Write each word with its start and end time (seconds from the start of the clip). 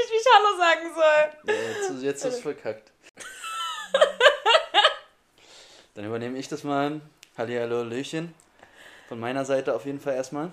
nicht, 0.00 0.12
wie 0.12 0.16
ich 0.16 0.26
Hallo 0.34 0.56
sagen 0.56 0.94
soll. 0.94 1.54
Ja, 1.54 1.60
jetzt, 1.70 2.02
jetzt 2.02 2.24
ist 2.24 2.34
es 2.34 2.40
verkackt. 2.40 2.90
Dann 5.94 6.04
übernehme 6.04 6.38
ich 6.38 6.48
das 6.48 6.64
mal. 6.64 7.00
Hallihallo, 7.36 7.78
Hallöchen. 7.78 8.34
Von 9.08 9.18
meiner 9.20 9.44
Seite 9.44 9.74
auf 9.74 9.84
jeden 9.86 10.00
Fall 10.00 10.14
erstmal. 10.14 10.52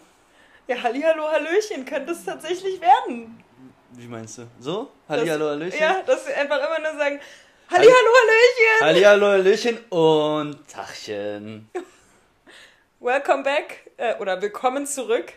Ja, 0.68 0.82
Hallihallo, 0.82 1.30
Hallöchen, 1.30 1.86
könnte 1.86 2.12
es 2.12 2.26
tatsächlich 2.26 2.82
werden. 2.82 3.44
Wie 3.92 4.08
meinst 4.08 4.40
du? 4.40 4.48
So? 4.60 4.92
Hallihallo, 5.08 5.50
Hallöchen? 5.50 5.80
Ja, 5.80 6.02
dass 6.02 6.28
wir 6.28 6.36
einfach 6.36 6.58
immer 6.58 6.80
nur 6.80 6.98
sagen, 7.00 7.22
Hallihallo, 7.70 7.96
Hallöchen. 7.96 8.82
Hallihallo, 8.82 9.28
Hallöchen 9.28 9.78
und 9.90 10.68
Tachchen. 10.68 11.70
Welcome 13.00 13.44
back, 13.44 13.92
äh, 13.98 14.16
oder 14.16 14.42
willkommen 14.42 14.88
zurück 14.88 15.34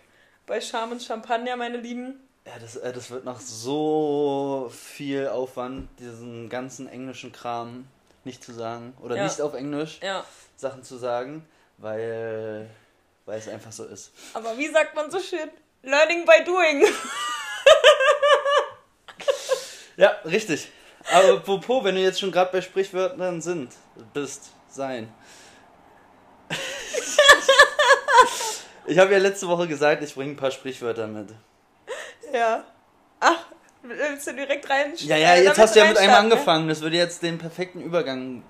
bei 0.47 0.61
Charme 0.61 0.93
und 0.93 1.03
Champagner, 1.03 1.57
meine 1.57 1.77
Lieben. 1.77 2.27
Ja, 2.53 2.59
das, 2.61 2.77
äh, 2.77 2.93
das 2.93 3.11
wird 3.11 3.25
noch 3.25 3.39
so 3.41 4.71
viel 4.75 5.29
Aufwand, 5.29 5.89
diesen 6.01 6.49
ganzen 6.49 6.89
englischen 6.89 7.31
Kram 7.33 7.87
nicht 8.25 8.43
zu 8.43 8.53
sagen. 8.53 8.93
Oder 9.03 9.17
Ja. 9.17 9.25
nicht 9.25 9.41
auf 9.41 9.55
Englisch 9.55 9.99
Ja, 10.03 10.25
Sachen 10.57 10.83
zu 10.83 10.97
sagen, 10.99 11.47
weil, 11.79 12.69
weil 13.25 13.39
es 13.39 13.49
einfach 13.49 13.71
so 13.73 13.85
ist. 13.85 14.11
aber 14.35 14.57
wie 14.59 14.69
sagt 14.69 14.95
man 14.97 15.11
so 15.11 15.21
schön? 15.21 15.49
Learning 15.83 16.27
by 16.27 16.45
doing. 16.45 16.85
Ja, 19.97 20.11
richtig. 20.25 20.69
Aber 21.13 21.35
apropos, 21.35 21.85
wenn 21.85 21.95
du 21.95 22.01
jetzt 22.01 22.19
schon 22.21 22.33
gerade 22.33 22.51
bei 22.53 22.61
Sprichwörtern 22.63 23.41
sind, 23.43 23.73
bist, 24.15 24.51
sein. 24.69 25.13
Ich 28.87 28.99
habe 28.99 29.13
ja 29.13 29.19
letzte 29.19 29.47
Woche 29.47 29.69
gesagt, 29.69 30.03
ich 30.03 30.15
bringe 30.15 30.33
ein 30.33 30.37
paar 30.37 30.51
Sprichwörter 30.51 31.07
mit. 31.07 31.29
Ja. 32.33 32.65
Ach, 33.21 33.47
willst 33.83 34.27
du 34.27 34.35
direkt 34.35 34.69
rein? 34.71 34.93
Ja, 34.97 35.17
ja, 35.17 35.35
jetzt 35.37 35.59
hast 35.59 35.75
du 35.77 35.81
ja 35.81 35.87
mit 35.87 35.99
einem 35.99 36.11
ne? 36.13 36.17
angefangen. 36.19 36.69
Das 36.69 36.81
würde 36.81 36.97
jetzt 36.97 37.23
den 37.23 37.39
perfekten 37.39 37.81
Übergang. 37.81 38.43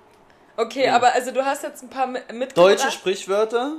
Okay, 0.57 0.85
Ja. 0.85 0.95
aber 0.95 1.13
also 1.13 1.31
du 1.31 1.43
hast 1.45 1.63
jetzt 1.63 1.81
ein 1.83 1.89
paar 1.89 2.05
mi- 2.07 2.19
mitgebracht. 2.33 2.57
Deutsche 2.57 2.91
Sprichwörter, 2.91 3.77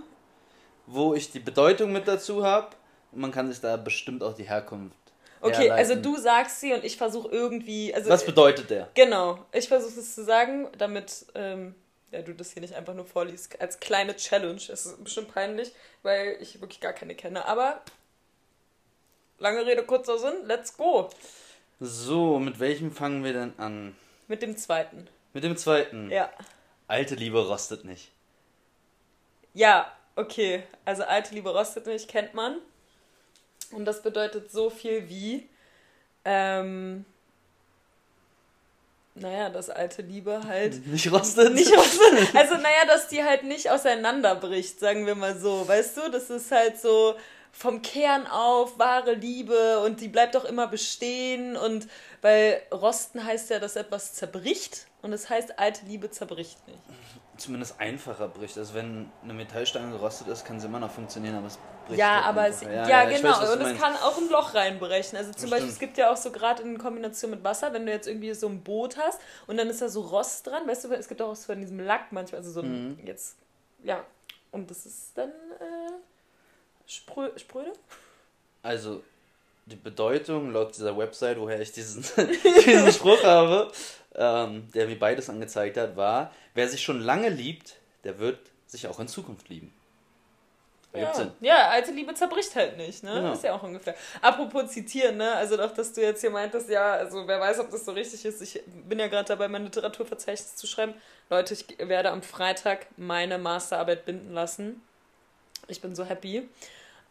wo 0.87 1.15
ich 1.15 1.31
die 1.31 1.39
Bedeutung 1.41 1.93
mit 1.93 2.09
dazu 2.09 2.45
habe. 2.45 2.69
Man 3.13 3.31
kann 3.31 3.49
sich 3.51 3.61
da 3.61 3.77
bestimmt 3.77 4.23
auch 4.23 4.35
die 4.35 4.45
Herkunft. 4.49 4.97
Okay, 5.41 5.71
also 5.71 5.91
herleiten. 5.95 6.03
du 6.03 6.17
sagst 6.19 6.61
sie 6.61 6.73
und 6.73 6.85
ich 6.85 6.97
versuche 6.97 7.29
irgendwie. 7.29 7.95
Also, 7.95 8.09
Was 8.11 8.25
bedeutet 8.25 8.71
der? 8.71 8.89
Genau, 8.95 9.39
ich 9.53 9.69
versuche 9.69 9.99
es 10.01 10.15
zu 10.15 10.25
sagen, 10.25 10.69
damit 10.79 11.27
ähm, 11.35 11.75
ja, 12.11 12.23
du 12.23 12.33
das 12.33 12.53
hier 12.53 12.63
nicht 12.63 12.75
einfach 12.75 12.95
nur 12.95 13.05
vorliest 13.05 13.61
als 13.61 13.81
kleine 13.81 14.15
Challenge. 14.17 14.55
Es 14.57 14.87
ist 14.87 15.03
bestimmt 15.03 15.35
peinlich, 15.35 15.73
weil 16.03 16.37
ich 16.41 16.61
wirklich 16.61 16.81
gar 16.81 16.93
keine 16.93 17.15
kenne. 17.15 17.45
Aber 17.47 17.81
lange 19.43 19.67
Rede, 19.67 19.83
kurzer 19.83 20.19
Sinn, 20.19 20.45
let's 20.45 20.77
go. 20.77 21.11
So, 21.81 22.39
mit 22.39 22.61
welchem 22.61 22.93
fangen 22.93 23.25
wir 23.25 23.33
denn 23.33 23.53
an? 23.59 23.97
Mit 24.29 24.41
dem 24.41 24.57
zweiten. 24.57 25.09
Mit 25.35 25.45
dem 25.45 25.57
zweiten. 25.57 26.11
Ja. 26.11 26.31
Alte 26.87 27.17
Liebe 27.17 27.45
rostet 27.47 27.85
nicht. 27.85 28.13
Ja, 29.53 29.91
okay. 30.15 30.63
Also 30.85 31.03
alte 31.03 31.35
Liebe 31.35 31.51
rostet 31.51 31.87
nicht, 31.87 32.09
kennt 32.09 32.35
man. 32.35 32.59
Und 33.73 33.85
das 33.85 34.03
bedeutet 34.03 34.53
so 34.53 34.71
viel 34.71 35.09
wie, 35.09 35.49
ähm, 36.25 37.05
naja, 39.15 39.51
dass 39.51 39.69
alte 39.69 40.03
Liebe 40.03 40.41
halt 40.47 40.87
Nicht 40.87 41.11
rostet? 41.11 41.53
nicht 41.53 41.77
rostet. 41.77 42.35
Also, 42.35 42.55
naja, 42.55 42.87
dass 42.87 43.09
die 43.09 43.25
halt 43.25 43.43
nicht 43.43 43.69
auseinanderbricht, 43.71 44.79
sagen 44.79 45.05
wir 45.07 45.15
mal 45.15 45.37
so. 45.37 45.67
Weißt 45.67 45.97
du, 45.97 46.11
das 46.11 46.31
ist 46.31 46.51
halt 46.53 46.79
so 46.79 47.17
vom 47.55 47.83
Kern 47.83 48.27
auf, 48.27 48.79
wahre 48.79 49.13
Liebe 49.13 49.81
und 49.81 50.01
die 50.01 50.09
bleibt 50.09 50.37
auch 50.37 50.45
immer 50.45 50.67
bestehen. 50.67 51.57
Und 51.57 51.87
weil 52.23 52.61
rosten 52.73 53.25
heißt 53.25 53.51
ja, 53.51 53.59
dass 53.59 53.77
etwas 53.77 54.15
zerbricht 54.15 54.87
und 55.03 55.13
es 55.13 55.29
heißt, 55.31 55.59
alte 55.59 55.85
Liebe 55.87 56.11
zerbricht 56.11 56.67
nicht. 56.67 56.81
Zumindest 57.37 57.81
einfacher 57.81 58.29
bricht. 58.29 58.57
Also 58.59 58.75
wenn 58.75 59.11
eine 59.23 59.35
Metallstange 59.35 59.93
gerostet 59.93 60.29
ist, 60.29 60.45
kann 60.45 60.61
sie 60.61 60.67
immer 60.67 60.79
noch 60.81 60.91
funktionieren, 60.91 61.37
aber 61.37 61.47
es 61.49 61.59
bricht. 61.87 61.99
Ja, 61.99 62.17
halt 62.17 62.25
aber 62.27 62.49
es, 62.49 62.63
einfacher. 62.63 62.89
ja, 62.89 63.09
ich 63.11 63.17
genau. 63.17 63.41
weiß, 63.41 63.51
und 63.55 63.61
es 63.63 63.79
kann 63.81 63.95
auch 63.97 64.17
ein 64.19 64.29
Loch 64.29 64.55
reinbrechen. 64.55 65.19
Also 65.19 65.33
zum 65.33 65.43
Das 65.43 65.51
Beispiel, 65.51 65.59
stimmt. 65.59 65.73
es 65.73 65.79
gibt 65.79 65.99
ja 65.99 66.11
auch 66.13 66.17
so 66.17 66.31
gerade 66.31 66.63
in 66.63 66.79
Kombination 66.79 67.31
mit 67.33 67.43
Wasser, 67.43 67.73
wenn 67.73 67.85
du 67.87 67.93
jetzt 67.93 68.07
irgendwie 68.07 68.33
so 68.35 68.49
ein 68.49 68.63
Boot 68.63 68.97
hast 68.97 69.19
und 69.47 69.57
dann 69.57 69.69
ist 69.69 69.83
da 69.83 69.89
so 69.89 70.03
Rost 70.03 70.47
dran, 70.47 70.67
weißt 70.69 70.85
du, 70.85 70.93
es 70.93 71.09
gibt 71.09 71.21
auch 71.23 71.31
was 71.31 71.45
von 71.47 71.61
diesem 71.61 71.81
Lack 71.81 72.13
manchmal, 72.13 72.41
also 72.41 72.51
so 72.53 72.61
ein, 72.61 72.97
Mhm. 72.97 73.07
jetzt, 73.07 73.37
ja. 73.83 74.05
Und 74.53 74.71
das 74.71 74.85
ist 74.87 75.13
dann 75.17 75.31
äh, 75.31 75.93
sprö 76.97 77.31
spröde? 77.37 77.73
Also, 78.63 79.03
die 79.67 79.77
Bedeutung 79.77 80.53
laut 80.53 80.77
dieser 80.77 80.97
Website, 80.97 81.39
woher 81.39 81.61
ich 81.61 81.73
diesen, 81.73 82.05
diesen 82.67 82.93
Spruch 82.93 83.23
habe, 83.23 83.71
ähm, 84.15 84.71
der 84.73 84.87
mir 84.87 84.99
beides 84.99 85.31
angezeigt 85.31 85.77
hat, 85.77 85.97
war, 85.97 86.33
wer 86.55 86.69
sich 86.69 86.83
schon 86.83 87.01
lange 87.01 87.29
liebt, 87.29 87.77
der 88.05 88.19
wird 88.19 88.39
sich 88.67 88.87
auch 88.87 88.99
in 89.01 89.09
Zukunft 89.09 89.49
lieben. 89.49 89.73
Ja. 90.95 91.33
Ja, 91.41 91.69
alte 91.71 91.91
Liebe 91.91 92.13
zerbricht 92.13 92.55
halt 92.55 92.77
nicht, 92.77 93.03
ne? 93.03 93.15
Genau. 93.15 93.33
Ist 93.33 93.45
ja 93.45 93.55
auch 93.55 93.63
ungefähr. 93.63 93.95
Apropos 94.21 94.71
zitieren, 94.71 95.17
ne? 95.17 95.35
Also 95.37 95.57
doch, 95.57 95.73
dass 95.73 95.95
du 95.95 96.03
jetzt 96.03 96.21
hier 96.21 96.31
meintest, 96.31 96.69
ja, 96.69 96.93
also 96.93 97.27
wer 97.27 97.41
weiß, 97.41 97.61
ob 97.61 97.71
das 97.71 97.87
so 97.87 97.93
richtig 97.93 98.23
ist. 98.27 98.43
Ich 98.43 98.63
bin 98.67 98.99
ja 98.99 99.07
gerade 99.07 99.27
dabei, 99.27 99.49
mein 99.49 99.65
Literaturverzeichnis 99.65 100.57
zu 100.57 100.67
schreiben. 100.67 100.93
Leute, 101.31 101.55
ich 101.55 101.65
werde 101.79 102.11
am 102.11 102.23
Freitag 102.23 102.89
meine 102.99 103.39
Masterarbeit 103.39 104.05
binden 104.05 104.35
lassen. 104.35 104.83
Ich 105.67 105.81
bin 105.81 105.95
so 105.95 106.05
happy. 106.05 106.47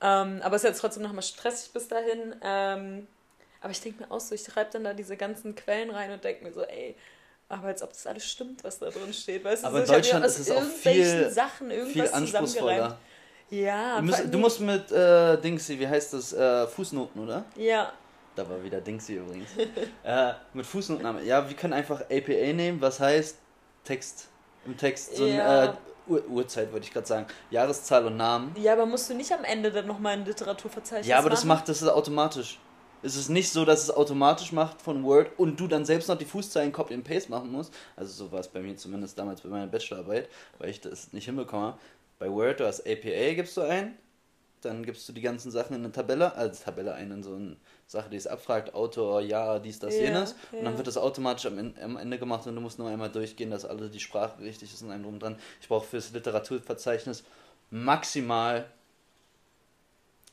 Ähm, 0.02 0.42
aber 0.44 0.56
es 0.56 0.64
ist 0.64 0.70
jetzt 0.70 0.80
trotzdem 0.82 1.04
noch 1.04 1.14
mal 1.14 1.22
stressig 1.22 1.72
bis 1.74 1.88
dahin. 1.88 2.36
Ähm, 2.44 3.08
aber 3.62 3.72
ich 3.72 3.82
denke 3.82 4.04
mir 4.04 4.12
auch 4.12 4.20
so, 4.20 4.34
ich 4.36 4.42
schreibe 4.44 4.72
dann 4.74 4.84
da 4.84 4.94
diese 4.94 5.16
ganzen 5.18 5.54
Quellen 5.56 5.92
rein 5.92 6.12
und 6.12 6.24
denke 6.24 6.44
mir 6.44 6.52
so, 6.52 6.64
ey, 6.64 6.96
aber 7.50 7.68
als 7.68 7.84
ob 7.84 7.90
das 7.92 8.08
alles 8.08 8.26
stimmt, 8.26 8.64
was 8.64 8.80
da 8.80 8.90
drin 8.90 9.14
steht. 9.14 9.44
Weißt 9.44 9.64
du, 9.64 9.68
Aber 9.68 9.86
so, 9.86 9.94
in 9.94 10.00
Deutschland 10.02 10.26
ist 10.26 10.40
es 10.40 10.50
auch 10.52 10.56
irgendwelchen 10.62 11.04
viel- 11.20 11.30
Sachen 11.30 11.70
Viel 11.70 11.78
irgendwas 11.80 12.14
anspruchsvoller. 12.14 12.98
Ja, 13.50 13.98
Du 13.98 14.04
musst, 14.04 14.24
du 14.34 14.38
musst 14.38 14.60
mit 14.62 14.92
äh, 14.94 15.38
Dingsy, 15.38 15.78
wie 15.78 15.88
heißt 15.88 16.14
das, 16.14 16.32
äh, 16.32 16.66
Fußnoten, 16.68 17.22
oder? 17.22 17.44
Ja, 17.58 17.92
Da 18.36 18.50
war 18.50 18.64
wieder 18.64 18.80
Dingsy 18.80 19.16
übrigens. 19.16 19.50
äh, 20.04 20.34
mit 20.54 20.66
Fußnoten. 20.66 21.26
Ja, 21.26 21.48
wir 21.48 21.56
können 21.58 21.74
einfach 21.74 22.00
APA 22.10 22.54
nehmen, 22.54 22.80
was 22.80 23.02
heißt 23.02 23.38
Text. 23.84 24.30
Im 24.66 24.78
Text 24.78 25.18
so 25.18 25.26
ein 25.26 25.36
Ja. 25.36 25.66
äh, 25.66 25.74
Ur 26.12 26.28
Uhrzeit, 26.28 26.72
würde 26.72 26.86
ich 26.86 26.92
gerade 26.94 27.08
sagen. 27.08 27.26
Jahreszahl 27.50 28.06
und 28.06 28.18
Namen. 28.18 28.56
ja, 28.62 28.74
aber 28.74 28.86
musst 28.86 29.10
du 29.10 29.14
nicht 29.14 29.32
am 29.32 29.44
Ende 29.44 29.72
dann 29.72 29.88
nochmal 29.88 30.14
ein 30.14 30.26
Literaturverzeichnis 30.26 31.08
Ja, 31.08 31.18
aber 31.20 31.30
das 31.30 31.46
machen? 31.46 31.60
macht 31.60 31.70
das 31.70 31.84
automatisch. 31.88 32.60
Es 33.04 33.16
ist 33.16 33.30
nicht 33.30 33.50
so, 33.50 33.66
dass 33.66 33.82
es 33.82 33.90
automatisch 33.90 34.52
macht 34.52 34.80
von 34.82 35.04
Word 35.04 35.32
und 35.40 35.60
du 35.60 35.66
dann 35.68 35.86
selbst 35.86 36.08
noch 36.08 36.18
die 36.20 36.26
Fußzeilen 36.26 36.72
Copy 36.72 36.94
and 36.94 37.04
Paste 37.04 37.32
machen 37.32 37.52
musst. 37.52 37.74
Also 37.96 38.26
so 38.26 38.32
war 38.32 38.42
es 38.42 38.48
bei 38.48 38.60
mir 38.60 38.76
zumindest 38.76 39.18
damals 39.18 39.42
bei 39.42 39.50
meiner 39.50 39.66
Bachelorarbeit, 39.68 40.30
weil 40.60 40.70
ich 40.70 40.82
das 40.82 41.12
nicht 41.12 41.26
hinbekomme. 41.26 41.78
Bei 42.20 42.30
Word, 42.30 42.60
du 42.60 42.68
hast 42.68 42.82
APA, 42.82 43.34
gibst 43.34 43.58
du 43.58 43.62
ein, 43.62 43.98
dann 44.62 44.84
gibst 44.86 45.10
du 45.10 45.14
die 45.14 45.22
ganzen 45.22 45.50
Sachen 45.50 45.76
in 45.76 45.84
eine 45.84 45.92
Tabelle, 45.92 46.36
also 46.36 46.64
Tabelle 46.64 46.94
ein 46.94 47.10
in 47.10 47.24
so 47.24 47.34
eine 47.34 47.56
Sache, 47.92 48.10
die 48.10 48.16
es 48.16 48.26
abfragt, 48.26 48.74
Autor, 48.74 49.20
Jahr, 49.20 49.60
dies, 49.60 49.78
das, 49.80 49.94
Ja, 49.96 50.04
jenes. 50.04 50.34
Und 50.54 50.60
ja. 50.60 50.64
dann 50.64 50.78
wird 50.78 50.88
das 50.88 50.96
automatisch 50.96 51.46
am, 51.46 51.74
am 51.82 51.98
Ende 51.98 52.18
gemacht 52.18 52.48
und 52.48 52.56
du 52.56 52.62
musst 52.62 52.80
nur 52.80 52.90
einmal 52.90 53.10
durchgehen, 53.10 53.52
dass 53.52 53.66
alle 53.66 53.90
die 53.90 54.00
Sprache 54.00 54.40
richtig 54.42 54.74
ist 54.74 54.82
und 54.82 54.92
einem 54.92 55.04
drum 55.04 55.20
dran. 55.20 55.38
Ich 55.60 55.68
brauche 55.68 55.86
fürs 55.86 56.12
Literaturverzeichnis 56.12 57.26
maximal 57.70 58.66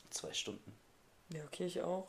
zwei 0.09 0.31
Stunden. 0.33 0.73
Ja, 1.33 1.41
okay, 1.45 1.65
ich 1.65 1.81
auch. 1.81 2.07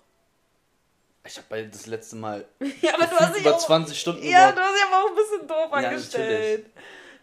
Ich 1.27 1.37
habe 1.37 1.69
das 1.69 1.87
letzte 1.87 2.15
Mal 2.15 2.44
Ja, 2.81 2.94
aber 2.94 3.06
du 3.06 3.17
hast 3.17 3.34
dich 3.34 3.43
über 3.43 3.56
auch... 3.56 3.59
20 3.59 4.00
Stunden 4.00 4.22
Ja, 4.22 4.50
gebraucht. 4.50 4.56
du 4.56 4.62
hast 4.62 4.75
dich 4.77 4.84
aber 4.87 5.05
auch 5.05 5.09
ein 5.09 5.17
bisschen 5.17 5.49
doof 5.49 5.69
Ja, 5.82 5.88
angestellt. 5.88 6.67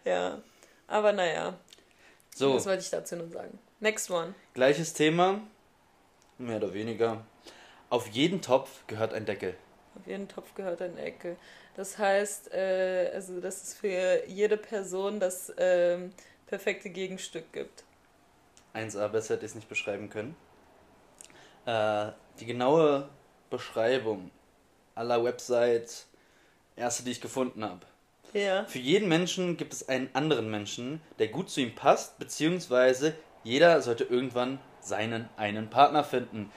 Ja, 0.04 0.38
aber 0.86 1.12
naja, 1.12 1.54
So, 2.34 2.52
das 2.54 2.66
wollte 2.66 2.82
ich 2.82 2.90
dazu 2.90 3.16
nur 3.16 3.28
sagen. 3.28 3.58
Next 3.80 4.10
one. 4.10 4.34
gleiches 4.52 4.92
Thema, 4.92 5.40
mehr 6.36 6.58
oder 6.58 6.74
weniger. 6.74 7.24
Auf 7.90 8.08
jeden 8.08 8.42
Topf 8.42 8.86
gehört 8.86 9.14
ein 9.14 9.24
Deckel. 9.24 9.54
Auf 9.98 10.06
jeden 10.06 10.28
Topf 10.28 10.54
gehört 10.54 10.82
eine 10.82 11.00
Ecke. 11.00 11.36
Das 11.74 11.98
heißt, 11.98 12.52
äh, 12.52 13.10
also 13.14 13.40
dass 13.40 13.62
es 13.62 13.74
für 13.74 14.26
jede 14.26 14.56
Person 14.56 15.20
das 15.20 15.52
ähm, 15.56 16.12
perfekte 16.46 16.90
Gegenstück 16.90 17.52
gibt. 17.52 17.84
1a, 18.74 19.08
besser 19.08 19.34
hätte 19.34 19.46
ich 19.46 19.52
es 19.52 19.54
nicht 19.54 19.68
beschreiben 19.68 20.10
können. 20.10 20.36
Äh, 21.66 22.12
die 22.40 22.46
genaue 22.46 23.08
Beschreibung 23.50 24.30
aller 24.94 25.24
Websites, 25.24 26.08
erste, 26.76 27.04
die 27.04 27.12
ich 27.12 27.20
gefunden 27.20 27.64
habe. 27.64 27.86
Ja. 28.32 28.64
Für 28.66 28.78
jeden 28.78 29.08
Menschen 29.08 29.56
gibt 29.56 29.72
es 29.72 29.88
einen 29.88 30.10
anderen 30.12 30.50
Menschen, 30.50 31.00
der 31.18 31.28
gut 31.28 31.50
zu 31.50 31.60
ihm 31.60 31.74
passt, 31.74 32.18
beziehungsweise 32.18 33.14
jeder 33.42 33.80
sollte 33.80 34.04
irgendwann 34.04 34.58
seinen 34.80 35.28
einen 35.36 35.70
Partner 35.70 36.04
finden. 36.04 36.52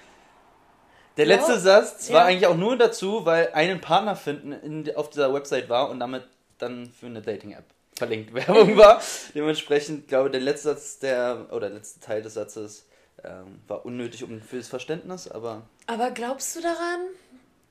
Der 1.17 1.25
Ja, 1.27 1.35
letzte 1.35 1.59
Satz 1.59 2.07
ja. 2.07 2.15
war 2.15 2.25
eigentlich 2.25 2.47
auch 2.47 2.55
nur 2.55 2.77
dazu, 2.77 3.25
weil 3.25 3.51
einen 3.53 3.81
Partner 3.81 4.15
finden 4.15 4.53
in, 4.53 4.95
auf 4.95 5.09
dieser 5.09 5.33
Website 5.33 5.69
war 5.69 5.89
und 5.89 5.99
damit 5.99 6.23
dann 6.57 6.91
für 6.97 7.07
eine 7.07 7.21
Dating-App 7.21 7.65
verlinkt 7.95 8.33
Werbung 8.33 8.77
war. 8.77 9.01
Dementsprechend 9.35 10.07
glaube 10.07 10.29
ich, 10.29 10.31
der 10.31 10.41
letzte 10.41 10.69
Satz 10.69 10.99
der 10.99 11.47
oder 11.51 11.67
der 11.69 11.77
letzte 11.77 11.99
Teil 11.99 12.21
des 12.21 12.35
Satzes 12.35 12.85
ähm, 13.23 13.61
war 13.67 13.85
unnötig 13.85 14.23
um 14.23 14.41
fürs 14.41 14.67
Verständnis, 14.67 15.27
aber 15.27 15.63
Aber 15.87 16.11
glaubst 16.11 16.55
du 16.55 16.61
daran, 16.61 17.01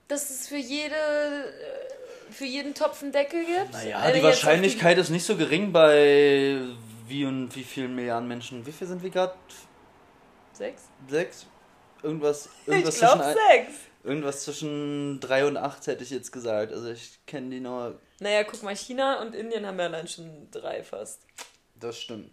dass 0.09 0.31
es 0.31 0.47
für 0.47 0.57
jede 0.57 0.95
äh, 0.95 2.33
für 2.33 2.45
jeden 2.45 2.75
Topf 2.75 3.03
einen 3.03 3.11
Deckel 3.11 3.45
gibt? 3.45 3.73
Naja, 3.73 3.99
Also 3.99 4.19
die 4.19 4.23
Wahrscheinlichkeit 4.23 4.99
ist 4.99 5.11
nicht 5.11 5.25
so 5.25 5.37
gering 5.37 5.73
bei 5.73 6.61
wie 7.09 7.25
und 7.25 7.55
wie 7.57 7.65
vielen 7.65 7.97
Milliarden 7.97 8.29
Menschen. 8.29 8.65
Wie 8.67 8.71
viel 8.71 8.87
sind 8.87 9.03
wir 9.03 9.11
gerade? 9.11 9.35
Sechs? 10.53 10.83
Sechs? 11.09 11.47
Irgendwas, 12.03 12.49
irgendwas, 12.67 12.95
ich 12.95 13.01
zwischen, 13.01 13.23
sechs. 13.23 13.73
irgendwas 14.05 14.45
zwischen 14.45 15.21
drei 15.21 15.47
und 15.47 15.57
acht 15.57 15.87
hätte 15.87 16.03
ich 16.03 16.11
jetzt 16.11 16.33
gesagt. 16.33 16.73
Also 16.73 16.91
ich 16.91 17.19
kenne 17.27 17.51
die 17.51 17.61
nur. 17.61 18.01
Naja, 18.21 18.45
guck 18.45 18.63
mal, 18.63 18.75
China 18.75 19.21
und 19.21 19.35
Indien 19.35 19.67
haben 19.67 19.79
ja 19.79 19.87
allein 19.87 20.09
schon 20.09 20.49
drei 20.51 20.83
fast. 20.83 21.21
Das 21.75 21.99
stimmt. 21.99 22.31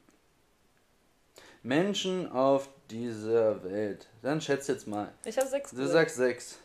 Menschen 1.64 2.32
auf 2.32 2.70
dieser 2.90 3.64
Welt. 3.64 4.08
Dann 4.22 4.40
schätz 4.40 4.68
jetzt 4.68 4.88
mal. 4.88 5.12
Ich 5.26 5.38
habe 5.38 5.48
sechs 5.48 5.72
Du 5.72 5.78
gesagt. 5.78 5.94
sagst 5.94 6.16
sechs. 6.18 6.60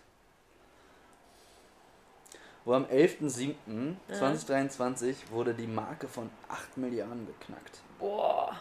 Wo 2.64 2.74
am 2.74 2.84
11.07.2023 2.84 5.14
wurde 5.30 5.52
die 5.54 5.66
Marke 5.66 6.06
von 6.06 6.30
8 6.48 6.76
Milliarden 6.76 7.26
geknackt. 7.26 7.80
Boah. 7.98 8.56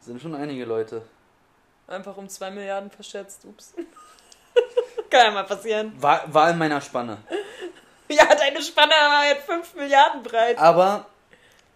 Sind 0.00 0.22
schon 0.22 0.36
einige 0.36 0.64
Leute. 0.64 1.02
Einfach 1.92 2.16
um 2.16 2.28
zwei 2.28 2.50
Milliarden 2.50 2.90
verschätzt. 2.90 3.44
Ups. 3.44 3.74
Kann 5.10 5.26
ja 5.26 5.30
mal 5.30 5.44
passieren. 5.44 5.92
War, 6.00 6.22
war 6.32 6.50
in 6.50 6.58
meiner 6.58 6.80
Spanne. 6.80 7.18
Ja, 8.08 8.26
deine 8.34 8.60
Spanne 8.60 8.90
war 8.92 9.26
jetzt 9.26 9.46
5 9.46 9.74
Milliarden 9.74 10.22
breit. 10.22 10.58
Aber 10.58 11.06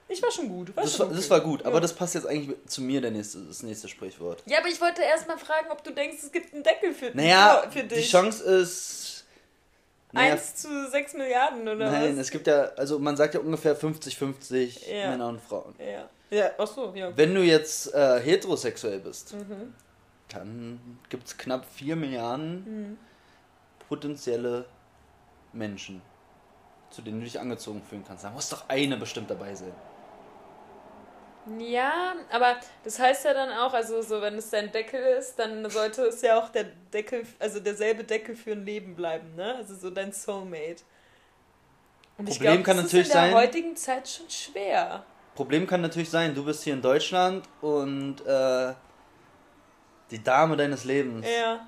Ich 0.06 0.22
war 0.22 0.30
schon 0.30 0.48
gut. 0.50 0.76
War 0.76 0.84
das 0.84 0.94
schon 0.94 1.08
war, 1.08 1.14
das 1.14 1.24
okay. 1.24 1.30
war 1.30 1.40
gut. 1.40 1.64
Aber 1.64 1.76
Ja. 1.76 1.80
das 1.80 1.94
passt 1.94 2.14
jetzt 2.14 2.26
eigentlich 2.26 2.54
zu 2.66 2.82
mir, 2.82 3.00
der 3.00 3.10
nächste, 3.10 3.38
das 3.38 3.62
nächste 3.62 3.88
Sprichwort. 3.88 4.42
Ja, 4.44 4.58
aber 4.58 4.68
ich 4.68 4.78
wollte 4.78 5.00
erst 5.00 5.26
mal 5.28 5.38
fragen, 5.38 5.68
ob 5.70 5.82
du 5.82 5.92
denkst, 5.92 6.18
es 6.24 6.30
gibt 6.32 6.52
einen 6.52 6.62
Deckel 6.62 6.92
für, 6.92 7.10
Naja, 7.14 7.64
für 7.70 7.84
die 7.84 7.88
dich. 7.94 8.10
Chance 8.10 8.44
ist. 8.44 9.24
Naja, 10.12 10.32
1 10.34 10.56
zu 10.56 10.90
6 10.90 11.14
Milliarden, 11.14 11.62
oder 11.62 11.90
nein, 11.90 12.18
was? 12.18 12.26
es 12.26 12.30
gibt 12.30 12.46
ja, 12.48 12.64
also 12.76 12.98
man 12.98 13.16
sagt 13.16 13.32
ja 13.32 13.40
ungefähr 13.40 13.74
50-50 13.74 14.86
Ja. 14.92 15.10
Männer 15.12 15.28
und 15.28 15.40
Frauen. 15.40 15.74
Ja. 15.78 16.10
Ja, 16.36 16.50
ach 16.58 16.66
so, 16.66 16.92
ja. 16.94 17.16
Wenn 17.16 17.34
du 17.34 17.40
jetzt 17.40 17.94
äh, 17.94 18.20
heterosexuell 18.20 18.98
bist, 18.98 19.32
Mhm. 19.32 19.72
Dann 20.28 20.98
gibt 21.08 21.26
es 21.28 21.36
knapp 21.38 21.64
4 21.64 21.96
Milliarden 21.96 22.64
Mhm. 22.90 22.98
potenzielle 23.88 24.66
Menschen, 25.52 26.02
zu 26.90 27.02
denen 27.02 27.18
du 27.20 27.24
dich 27.24 27.38
angezogen 27.40 27.82
fühlen 27.82 28.04
kannst. 28.06 28.24
Da 28.24 28.30
muss 28.30 28.48
doch 28.48 28.68
eine 28.68 28.96
bestimmt 28.96 29.30
dabei 29.30 29.54
sein. 29.54 29.72
Ja, 31.60 32.14
aber 32.32 32.56
das 32.82 32.98
heißt 32.98 33.24
ja 33.24 33.32
dann 33.32 33.50
auch, 33.52 33.72
also 33.72 34.02
so, 34.02 34.20
wenn 34.20 34.34
es 34.34 34.50
dein 34.50 34.72
Deckel 34.72 35.00
ist, 35.16 35.38
dann 35.38 35.68
sollte 35.70 36.02
es 36.02 36.20
ja 36.20 36.40
auch 36.40 36.48
der 36.48 36.64
Deckel, 36.92 37.24
also 37.38 37.60
derselbe 37.60 38.02
Deckel 38.02 38.34
für 38.34 38.50
ein 38.52 38.64
Leben 38.64 38.96
bleiben, 38.96 39.36
ne? 39.36 39.54
Also 39.54 39.76
so 39.76 39.90
dein 39.90 40.10
Soulmate. 40.12 40.82
Und 42.18 42.28
ich 42.28 42.34
Problem 42.36 42.54
glaub, 42.54 42.64
kann 42.64 42.76
das 42.78 42.86
natürlich 42.86 43.06
ist 43.06 43.14
in 43.14 43.20
der 43.20 43.28
sein- 43.30 43.34
heutigen 43.36 43.76
Zeit 43.76 44.08
schon 44.08 44.28
schwer. 44.28 45.04
Problem 45.36 45.68
kann 45.68 45.82
natürlich 45.82 46.10
sein, 46.10 46.34
du 46.34 46.44
bist 46.44 46.64
hier 46.64 46.74
in 46.74 46.82
Deutschland 46.82 47.48
und 47.60 48.22
äh, 48.26 48.72
die 50.10 50.22
Dame 50.22 50.56
deines 50.56 50.84
Lebens 50.84 51.26
Ja, 51.26 51.66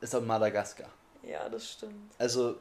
ist 0.00 0.14
auf 0.14 0.22
Madagaskar. 0.24 0.88
ja, 1.22 1.48
das 1.48 1.70
stimmt. 1.72 2.12
Also 2.18 2.56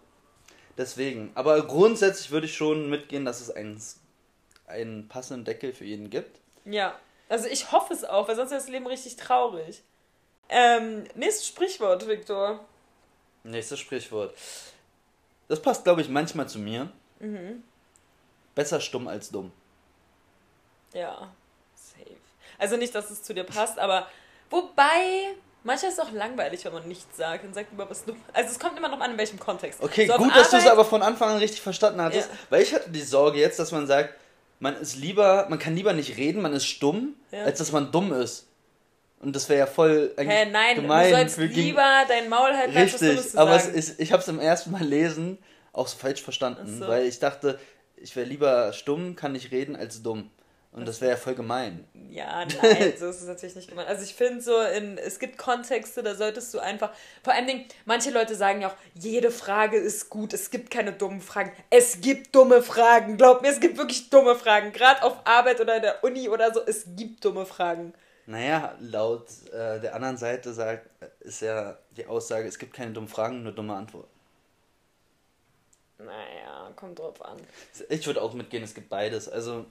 deswegen. 0.77 1.31
Aber 1.35 1.65
grundsätzlich 1.65 2.31
würde 2.31 2.47
ich 2.47 2.55
schon 2.55 2.89
mitgehen, 2.89 3.25
dass 3.25 3.41
es 3.41 3.51
einen, 3.51 3.81
einen 4.67 5.07
passenden 5.07 5.45
Deckel 5.45 5.73
für 5.73 5.85
jeden 5.85 6.09
gibt. 6.09 6.39
Ja, 6.65 6.97
also 7.29 7.47
ich 7.47 7.71
hoffe 7.71 7.93
es 7.93 8.03
auch, 8.03 8.27
weil 8.27 8.35
sonst 8.35 8.51
wäre 8.51 8.61
das 8.61 8.69
Leben 8.69 8.87
richtig 8.87 9.15
traurig. 9.15 9.83
Ähm, 10.49 11.03
nächstes 11.15 11.47
Sprichwort, 11.47 12.07
Viktor. 12.07 12.59
Nächstes 13.43 13.79
Sprichwort. 13.79 14.33
Das 15.47 15.61
passt, 15.61 15.83
glaube 15.83 16.01
ich, 16.01 16.09
manchmal 16.09 16.49
zu 16.49 16.59
mir. 16.59 16.91
Mhm. 17.19 17.63
Besser 18.55 18.81
stumm 18.81 19.07
als 19.07 19.29
dumm. 19.29 19.51
Ja, 20.93 21.31
safe. 21.75 22.17
Also 22.57 22.77
nicht, 22.77 22.93
dass 22.95 23.09
es 23.11 23.21
zu 23.23 23.33
dir 23.33 23.43
passt, 23.43 23.77
aber 23.79 24.07
wobei, 24.49 25.35
manchmal 25.63 25.91
ist 25.91 25.97
es 25.97 26.05
auch 26.05 26.11
langweilig, 26.11 26.65
wenn 26.65 26.73
man 26.73 26.87
nichts 26.87 27.17
sagt 27.17 27.43
und 27.45 27.53
sagt 27.53 27.71
lieber 27.71 27.89
was 27.89 28.05
dumm. 28.05 28.17
Also 28.33 28.51
es 28.51 28.59
kommt 28.59 28.77
immer 28.77 28.89
noch 28.89 28.99
an, 28.99 29.11
in 29.11 29.17
welchem 29.17 29.39
Kontext. 29.39 29.81
Okay, 29.81 30.07
So 30.07 30.13
gut, 30.17 30.35
dass 30.35 30.49
du 30.51 30.57
es 30.57 30.67
aber 30.67 30.85
von 30.85 31.01
Anfang 31.01 31.29
an 31.29 31.37
richtig 31.37 31.61
verstanden 31.61 32.01
hattest, 32.01 32.29
Ja. 32.29 32.37
weil 32.49 32.61
ich 32.63 32.73
hatte 32.73 32.89
die 32.89 33.01
Sorge 33.01 33.39
jetzt, 33.39 33.59
dass 33.59 33.71
man 33.71 33.87
sagt, 33.87 34.13
man 34.59 34.75
ist 34.75 34.95
lieber, 34.97 35.47
man 35.49 35.59
kann 35.59 35.75
lieber 35.75 35.93
nicht 35.93 36.17
reden, 36.17 36.41
man 36.41 36.53
ist 36.53 36.65
stumm, 36.65 37.15
Ja. 37.31 37.43
als 37.43 37.59
dass 37.59 37.71
man 37.71 37.91
dumm 37.91 38.11
ist. 38.13 38.47
Und 39.21 39.35
das 39.35 39.49
wäre 39.49 39.59
ja 39.59 39.67
voll 39.67 40.13
eigentlich 40.15 40.37
Hä, 40.37 40.45
nein, 40.49 40.75
gemein 40.77 41.11
du 41.11 41.17
sollst 41.17 41.37
lieber 41.37 42.03
dein 42.07 42.29
Maul 42.29 42.53
halten, 42.55 42.75
als 42.75 42.93
Richtig, 42.93 43.09
Dummes 43.09 43.31
zu 43.31 43.37
aber 43.37 43.55
es 43.55 43.67
ist, 43.67 43.99
ich 43.99 44.11
habe 44.13 44.21
es 44.21 44.27
im 44.29 44.39
ersten 44.39 44.71
Mal 44.71 44.83
lesen 44.83 45.37
auch 45.73 45.87
so 45.87 45.97
falsch 45.97 46.21
verstanden, 46.21 46.79
so. 46.79 46.87
weil 46.87 47.05
ich 47.05 47.19
dachte, 47.19 47.59
ich 47.97 48.15
wäre 48.15 48.25
lieber 48.25 48.71
stumm, 48.71 49.15
kann 49.17 49.33
nicht 49.33 49.51
reden, 49.51 49.75
als 49.75 50.01
dumm. 50.01 50.29
Und 50.71 50.87
das 50.87 51.01
wäre 51.01 51.11
ja 51.11 51.17
voll 51.17 51.33
gemein. 51.33 51.87
Ja, 52.09 52.45
nein, 52.61 52.93
so 52.97 53.07
ist 53.07 53.21
es 53.21 53.27
natürlich 53.27 53.55
nicht 53.55 53.69
gemeint. 53.69 53.89
Also 53.89 54.03
ich 54.03 54.13
finde 54.13 54.41
so, 54.41 54.59
in, 54.61 54.97
es 54.99 55.17
gibt 55.17 55.37
Kontexte, 55.37 56.03
da 56.03 56.13
solltest 56.13 56.53
du 56.53 56.59
einfach, 56.59 56.91
vor 57.23 57.33
allen 57.33 57.47
Dingen, 57.47 57.65
manche 57.85 58.11
Leute 58.11 58.35
sagen 58.35 58.61
ja 58.61 58.69
auch, 58.69 58.75
jede 58.93 59.31
Frage 59.31 59.77
ist 59.77 60.09
gut, 60.09 60.31
es 60.33 60.51
gibt 60.51 60.69
keine 60.69 60.93
dummen 60.93 61.21
Fragen. 61.21 61.51
Es 61.71 62.01
gibt 62.01 62.35
dumme 62.35 62.61
Fragen, 62.61 63.17
glaub 63.17 63.41
mir, 63.41 63.49
es 63.49 63.59
gibt 63.59 63.77
wirklich 63.77 64.11
dumme 64.11 64.35
Fragen. 64.35 64.71
Gerade 64.71 65.01
auf 65.01 65.17
Arbeit 65.25 65.59
oder 65.59 65.77
in 65.77 65.81
der 65.81 66.03
Uni 66.03 66.29
oder 66.29 66.53
so, 66.53 66.61
es 66.65 66.85
gibt 66.95 67.25
dumme 67.25 67.47
Fragen. 67.47 67.93
Naja, 68.27 68.75
laut 68.79 69.25
äh, 69.51 69.79
der 69.79 69.95
anderen 69.95 70.17
Seite 70.17 70.53
sagt, 70.53 70.87
ist 71.21 71.41
ja 71.41 71.79
die 71.97 72.05
Aussage, 72.05 72.47
es 72.47 72.59
gibt 72.59 72.75
keine 72.75 72.91
dummen 72.91 73.09
Fragen, 73.09 73.41
nur 73.41 73.53
dumme 73.53 73.73
Antworten. 73.73 74.19
Naja, 75.97 76.71
kommt 76.75 76.99
drauf 76.99 77.21
an. 77.25 77.37
Ich 77.89 78.05
würde 78.05 78.21
auch 78.21 78.33
mitgehen, 78.33 78.63
es 78.63 78.75
gibt 78.75 78.87
beides. 78.87 79.27
Also 79.27 79.65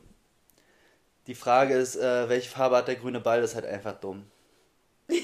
die 1.29 1.37
Frage 1.37 1.75
ist, 1.75 1.95
äh, 1.95 2.29
welche 2.29 2.51
Farbe 2.51 2.77
hat 2.77 2.89
der 2.89 2.97
grüne 2.97 3.21
Ball, 3.21 3.41
das 3.41 3.51
ist 3.51 3.57
halt 3.57 3.67
einfach 3.67 3.95
dumm. 4.01 4.29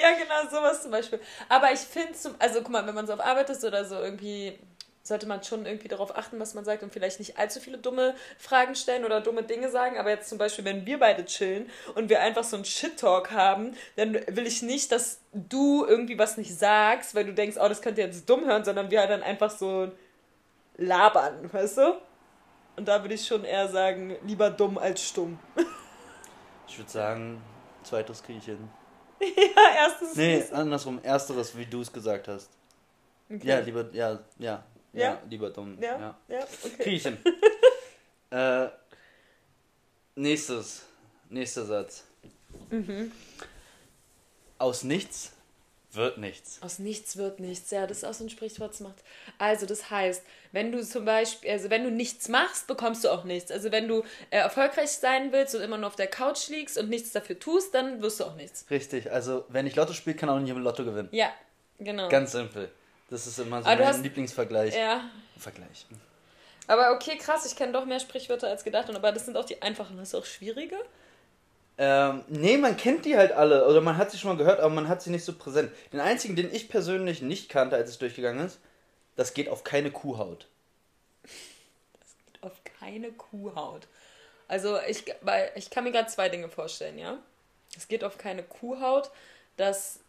Ja, 0.00 0.12
genau, 0.12 0.48
sowas 0.48 0.82
zum 0.82 0.92
Beispiel. 0.92 1.20
Aber 1.48 1.72
ich 1.72 1.80
finde, 1.80 2.12
also 2.38 2.60
guck 2.60 2.70
mal, 2.70 2.86
wenn 2.86 2.94
man 2.94 3.06
so 3.06 3.14
auf 3.14 3.20
Arbeit 3.20 3.50
ist 3.50 3.64
oder 3.64 3.84
so, 3.84 3.96
irgendwie 3.96 4.56
sollte 5.02 5.26
man 5.26 5.42
schon 5.42 5.66
irgendwie 5.66 5.88
darauf 5.88 6.16
achten, 6.16 6.38
was 6.38 6.54
man 6.54 6.64
sagt 6.64 6.82
und 6.82 6.92
vielleicht 6.92 7.18
nicht 7.18 7.38
allzu 7.38 7.60
viele 7.60 7.78
dumme 7.78 8.14
Fragen 8.38 8.74
stellen 8.74 9.04
oder 9.04 9.20
dumme 9.20 9.42
Dinge 9.42 9.70
sagen. 9.70 9.98
Aber 9.98 10.10
jetzt 10.10 10.28
zum 10.28 10.38
Beispiel, 10.38 10.64
wenn 10.64 10.86
wir 10.86 10.98
beide 10.98 11.24
chillen 11.24 11.68
und 11.94 12.10
wir 12.10 12.20
einfach 12.20 12.44
so 12.44 12.56
einen 12.56 12.64
Shit-Talk 12.64 13.32
haben, 13.32 13.74
dann 13.96 14.14
will 14.14 14.46
ich 14.46 14.62
nicht, 14.62 14.92
dass 14.92 15.18
du 15.32 15.84
irgendwie 15.84 16.18
was 16.18 16.36
nicht 16.36 16.56
sagst, 16.56 17.14
weil 17.14 17.24
du 17.24 17.32
denkst, 17.32 17.56
oh, 17.60 17.68
das 17.68 17.82
könnte 17.82 18.02
jetzt 18.02 18.28
dumm 18.28 18.44
hören, 18.44 18.64
sondern 18.64 18.90
wir 18.90 19.00
halt 19.00 19.10
dann 19.10 19.22
einfach 19.22 19.50
so 19.50 19.90
labern, 20.76 21.52
weißt 21.52 21.78
du? 21.78 21.94
Und 22.78 22.86
da 22.86 23.02
würde 23.02 23.14
ich 23.14 23.26
schon 23.26 23.42
eher 23.44 23.68
sagen, 23.68 24.14
lieber 24.24 24.50
dumm 24.50 24.78
als 24.78 25.02
stumm. 25.02 25.36
Ich 26.68 26.78
würde 26.78 26.88
sagen, 26.88 27.42
zweites 27.82 28.22
kriege 28.22 28.38
ich 28.38 28.44
hin. 28.44 28.68
ja, 29.20 29.62
erstens. 29.78 30.14
Nee, 30.14 30.44
andersrum, 30.52 31.00
ersteres, 31.02 31.56
wie 31.56 31.66
du 31.66 31.80
es 31.80 31.92
gesagt 31.92 32.28
hast. 32.28 32.50
Okay. 33.28 33.48
Ja, 33.48 33.58
lieber, 33.58 33.92
ja, 33.92 34.20
ja, 34.38 34.64
ja, 34.92 35.00
Ja? 35.00 35.22
lieber 35.28 35.50
dumm. 35.50 35.76
Ja, 35.82 35.98
Ja. 35.98 36.18
ja, 36.28 36.38
okay. 36.38 36.82
Krieg 36.84 36.92
ich 36.94 37.02
hin. 37.02 37.18
äh, 38.30 38.68
nächstes, 40.14 40.84
nächster 41.30 41.64
Satz. 41.64 42.04
Mhm. 42.70 43.10
Aus 44.56 44.84
nichts 44.84 45.32
wird 45.92 46.18
nichts. 46.18 46.60
Aus 46.62 46.78
nichts 46.78 47.16
wird 47.16 47.40
nichts. 47.40 47.70
Ja, 47.70 47.86
das 47.86 47.98
ist 47.98 48.04
auch 48.04 48.12
so 48.14 48.24
ein 48.24 48.30
Sprichwort, 48.30 48.70
das 48.72 48.80
macht. 48.80 48.96
Also, 49.38 49.64
das 49.66 49.90
heißt, 49.90 50.22
wenn 50.52 50.70
du 50.72 50.84
zum 50.84 51.04
Beispiel, 51.04 51.50
also 51.50 51.70
wenn 51.70 51.84
du 51.84 51.90
nichts 51.90 52.28
machst, 52.28 52.66
bekommst 52.66 53.04
du 53.04 53.08
auch 53.10 53.24
nichts. 53.24 53.50
Also, 53.50 53.72
wenn 53.72 53.88
du 53.88 54.00
äh, 54.30 54.36
erfolgreich 54.38 54.90
sein 54.90 55.32
willst 55.32 55.54
und 55.54 55.62
immer 55.62 55.78
nur 55.78 55.86
auf 55.88 55.96
der 55.96 56.06
Couch 56.08 56.48
liegst 56.48 56.76
und 56.78 56.88
nichts 56.90 57.12
dafür 57.12 57.38
tust, 57.38 57.74
dann 57.74 58.02
wirst 58.02 58.20
du 58.20 58.24
auch 58.24 58.34
nichts. 58.36 58.66
Richtig, 58.70 59.10
also 59.10 59.44
wenn 59.48 59.66
ich 59.66 59.76
Lotto 59.76 59.92
spiele, 59.94 60.16
kann 60.16 60.28
auch 60.28 60.38
nicht 60.38 60.50
im 60.50 60.58
Lotto 60.62 60.84
gewinnen. 60.84 61.08
Ja, 61.12 61.30
genau. 61.78 62.08
Ganz 62.08 62.32
simpel. 62.32 62.70
Das 63.10 63.26
ist 63.26 63.38
immer 63.38 63.62
so 63.62 63.68
Aber 63.68 63.78
mein 63.78 63.88
hast- 63.88 64.02
Lieblingsvergleich. 64.02 64.74
ja. 64.76 65.08
Vergleich. 65.38 65.86
Aber 66.66 66.92
okay, 66.92 67.16
krass, 67.16 67.46
ich 67.46 67.56
kenne 67.56 67.72
doch 67.72 67.86
mehr 67.86 67.98
Sprichwörter 68.00 68.48
als 68.48 68.62
gedacht. 68.64 68.90
Aber 68.94 69.12
das 69.12 69.24
sind 69.24 69.36
auch 69.38 69.46
die 69.46 69.62
einfachen. 69.62 69.98
Hast 69.98 70.12
du 70.12 70.18
auch 70.18 70.26
schwierige? 70.26 70.76
Ähm, 71.80 72.24
nee, 72.28 72.56
man 72.56 72.76
kennt 72.76 73.04
die 73.04 73.16
halt 73.16 73.30
alle, 73.32 73.64
oder 73.66 73.80
man 73.80 73.96
hat 73.96 74.10
sie 74.10 74.18
schon 74.18 74.30
mal 74.32 74.36
gehört, 74.36 74.58
aber 74.58 74.74
man 74.74 74.88
hat 74.88 75.00
sie 75.00 75.10
nicht 75.10 75.24
so 75.24 75.32
präsent. 75.32 75.70
Den 75.92 76.00
einzigen, 76.00 76.34
den 76.34 76.52
ich 76.52 76.68
persönlich 76.68 77.22
nicht 77.22 77.48
kannte, 77.48 77.76
als 77.76 77.88
es 77.90 77.98
durchgegangen 77.98 78.44
ist, 78.44 78.58
das 79.14 79.32
geht 79.32 79.48
auf 79.48 79.62
keine 79.62 79.90
Kuhhaut. 79.92 80.48
Auf 82.40 82.52
keine 82.80 83.12
Kuhhaut. 83.12 83.86
Also, 84.48 84.78
ich, 84.88 85.04
weil 85.20 85.52
ich 85.54 85.70
kann 85.70 85.84
mir 85.84 85.92
gerade 85.92 86.08
zwei 86.08 86.28
Dinge 86.28 86.48
vorstellen, 86.48 86.98
ja? 86.98 87.18
Es 87.76 87.86
geht 87.86 88.02
auf 88.02 88.18
keine 88.18 88.42
Kuhhaut, 88.42 89.10
dass 89.56 90.00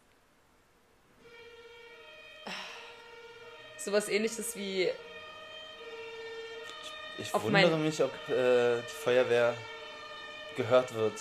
sowas 3.76 4.08
ähnliches 4.08 4.56
wie 4.56 4.88
Ich 7.18 7.32
wundere 7.34 7.70
mein- 7.70 7.84
mich, 7.84 8.02
ob 8.02 8.12
äh, 8.28 8.76
die 8.80 8.94
Feuerwehr 9.04 9.54
gehört 10.56 10.94
wird 10.94 11.14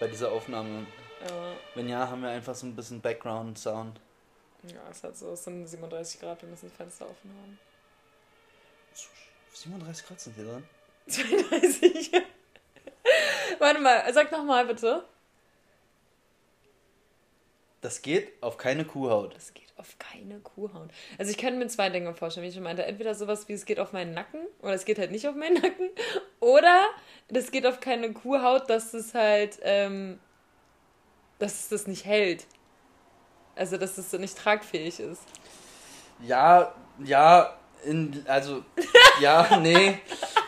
bei 0.00 0.08
dieser 0.08 0.32
Aufnahme. 0.32 0.86
äh, 1.22 1.30
Wenn 1.76 1.88
ja, 1.88 2.08
haben 2.08 2.22
wir 2.22 2.30
einfach 2.30 2.54
so 2.54 2.66
ein 2.66 2.74
bisschen 2.74 3.00
Background-Sound. 3.00 4.00
Ja, 4.64 4.80
es 4.90 5.04
hat 5.04 5.16
so, 5.16 5.32
es 5.32 5.44
sind 5.44 5.66
37 5.66 6.20
Grad, 6.20 6.42
wir 6.42 6.48
müssen 6.48 6.68
das 6.68 6.76
Fenster 6.76 7.08
offen 7.08 7.30
haben. 7.40 7.58
37 9.52 10.06
Grad 10.06 10.20
sind 10.20 10.34
hier 10.36 10.44
dran. 10.44 10.68
32. 11.06 12.12
Warte 13.58 13.80
mal, 13.80 14.12
sag 14.12 14.32
nochmal 14.32 14.66
bitte. 14.66 15.04
Das 17.80 18.02
geht 18.02 18.42
auf 18.42 18.56
keine 18.58 18.84
Kuhhaut. 18.84 19.34
Das 19.34 19.54
geht 19.54 19.69
auf 19.80 19.98
keine 19.98 20.38
Kuhhaut. 20.40 20.90
Also 21.18 21.30
ich 21.30 21.38
kann 21.38 21.58
mir 21.58 21.66
zwei 21.66 21.88
Dinge 21.88 22.14
vorstellen, 22.14 22.44
wie 22.44 22.48
ich 22.48 22.54
schon 22.54 22.62
meinte. 22.62 22.84
Entweder 22.84 23.14
sowas 23.14 23.48
wie 23.48 23.54
es 23.54 23.64
geht 23.64 23.80
auf 23.80 23.92
meinen 23.92 24.14
Nacken 24.14 24.40
oder 24.60 24.74
es 24.74 24.84
geht 24.84 24.98
halt 24.98 25.10
nicht 25.10 25.26
auf 25.26 25.34
meinen 25.34 25.60
Nacken. 25.60 25.90
Oder 26.38 26.86
das 27.28 27.50
geht 27.50 27.66
auf 27.66 27.80
keine 27.80 28.12
Kuhhaut, 28.12 28.68
dass 28.68 28.94
es 28.94 29.14
halt, 29.14 29.58
ähm, 29.62 30.20
dass 31.38 31.54
es 31.54 31.68
das 31.68 31.86
nicht 31.86 32.04
hält. 32.04 32.46
Also 33.56 33.78
dass 33.78 33.98
es 33.98 34.10
so 34.10 34.18
nicht 34.18 34.36
tragfähig 34.36 35.00
ist. 35.00 35.22
Ja, 36.22 36.74
ja, 37.02 37.56
in, 37.84 38.24
also, 38.28 38.62
ja, 39.20 39.56
nee. 39.58 39.98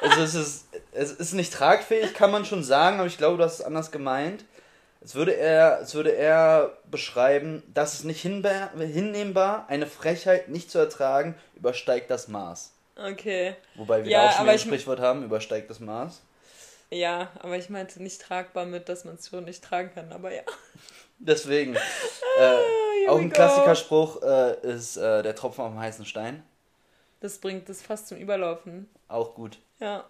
Also 0.03 0.21
es 0.21 0.35
ist, 0.35 0.69
es 0.93 1.12
ist 1.12 1.33
nicht 1.33 1.53
tragfähig, 1.53 2.12
kann 2.12 2.31
man 2.31 2.45
schon 2.45 2.62
sagen, 2.62 2.99
aber 2.99 3.07
ich 3.07 3.17
glaube, 3.17 3.43
hast 3.43 3.61
es 3.61 3.65
anders 3.65 3.91
gemeint. 3.91 4.45
Es 5.04 5.14
würde 5.14 5.35
er, 5.37 5.80
es 5.80 5.94
würde 5.94 6.14
er 6.14 6.76
beschreiben, 6.90 7.62
das 7.75 7.94
ist 7.94 8.04
nicht 8.04 8.21
hinnehmbar, 8.23 9.66
eine 9.68 9.87
Frechheit 9.87 10.49
nicht 10.49 10.71
zu 10.71 10.78
ertragen, 10.78 11.35
übersteigt 11.56 12.11
das 12.11 12.28
Maß. 12.28 12.73
Okay. 12.97 13.56
Wobei 13.75 14.04
wir 14.04 14.11
Ja, 14.12 14.28
auch 14.28 14.32
schon 14.37 14.49
ein 14.49 14.54
ich- 14.56 14.62
Sprichwort 14.62 15.00
haben, 15.00 15.25
übersteigt 15.25 15.71
das 15.71 15.80
Maß. 15.80 16.21
Ja, 16.90 17.30
aber 17.40 17.56
ich 17.56 17.71
meinte 17.71 18.02
nicht 18.02 18.21
tragbar 18.21 18.66
mit, 18.66 18.88
dass 18.88 19.04
man 19.04 19.14
es 19.14 19.28
schon 19.28 19.44
nicht 19.44 19.64
tragen 19.64 19.90
kann, 19.94 20.12
aber 20.12 20.32
ja. 20.32 20.42
Deswegen. 21.18 21.75
Äh, 21.75 21.78
here 22.38 23.11
auch 23.12 23.18
ein. 23.18 23.30
Klassikerspruch 23.32 24.23
äh, 24.23 24.61
ist 24.61 24.99
äh, 24.99 25.23
der 25.23 25.35
Tropfen 25.35 25.64
auf 25.64 25.71
dem 25.71 25.80
heißen 25.80 26.04
Stein. 26.04 26.42
Das 27.21 27.38
bringt 27.38 27.68
es 27.71 27.80
fast 27.82 28.09
zum 28.09 28.18
Überlaufen. 28.18 28.90
Auch 29.09 29.35
gut. 29.35 29.59
Ja. 29.80 30.04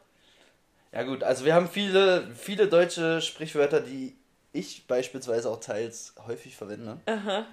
Ja 0.93 1.03
gut, 1.05 1.23
also 1.23 1.45
wir 1.45 1.55
haben 1.55 1.69
viele, 1.71 2.27
viele 2.35 2.67
deutsche 2.69 3.21
Sprichwörter, 3.23 3.81
die 3.81 4.17
ich 4.53 4.87
beispielsweise 4.87 5.51
auch 5.51 5.61
teils 5.61 6.15
häufig 6.27 6.57
verwende. 6.57 6.99
Aha. 7.07 7.47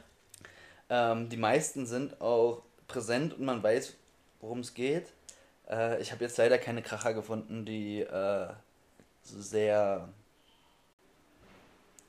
Ähm, 0.90 1.30
die 1.30 1.38
meisten 1.38 1.86
sind 1.86 2.20
auch 2.22 2.64
präsent 2.88 3.34
und 3.34 3.46
man 3.46 3.62
weiß, 3.64 3.94
worum 4.42 4.60
es 4.60 4.74
geht. 4.74 5.08
Äh, 5.70 6.02
ich 6.02 6.12
habe 6.12 6.24
jetzt 6.24 6.38
leider 6.38 6.58
keine 6.58 6.82
Kracher 6.82 7.14
gefunden, 7.14 7.66
die 7.66 8.02
äh, 8.02 8.48
so 9.24 9.42
sehr 9.42 10.10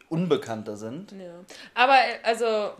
unbekannter 0.08 0.76
sind. 0.76 1.12
Ja. 1.12 1.44
Aber 1.74 1.94
äh, 1.94 2.18
also, 2.22 2.72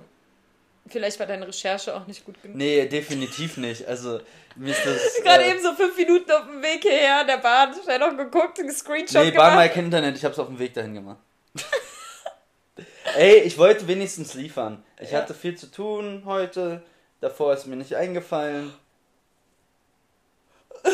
vielleicht 0.88 1.20
war 1.20 1.26
deine 1.26 1.46
Recherche 1.46 1.94
auch 1.94 2.06
nicht 2.06 2.24
gut 2.24 2.40
genug. 2.42 2.56
Nee, 2.56 2.86
definitiv 2.86 3.56
nicht. 3.56 3.86
Also 3.86 4.20
mir 4.56 4.72
ist 4.72 4.84
das... 4.84 5.00
Gerade 5.22 5.44
äh, 5.44 5.50
eben 5.50 5.62
so 5.62 5.74
fünf 5.74 5.96
Minuten 5.96 6.30
auf 6.32 6.46
dem 6.46 6.62
Weg 6.62 6.82
hierher, 6.82 7.24
der 7.24 7.38
Bahn, 7.38 7.72
schnell 7.84 7.98
noch 7.98 8.16
geguckt, 8.16 8.58
einen 8.58 8.72
Screenshot 8.72 9.22
Nee, 9.24 9.30
Bahn 9.30 9.54
mal 9.54 9.62
gemacht. 9.62 9.74
kein 9.74 9.84
Internet, 9.84 10.16
ich 10.16 10.24
hab's 10.24 10.38
auf 10.38 10.48
dem 10.48 10.58
Weg 10.58 10.74
dahin 10.74 10.94
gemacht. 10.94 11.18
Ey, 13.16 13.40
ich 13.40 13.58
wollte 13.58 13.86
wenigstens 13.88 14.34
liefern. 14.34 14.82
Ich 15.00 15.10
Ja. 15.12 15.18
hatte 15.18 15.34
viel 15.34 15.56
zu 15.56 15.70
tun 15.70 16.22
heute. 16.24 16.82
Davor 17.20 17.52
ist 17.54 17.66
mir 17.66 17.76
nicht 17.76 17.94
eingefallen. 17.96 18.72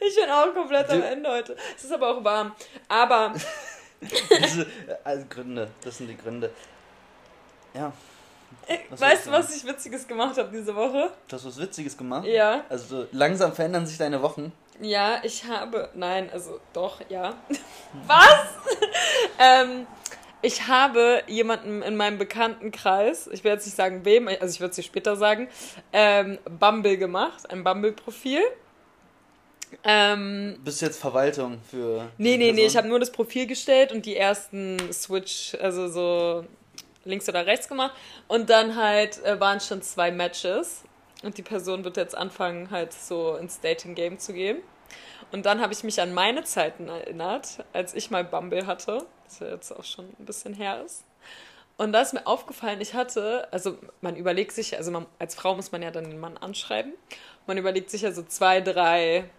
Ich 0.00 0.14
bin 0.14 0.30
auch 0.30 0.54
komplett 0.54 0.88
am 0.88 1.00
Du- 1.00 1.06
Ende 1.06 1.28
heute. 1.30 1.56
Es 1.76 1.84
ist 1.84 1.92
aber 1.92 2.08
auch 2.16 2.24
warm. 2.24 2.54
Aber, 2.88 3.34
Diese 4.00 4.66
also 5.04 5.26
Gründe, 5.28 5.68
das 5.84 5.98
sind 5.98 6.06
die 6.08 6.16
Gründe. 6.16 6.50
Ja, 7.74 7.92
äh, 8.66 8.78
Was 8.88 9.00
weißt 9.00 9.26
du, 9.26 9.30
was 9.32 9.54
ich 9.54 9.66
Witziges 9.66 10.08
gemacht 10.08 10.38
habe 10.38 10.50
diese 10.56 10.74
Woche? 10.74 11.10
du 11.26 11.36
hast 11.36 11.44
was 11.44 11.58
Witziges 11.60 11.96
gemacht. 11.96 12.26
Ja. 12.26 12.64
Also 12.70 13.06
langsam 13.12 13.52
verändern 13.52 13.86
sich 13.86 13.98
deine 13.98 14.22
Wochen. 14.22 14.52
Ja, 14.80 15.20
ich 15.24 15.44
habe. 15.44 15.90
Nein, 15.94 16.30
also 16.32 16.58
doch, 16.72 17.00
ja. 17.10 17.34
Was? 18.06 18.46
ähm, 19.38 19.86
ich 20.42 20.68
habe 20.68 21.22
jemanden 21.26 21.82
in 21.82 21.96
meinem 21.96 22.18
Bekanntenkreis, 22.18 23.28
ich 23.32 23.44
will 23.44 23.52
jetzt 23.52 23.66
nicht 23.66 23.76
sagen 23.76 24.04
wem, 24.04 24.28
also 24.28 24.46
ich 24.46 24.60
würde 24.60 24.70
es 24.70 24.76
dir 24.76 24.82
später 24.82 25.16
sagen, 25.16 25.48
ähm, 25.92 26.38
Bumble 26.58 26.96
gemacht, 26.96 27.50
ein 27.50 27.64
Bumble-Profil. 27.64 28.40
Ähm, 29.84 30.58
Bist 30.64 30.80
du 30.80 30.86
jetzt 30.86 31.00
Verwaltung 31.00 31.58
für. 31.70 32.08
nee, 32.16 32.36
nee, 32.36 32.36
nee, 32.36 32.48
ich 32.48 32.54
Person? 32.54 32.76
habe 32.78 32.88
nur 32.88 33.00
das 33.00 33.12
Profil 33.12 33.46
gestellt 33.46 33.92
und 33.92 34.06
die 34.06 34.16
ersten 34.16 34.78
Switch, 34.92 35.54
also 35.60 35.88
so 35.88 36.44
links 37.04 37.28
oder 37.28 37.44
rechts 37.46 37.68
gemacht. 37.68 37.94
Und 38.28 38.48
dann 38.50 38.76
halt 38.76 39.22
äh, 39.24 39.38
waren 39.40 39.60
schon 39.60 39.82
zwei 39.82 40.10
Matches. 40.10 40.84
Und 41.22 41.36
die 41.36 41.42
Person 41.42 41.84
wird 41.84 41.96
jetzt 41.96 42.16
anfangen, 42.16 42.70
halt 42.70 42.92
so 42.92 43.34
ins 43.36 43.60
Dating-Game 43.60 44.18
zu 44.18 44.32
gehen. 44.32 44.58
Und 45.32 45.46
dann 45.46 45.60
habe 45.60 45.72
ich 45.72 45.84
mich 45.84 46.00
an 46.00 46.14
meine 46.14 46.44
Zeiten 46.44 46.88
erinnert, 46.88 47.64
als 47.72 47.94
ich 47.94 48.10
mal 48.10 48.24
Bumble 48.24 48.66
hatte, 48.66 49.06
das 49.24 49.40
ja 49.40 49.48
jetzt 49.48 49.72
auch 49.72 49.84
schon 49.84 50.06
ein 50.18 50.24
bisschen 50.24 50.54
her 50.54 50.82
ist. 50.84 51.04
Und 51.76 51.92
da 51.92 52.00
ist 52.00 52.14
mir 52.14 52.26
aufgefallen, 52.26 52.80
ich 52.80 52.94
hatte, 52.94 53.46
also 53.52 53.78
man 54.00 54.16
überlegt 54.16 54.52
sich, 54.52 54.76
also 54.76 54.90
man, 54.90 55.06
als 55.18 55.34
Frau 55.34 55.54
muss 55.54 55.70
man 55.70 55.82
ja 55.82 55.90
dann 55.90 56.04
den 56.04 56.18
Mann 56.18 56.36
anschreiben. 56.36 56.92
Man 57.46 57.56
überlegt 57.56 57.90
sich 57.90 58.02
ja 58.02 58.10
so 58.10 58.22
zwei, 58.24 58.60
drei 58.60 59.30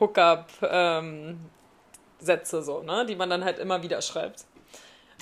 Hookup-Sätze 0.00 2.62
so, 2.62 2.82
ne, 2.82 3.06
die 3.06 3.16
man 3.16 3.30
dann 3.30 3.44
halt 3.44 3.58
immer 3.58 3.82
wieder 3.82 4.02
schreibt. 4.02 4.44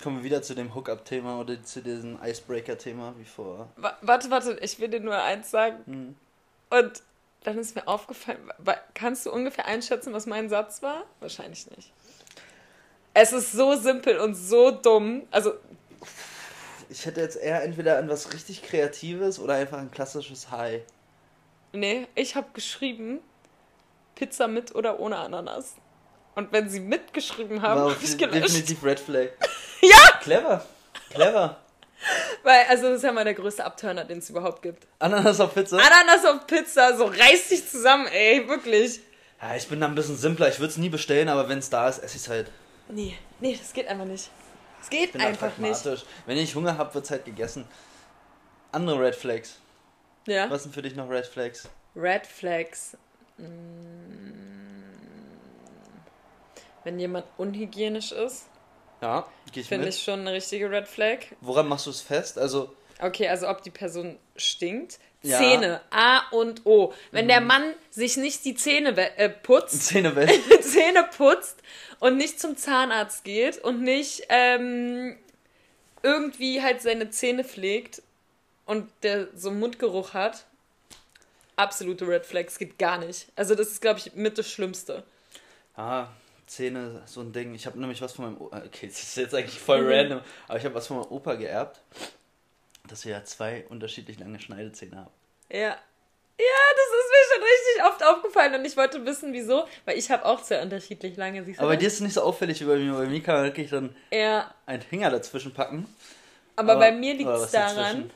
Kommen 0.02 0.18
wir 0.18 0.24
wieder 0.24 0.42
zu 0.42 0.54
dem 0.54 0.74
Hookup-Thema 0.74 1.40
oder 1.40 1.60
zu 1.62 1.82
diesem 1.82 2.18
Icebreaker-Thema 2.22 3.14
wie 3.18 3.24
vor. 3.24 3.68
Wa- 3.76 3.96
Warte, 4.00 4.30
warte, 4.30 4.58
ich 4.62 4.78
will 4.78 4.88
dir 4.88 5.00
nur 5.00 5.20
eins 5.20 5.50
sagen. 5.50 5.78
Hm. 5.86 6.16
Und 6.70 7.02
dann 7.44 7.58
ist 7.58 7.74
mir 7.74 7.86
aufgefallen, 7.86 8.38
kannst 8.94 9.26
du 9.26 9.32
ungefähr 9.32 9.66
einschätzen, 9.66 10.12
was 10.12 10.26
mein 10.26 10.48
Satz 10.48 10.82
war? 10.82 11.04
Wahrscheinlich 11.20 11.70
nicht. 11.70 11.92
Es 13.14 13.32
ist 13.32 13.52
so 13.52 13.74
simpel 13.76 14.18
und 14.18 14.34
so 14.34 14.70
dumm. 14.70 15.22
Also, 15.30 15.54
Ich 16.88 17.06
hätte 17.06 17.20
jetzt 17.20 17.36
eher 17.36 17.62
entweder 17.62 17.98
an 17.98 18.08
was 18.08 18.32
richtig 18.32 18.62
Kreatives 18.62 19.38
oder 19.38 19.54
einfach 19.54 19.78
ein 19.78 19.90
klassisches 19.90 20.50
Hi. 20.50 20.82
nee, 21.72 22.06
ich 22.14 22.34
habe 22.36 22.48
geschrieben, 22.54 23.20
Pizza 24.14 24.48
mit 24.48 24.74
oder 24.74 24.98
ohne 25.00 25.16
Ananas. 25.16 25.74
Und 26.34 26.52
wenn 26.52 26.68
sie 26.68 26.80
mitgeschrieben 26.80 27.62
haben, 27.62 27.80
habe 27.80 27.96
ich 28.00 28.16
gelöscht. 28.16 28.44
definitiv 28.44 28.84
Red 28.84 29.00
Flag. 29.00 29.28
Ja! 29.80 30.18
Clever. 30.20 30.64
Clever. 31.10 31.56
Weil, 32.42 32.66
also, 32.68 32.84
das 32.84 32.98
ist 32.98 33.02
ja 33.02 33.12
mal 33.12 33.24
der 33.24 33.34
größte 33.34 33.64
Abturner, 33.64 34.04
den 34.04 34.18
es 34.18 34.30
überhaupt 34.30 34.62
gibt. 34.62 34.86
Ananas 34.98 35.40
auf 35.40 35.54
Pizza? 35.54 35.76
Ananas 35.76 36.24
auf 36.24 36.46
Pizza, 36.46 36.96
so 36.96 37.06
reiß 37.06 37.48
dich 37.48 37.68
zusammen, 37.68 38.06
ey, 38.06 38.48
wirklich. 38.48 39.00
Ja, 39.40 39.54
ich 39.56 39.68
bin 39.68 39.80
da 39.80 39.86
ein 39.86 39.94
bisschen 39.94 40.16
simpler. 40.16 40.48
Ich 40.48 40.58
würde 40.58 40.70
es 40.70 40.76
nie 40.76 40.88
bestellen, 40.88 41.28
aber 41.28 41.48
wenn 41.48 41.58
es 41.58 41.70
da 41.70 41.88
ist, 41.88 41.98
esse 41.98 42.16
ich 42.16 42.22
es 42.22 42.28
halt. 42.28 42.50
Nee, 42.88 43.16
nee, 43.40 43.56
das 43.56 43.72
geht 43.72 43.86
einfach 43.88 44.04
nicht. 44.04 44.30
Es 44.80 44.90
geht 44.90 45.20
einfach 45.20 45.56
nicht. 45.58 45.84
Wenn 46.26 46.38
ich 46.38 46.54
Hunger 46.54 46.78
habe, 46.78 46.94
wird 46.94 47.04
es 47.04 47.10
halt 47.10 47.24
gegessen. 47.24 47.66
Andere 48.72 49.00
Red 49.00 49.14
Flags. 49.14 49.58
Ja. 50.26 50.50
Was 50.50 50.62
sind 50.62 50.74
für 50.74 50.82
dich 50.82 50.94
noch 50.94 51.08
Red 51.08 51.26
Flags? 51.26 51.68
Red 51.96 52.26
Flags. 52.26 52.96
Mm. 53.38 53.44
Wenn 56.84 56.98
jemand 56.98 57.26
unhygienisch 57.36 58.12
ist, 58.12 58.46
Ja, 59.00 59.26
gehe 59.52 59.62
ich 59.62 59.68
finde 59.68 59.88
ich 59.88 60.02
schon 60.02 60.20
eine 60.20 60.32
richtige 60.32 60.70
Red 60.70 60.88
Flag. 60.88 61.18
Woran 61.40 61.68
machst 61.68 61.86
du 61.86 61.90
es 61.90 62.00
fest? 62.00 62.38
Also, 62.38 62.74
Okay, 63.00 63.28
also 63.28 63.48
ob 63.48 63.62
die 63.62 63.70
Person 63.70 64.18
stinkt. 64.36 64.98
Ja. 65.22 65.38
Zähne, 65.38 65.80
A 65.90 66.28
und 66.30 66.64
O. 66.64 66.92
Wenn 67.10 67.26
der 67.26 67.40
Mann 67.40 67.74
sich 67.90 68.16
nicht 68.16 68.44
die 68.44 68.54
Zähne 68.54 68.96
äh, 69.16 69.28
putzt, 69.28 69.86
Zähne. 69.86 70.14
Zähne 70.60 71.08
putzt 71.16 71.56
und 71.98 72.16
nicht 72.16 72.38
zum 72.38 72.56
Zahnarzt 72.56 73.24
geht 73.24 73.58
und 73.58 73.82
nicht 73.82 74.22
ähm, 74.28 75.16
irgendwie 76.02 76.62
halt 76.62 76.82
seine 76.82 77.10
Zähne 77.10 77.42
pflegt 77.42 78.02
und 78.64 78.90
der 79.02 79.28
so 79.34 79.48
einen 79.50 79.58
Mundgeruch 79.58 80.14
hat, 80.14 80.44
absolute 81.56 82.06
Red 82.06 82.24
Flags 82.24 82.56
geht 82.58 82.78
gar 82.78 82.98
nicht. 82.98 83.26
Also 83.34 83.56
das 83.56 83.68
ist, 83.68 83.80
glaube 83.80 83.98
ich, 83.98 84.14
mit 84.14 84.38
das 84.38 84.48
Schlimmste. 84.48 85.02
Ah, 85.74 86.06
Zähne, 86.48 87.02
so 87.06 87.20
ein 87.20 87.32
Ding. 87.32 87.54
Ich 87.54 87.66
habe 87.66 87.78
nämlich 87.78 88.00
was 88.02 88.12
von 88.14 88.24
meinem 88.24 88.40
Opa. 88.40 88.58
Okay, 88.66 88.88
das 88.88 89.00
ist 89.02 89.16
jetzt 89.16 89.34
eigentlich 89.34 89.60
voll 89.60 89.82
Mhm. 89.82 89.88
random. 89.92 90.20
Aber 90.48 90.58
ich 90.58 90.64
habe 90.64 90.74
was 90.74 90.86
von 90.88 90.98
meinem 90.98 91.10
Opa 91.12 91.34
geerbt. 91.34 91.80
Dass 92.88 93.04
wir 93.04 93.12
ja 93.12 93.24
zwei 93.24 93.64
unterschiedlich 93.68 94.18
lange 94.18 94.40
Schneidezähne 94.40 94.96
haben. 94.96 95.10
Ja. 95.50 95.76
Ja, 96.40 96.44
das 96.76 96.86
ist 97.00 97.10
mir 97.10 97.34
schon 97.34 97.42
richtig 97.42 97.84
oft 97.84 98.04
aufgefallen 98.16 98.54
und 98.54 98.64
ich 98.64 98.76
wollte 98.76 99.04
wissen, 99.04 99.32
wieso, 99.32 99.66
weil 99.84 99.98
ich 99.98 100.08
habe 100.10 100.24
auch 100.24 100.42
sehr 100.44 100.62
unterschiedlich 100.62 101.16
lange. 101.16 101.42
Siehst 101.44 101.58
Aber 101.58 101.70
bei 101.70 101.76
dir 101.76 101.88
ist 101.88 101.94
es 101.94 102.00
nicht 102.00 102.12
so 102.14 102.22
auffällig 102.22 102.60
wie 102.60 102.64
bei 102.64 102.76
mir. 102.76 102.92
Bei 102.92 103.06
mir 103.06 103.20
kann 103.20 103.34
man 103.36 103.44
wirklich 103.46 103.70
dann 103.70 103.94
Ja, 104.12 104.54
einen 104.64 104.82
Finger 104.82 105.10
dazwischen 105.10 105.52
packen. 105.52 105.92
aber, 106.54 106.76
bei 106.76 106.92
mir 106.92 107.14
liegt 107.14 107.28
es 107.28 107.50
daran, 107.50 107.76
dazwischen? 107.76 108.10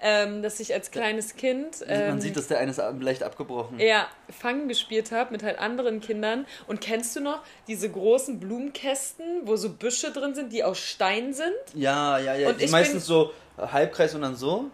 Ähm, 0.00 0.42
dass 0.42 0.60
ich 0.60 0.72
als 0.74 0.90
kleines 0.90 1.34
Kind. 1.36 1.84
Ähm, 1.86 2.08
Man 2.08 2.20
sieht, 2.20 2.36
dass 2.36 2.46
der 2.48 2.58
eine 2.58 2.70
ist 2.70 2.80
leicht 3.00 3.22
abgebrochen. 3.22 3.80
Ja, 3.80 4.06
Fangen 4.30 4.68
gespielt 4.68 5.10
habe 5.12 5.32
mit 5.32 5.42
halt 5.42 5.58
anderen 5.58 6.00
Kindern. 6.00 6.46
Und 6.66 6.80
kennst 6.80 7.16
du 7.16 7.20
noch 7.20 7.40
diese 7.66 7.90
großen 7.90 8.38
Blumenkästen, 8.38 9.42
wo 9.44 9.56
so 9.56 9.70
Büsche 9.70 10.12
drin 10.12 10.34
sind, 10.34 10.52
die 10.52 10.62
aus 10.62 10.78
Stein 10.78 11.32
sind? 11.32 11.52
Ja, 11.74 12.18
ja, 12.18 12.34
ja. 12.34 12.48
Und 12.48 12.60
die 12.60 12.66
ich 12.66 12.70
meistens 12.70 13.06
so 13.06 13.32
Halbkreis 13.56 14.14
und 14.14 14.22
dann 14.22 14.36
so. 14.36 14.66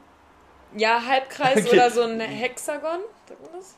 Ja, 0.76 1.02
Halbkreis 1.07 1.64
Okay. 1.66 1.71
oder 1.76 1.90
so 1.90 2.02
ein 2.02 2.21
Hexagon. 2.21 2.99
Sagt 3.28 3.40
man 3.40 3.50
das? 3.61 3.76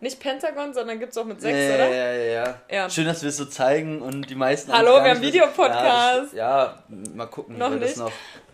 Nicht 0.00 0.18
Pentagon, 0.18 0.74
sondern 0.74 0.98
gibt 0.98 1.12
es 1.12 1.18
auch 1.18 1.24
mit 1.24 1.40
sechs, 1.40 1.56
ja, 1.56 1.74
oder? 1.76 1.88
Ja, 1.88 2.12
ja, 2.12 2.24
ja, 2.44 2.60
Ja. 2.68 2.90
Schön, 2.90 3.06
dass 3.06 3.22
wir 3.22 3.28
es 3.28 3.36
so 3.36 3.44
zeigen 3.44 4.02
und 4.02 4.28
die 4.28 4.34
meisten. 4.34 4.72
Hallo, 4.72 4.96
wir 4.96 5.10
haben. 5.12 5.20
Videopodcast. 5.20 6.34
Ja, 6.34 6.64
ja, 6.64 6.82
mal 7.14 7.26
gucken, 7.26 7.56
Noch 7.56 7.70
wer 7.70 7.78
das 7.78 7.90
nicht. 7.90 7.98
noch. 7.98 8.12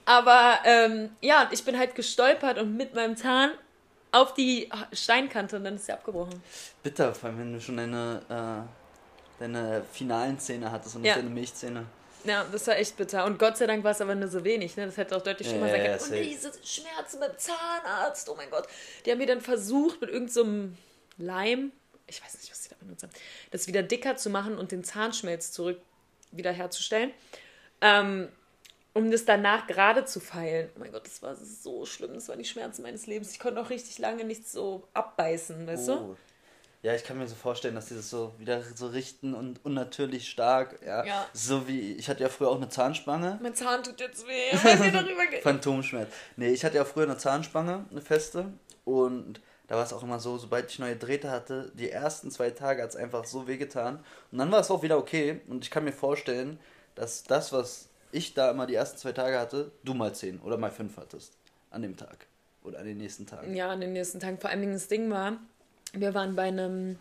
Aber 0.08 0.58
ähm, 0.64 1.10
ja, 1.20 1.42
und 1.42 1.52
ich 1.52 1.62
bin 1.66 1.78
halt 1.78 1.94
gestolpert 1.94 2.56
und 2.58 2.74
mit 2.78 2.94
meinem 2.94 3.14
Zahn 3.14 3.50
auf 4.10 4.32
die 4.32 4.70
Steinkante 4.90 5.56
und 5.56 5.64
dann 5.64 5.74
ist 5.76 5.84
sie 5.84 5.92
abgebrochen. 5.92 6.42
Bitter, 6.82 7.14
vor 7.14 7.28
allem 7.28 7.38
wenn 7.40 7.52
du 7.52 7.60
schon 7.60 7.76
deine, 7.76 8.22
äh, 8.30 9.38
deine 9.38 9.84
finalen 9.92 10.38
Zähne 10.40 10.72
hattest 10.72 10.96
und 10.96 11.04
Ja. 11.04 11.12
nicht 11.14 11.24
deine 11.26 11.34
Milchzähne. 11.34 11.84
Ja, 12.24 12.46
das 12.50 12.66
war 12.66 12.76
echt 12.78 12.96
bitter. 12.96 13.26
Und 13.26 13.38
Gott 13.38 13.58
sei 13.58 13.66
Dank 13.66 13.84
war 13.84 13.90
es 13.90 14.00
aber 14.00 14.14
nur 14.14 14.28
so 14.28 14.42
wenig. 14.44 14.78
Ne? 14.78 14.86
Das 14.86 14.96
hätte 14.96 15.14
auch 15.14 15.20
deutlich 15.20 15.46
Ja, 15.46 15.52
schlimmer 15.52 15.66
ja, 15.66 15.72
sein 15.74 15.80
ja, 15.84 15.98
können. 15.98 16.02
Und 16.02 16.08
safe. 16.08 16.22
diese 16.22 16.52
Schmerzen 16.64 17.20
beim 17.20 17.36
Zahnarzt, 17.36 18.30
oh 18.30 18.34
mein 18.34 18.48
Gott. 18.50 18.66
Die 19.04 19.10
haben 19.10 19.18
mir 19.18 19.26
dann 19.26 19.42
versucht, 19.42 20.00
mit 20.00 20.08
irgendeinem 20.08 20.74
so 21.18 21.22
Leim, 21.22 21.70
ich 22.06 22.24
weiß 22.24 22.32
nicht, 22.38 22.50
was 22.50 22.62
die 22.62 22.70
da 22.70 22.76
benutzt 22.80 23.02
haben, 23.02 23.12
das 23.50 23.66
wieder 23.66 23.82
dicker 23.82 24.16
zu 24.16 24.30
machen 24.30 24.56
und 24.56 24.72
den 24.72 24.84
Zahnschmelz 24.84 25.52
zurück 25.52 25.78
wiederherzustellen. 26.32 27.12
Ähm, 27.82 28.28
um 28.94 29.10
das 29.10 29.24
danach 29.24 29.66
gerade 29.66 30.04
zu 30.04 30.20
feilen. 30.20 30.70
Oh 30.76 30.80
mein 30.80 30.92
Gott, 30.92 31.06
das 31.06 31.22
war 31.22 31.34
so 31.34 31.84
schlimm. 31.86 32.14
Das 32.14 32.28
waren 32.28 32.38
die 32.38 32.44
Schmerzen 32.44 32.82
meines 32.82 33.06
Lebens. 33.06 33.32
Ich 33.32 33.38
konnte 33.38 33.60
auch 33.60 33.70
richtig 33.70 33.98
lange 33.98 34.24
nichts 34.24 34.52
so 34.52 34.88
abbeißen, 34.94 35.66
weißt 35.66 35.88
du? 35.88 35.92
Oh. 35.92 36.16
Ja, 36.82 36.94
ich 36.94 37.02
kann 37.02 37.18
mir 37.18 37.26
so 37.26 37.34
vorstellen, 37.34 37.74
dass 37.74 37.86
die 37.86 37.96
das 37.96 38.08
so 38.08 38.32
wieder 38.38 38.62
so 38.62 38.86
richten 38.86 39.34
und 39.34 39.64
unnatürlich 39.64 40.28
stark. 40.28 40.78
Ja. 40.86 41.04
Ja. 41.04 41.26
So 41.32 41.66
wie, 41.66 41.92
ich 41.94 42.08
hatte 42.08 42.22
ja 42.22 42.28
früher 42.28 42.50
auch 42.50 42.56
eine 42.56 42.68
Zahnspange. 42.68 43.38
Mein 43.42 43.54
Zahn 43.54 43.82
tut 43.82 44.00
jetzt 44.00 44.26
weh, 44.28 44.56
weil 44.62 44.80
wir 44.84 44.92
darüber 44.92 45.26
gehen. 45.26 45.42
Phantomschmerz. 45.42 46.08
Nee, 46.36 46.50
ich 46.50 46.64
hatte 46.64 46.76
ja 46.76 46.84
früher 46.84 47.04
eine 47.04 47.16
Zahnspange, 47.16 47.84
eine 47.90 48.00
feste. 48.00 48.52
Und 48.84 49.40
da 49.66 49.74
war 49.74 49.84
es 49.84 49.92
auch 49.92 50.04
immer 50.04 50.20
so, 50.20 50.38
sobald 50.38 50.70
ich 50.70 50.78
neue 50.78 50.96
Drähte 50.96 51.30
hatte, 51.30 51.72
die 51.74 51.90
ersten 51.90 52.30
zwei 52.30 52.50
Tage 52.50 52.82
hat 52.82 52.90
es 52.90 52.96
einfach 52.96 53.24
so 53.24 53.48
wehgetan. 53.48 53.98
Und 54.30 54.38
dann 54.38 54.52
war 54.52 54.60
es 54.60 54.70
auch 54.70 54.82
wieder 54.82 54.98
okay. 54.98 55.40
Und 55.48 55.64
ich 55.64 55.70
kann 55.72 55.84
mir 55.84 55.92
vorstellen, 55.92 56.60
dass 56.94 57.24
das, 57.24 57.52
was 57.52 57.87
ich 58.12 58.34
da 58.34 58.50
immer 58.50 58.66
die 58.66 58.74
ersten 58.74 58.98
zwei 58.98 59.12
Tage 59.12 59.38
hatte, 59.38 59.72
du 59.84 59.94
mal 59.94 60.14
zehn 60.14 60.40
oder 60.40 60.56
mal 60.56 60.70
fünf 60.70 60.96
hattest. 60.96 61.34
An 61.70 61.82
dem 61.82 61.96
Tag. 61.96 62.26
Oder 62.62 62.80
an 62.80 62.86
den 62.86 62.98
nächsten 62.98 63.26
Tagen. 63.26 63.54
Ja, 63.54 63.70
an 63.70 63.80
den 63.80 63.92
nächsten 63.92 64.20
Tagen. 64.20 64.38
Vor 64.38 64.50
allem 64.50 64.72
das 64.72 64.88
Ding 64.88 65.10
war, 65.10 65.38
wir 65.92 66.14
waren 66.14 66.36
bei 66.36 66.44
einem, 66.44 66.98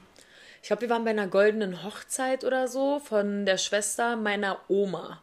ich 0.62 0.68
glaube, 0.68 0.84
wir 0.84 0.90
waren 0.90 1.04
bei 1.04 1.12
einer 1.12 1.28
goldenen 1.28 1.84
Hochzeit 1.84 2.44
oder 2.44 2.68
so 2.68 3.00
von 3.00 3.46
der 3.46 3.58
Schwester 3.58 4.16
meiner 4.16 4.60
Oma. 4.68 5.22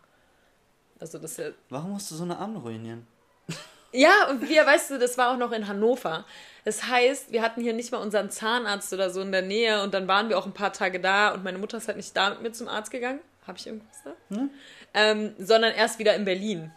Also 1.01 1.19
das 1.19 1.33
ist 1.33 1.39
ja 1.39 1.51
Warum 1.69 1.93
musst 1.93 2.11
du 2.11 2.15
so 2.15 2.25
eine 2.25 2.39
Arme 2.39 2.59
ruinieren? 2.59 3.07
Ja, 3.97 4.29
und 4.29 4.49
wir, 4.49 4.67
weißt 4.67 4.91
du, 4.91 4.99
das 4.99 5.17
war 5.19 5.33
auch 5.33 5.37
noch 5.37 5.53
in 5.53 5.69
Hannover. 5.69 6.25
Das 6.65 6.89
heißt, 6.89 7.31
wir 7.31 7.43
hatten 7.43 7.61
hier 7.61 7.75
nicht 7.75 7.93
mal 7.93 7.99
unseren 7.99 8.29
Zahnarzt 8.29 8.93
oder 8.93 9.09
so 9.09 9.21
in 9.21 9.31
der 9.31 9.43
Nähe 9.43 9.85
und 9.85 9.95
dann 9.95 10.09
waren 10.09 10.29
wir 10.29 10.37
auch 10.37 10.47
ein 10.47 10.53
paar 10.53 10.73
Tage 10.73 10.99
da 10.99 11.33
und 11.33 11.45
meine 11.45 11.59
Mutter 11.59 11.77
ist 11.77 11.87
halt 11.87 11.97
nicht 11.97 12.17
da 12.17 12.31
mit 12.31 12.43
mir 12.43 12.51
zum 12.51 12.67
Arzt 12.67 12.91
gegangen. 12.91 13.21
Habe 13.47 13.59
ich 13.59 13.67
irgendwas 13.67 14.03
da? 14.05 14.13
Hm? 14.35 14.51
Ähm, 14.95 15.35
sondern 15.39 15.73
erst 15.75 15.99
wieder 15.99 16.15
in 16.15 16.25
Berlin. 16.25 16.73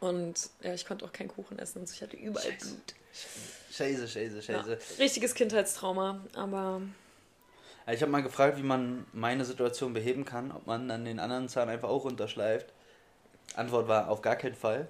Und 0.00 0.50
ja, 0.62 0.74
ich 0.74 0.86
konnte 0.86 1.04
auch 1.04 1.12
keinen 1.12 1.28
Kuchen 1.28 1.58
essen 1.58 1.80
und 1.80 1.90
ich 1.90 2.02
hatte 2.02 2.16
überall 2.16 2.44
Scheiße. 2.52 2.74
Blut. 2.74 2.94
Scheiße, 3.72 4.08
scheiße, 4.08 4.52
Ja, 4.52 4.62
scheiße. 4.64 4.98
richtiges 4.98 5.34
Kindheitstrauma, 5.34 6.20
aber 6.34 6.82
Ich 7.86 8.02
habe 8.02 8.12
mal 8.12 8.22
gefragt, 8.22 8.58
wie 8.58 8.62
man 8.62 9.06
meine 9.12 9.44
Situation 9.44 9.92
beheben 9.94 10.24
kann, 10.24 10.52
ob 10.52 10.66
man 10.66 10.88
dann 10.88 11.04
den 11.04 11.18
anderen 11.18 11.48
Zahn 11.48 11.68
einfach 11.68 11.88
auch 11.88 12.04
runterschleift. 12.04 12.72
Antwort 13.56 13.88
war 13.88 14.08
auf 14.08 14.20
gar 14.22 14.36
keinen 14.36 14.54
Fall. 14.54 14.88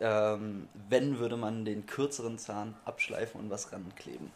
Ähm, 0.00 0.68
wenn, 0.88 1.18
würde 1.18 1.36
man 1.36 1.64
den 1.64 1.86
kürzeren 1.86 2.38
Zahn 2.38 2.74
abschleifen 2.84 3.40
und 3.40 3.50
was 3.50 3.70
rankleben. 3.72 4.32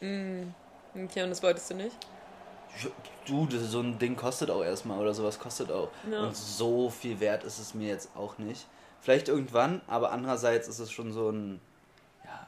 okay, 0.00 1.22
und 1.22 1.30
das 1.30 1.42
wolltest 1.42 1.70
du 1.70 1.74
nicht? 1.74 1.96
Du, 3.26 3.46
das, 3.46 3.62
so 3.70 3.80
ein 3.80 3.98
Ding 3.98 4.16
kostet 4.16 4.50
auch 4.50 4.62
erstmal 4.64 4.98
oder 4.98 5.14
sowas 5.14 5.38
kostet 5.38 5.70
auch. 5.70 5.90
Ja. 6.10 6.22
Und 6.24 6.36
so 6.36 6.88
viel 6.90 7.20
wert 7.20 7.44
ist 7.44 7.58
es 7.58 7.74
mir 7.74 7.88
jetzt 7.88 8.10
auch 8.16 8.38
nicht. 8.38 8.66
Vielleicht 9.00 9.28
irgendwann, 9.28 9.80
aber 9.86 10.10
andererseits 10.12 10.68
ist 10.68 10.78
es 10.78 10.90
schon 10.90 11.12
so 11.12 11.30
ein. 11.30 11.60
Ja. 12.24 12.46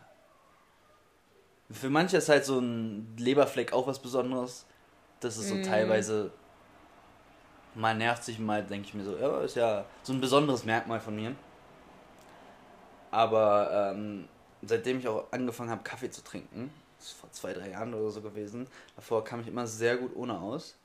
Für 1.70 1.90
manche 1.90 2.16
ist 2.16 2.28
halt 2.28 2.44
so 2.44 2.58
ein 2.58 3.14
Leberfleck 3.18 3.72
auch 3.72 3.86
was 3.86 3.98
Besonderes. 3.98 4.66
Das 5.20 5.36
ist 5.36 5.48
so 5.48 5.54
Mhm. 5.54 5.62
teilweise. 5.62 6.30
Mal 7.74 7.94
nervt 7.96 8.24
sich, 8.24 8.38
mal 8.38 8.62
denke 8.62 8.88
ich 8.88 8.94
mir 8.94 9.04
so, 9.04 9.16
ja, 9.16 9.40
ist 9.40 9.56
ja 9.56 9.84
so 10.02 10.12
ein 10.12 10.20
besonderes 10.20 10.64
Merkmal 10.64 11.00
von 11.00 11.16
mir. 11.16 11.34
Aber 13.10 13.92
ähm, 13.94 14.28
seitdem 14.62 14.98
ich 14.98 15.08
auch 15.08 15.24
angefangen 15.30 15.70
habe, 15.70 15.82
Kaffee 15.82 16.10
zu 16.10 16.22
trinken, 16.24 16.70
das 17.02 17.10
ist 17.12 17.18
vor 17.20 17.30
zwei, 17.32 17.52
drei 17.52 17.70
Jahren 17.70 17.94
oder 17.94 18.10
so 18.10 18.22
gewesen, 18.22 18.66
davor 18.96 19.24
kam 19.24 19.40
ich 19.40 19.48
immer 19.48 19.66
sehr 19.66 19.96
gut 19.96 20.14
ohne 20.16 20.38
aus, 20.40 20.76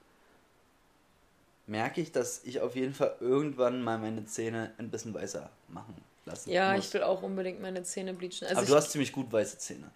merke 1.67 2.01
ich, 2.01 2.11
dass 2.11 2.43
ich 2.45 2.61
auf 2.61 2.75
jeden 2.75 2.93
Fall 2.93 3.15
irgendwann 3.19 3.81
mal 3.83 3.97
meine 3.97 4.25
Zähne 4.25 4.73
ein 4.77 4.89
bisschen 4.89 5.13
weißer 5.13 5.49
machen 5.67 5.95
lassen 6.25 6.51
Ja, 6.51 6.73
muss. 6.73 6.85
ich 6.85 6.93
will 6.93 7.03
auch 7.03 7.21
unbedingt 7.23 7.61
meine 7.61 7.83
Zähne 7.83 8.13
bleachen. 8.13 8.47
Also 8.47 8.55
aber 8.55 8.65
du 8.65 8.75
hast 8.75 8.91
ziemlich 8.91 9.11
gut 9.11 9.31
weiße 9.31 9.57
Zähne. 9.57 9.91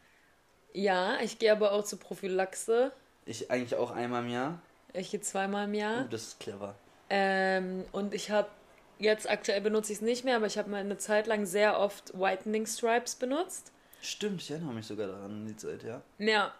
ja, 0.73 1.19
ich 1.21 1.39
gehe 1.39 1.51
aber 1.51 1.71
auch 1.71 1.84
zur 1.84 1.99
Prophylaxe. 1.99 2.91
Ich 3.25 3.49
eigentlich 3.49 3.75
auch 3.75 3.89
einmal 3.91 4.23
im 4.23 4.29
Jahr. 4.29 4.62
Ich 4.93 5.12
gehe 5.12 5.21
zweimal 5.21 5.65
im 5.65 5.73
Jahr. 5.73 6.05
Uh, 6.05 6.07
das 6.07 6.23
ist 6.23 6.39
clever. 6.39 6.75
Ähm, 7.10 7.86
und 7.91 8.13
ich 8.13 8.31
habe 8.31 8.49
jetzt 8.99 9.29
aktuell 9.29 9.62
benutze 9.62 9.91
ich 9.91 9.99
es 9.99 10.01
nicht 10.01 10.23
mehr, 10.25 10.36
aber 10.38 10.45
ich 10.45 10.57
habe 10.57 10.69
mal 10.69 10.77
eine 10.81 10.97
Zeit 10.97 11.27
lang 11.27 11.45
sehr 11.45 11.79
oft 11.79 12.17
Whitening 12.17 12.65
Stripes 12.67 13.15
benutzt. 13.15 13.71
Stimmt, 14.02 14.42
ich 14.42 14.52
erinnere 14.52 14.74
mich 14.74 14.88
sogar 14.88 15.08
daran 15.08 15.26
an 15.26 15.46
die 15.46 15.56
Zeit, 15.56 15.84
ja. 15.84 16.02
Ja. 16.18 16.54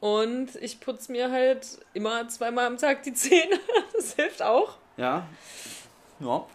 Und 0.00 0.54
ich 0.60 0.80
putze 0.80 1.12
mir 1.12 1.30
halt 1.30 1.66
immer 1.92 2.28
zweimal 2.28 2.66
am 2.66 2.78
Tag 2.78 3.02
die 3.02 3.14
Zähne. 3.14 3.58
Das 3.94 4.14
hilft 4.14 4.42
auch. 4.42 4.76
Ja. 4.96 5.26
Ja. 6.20 6.46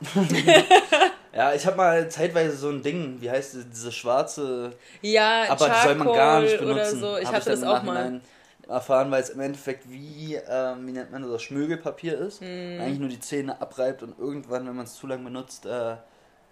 ja, 1.33 1.53
ich 1.53 1.65
habe 1.65 1.75
mal 1.75 2.09
zeitweise 2.09 2.55
so 2.55 2.69
ein 2.69 2.81
Ding, 2.81 3.17
wie 3.19 3.29
heißt 3.29 3.55
es, 3.55 3.69
diese 3.69 3.91
schwarze 3.91 4.73
Ja, 5.01 5.45
Aber 5.49 5.67
das 5.67 5.83
soll 5.83 5.95
man 5.95 6.07
gar 6.07 6.39
nicht 6.39 6.51
Charcoal 6.51 6.73
benutzen. 6.73 7.03
Oder 7.03 7.11
so. 7.11 7.17
Ich 7.17 7.27
Hab 7.27 7.35
hatte 7.35 7.49
dann 7.51 7.61
das 7.61 7.69
auch 7.69 7.83
mal. 7.83 8.21
Erfahren, 8.67 9.11
weil 9.11 9.21
es 9.21 9.29
im 9.29 9.41
Endeffekt 9.41 9.89
wie, 9.91 10.35
ähm, 10.35 10.87
wie 10.87 10.93
nennt 10.93 11.11
man 11.11 11.29
das, 11.29 11.43
Schmögelpapier 11.43 12.17
ist. 12.17 12.39
Hm. 12.39 12.79
Eigentlich 12.79 12.99
nur 12.99 13.09
die 13.09 13.19
Zähne 13.19 13.59
abreibt 13.61 14.03
und 14.03 14.17
irgendwann, 14.17 14.65
wenn 14.65 14.75
man 14.75 14.85
es 14.85 14.95
zu 14.95 15.05
lang 15.05 15.21
benutzt, 15.21 15.65
äh, 15.65 15.97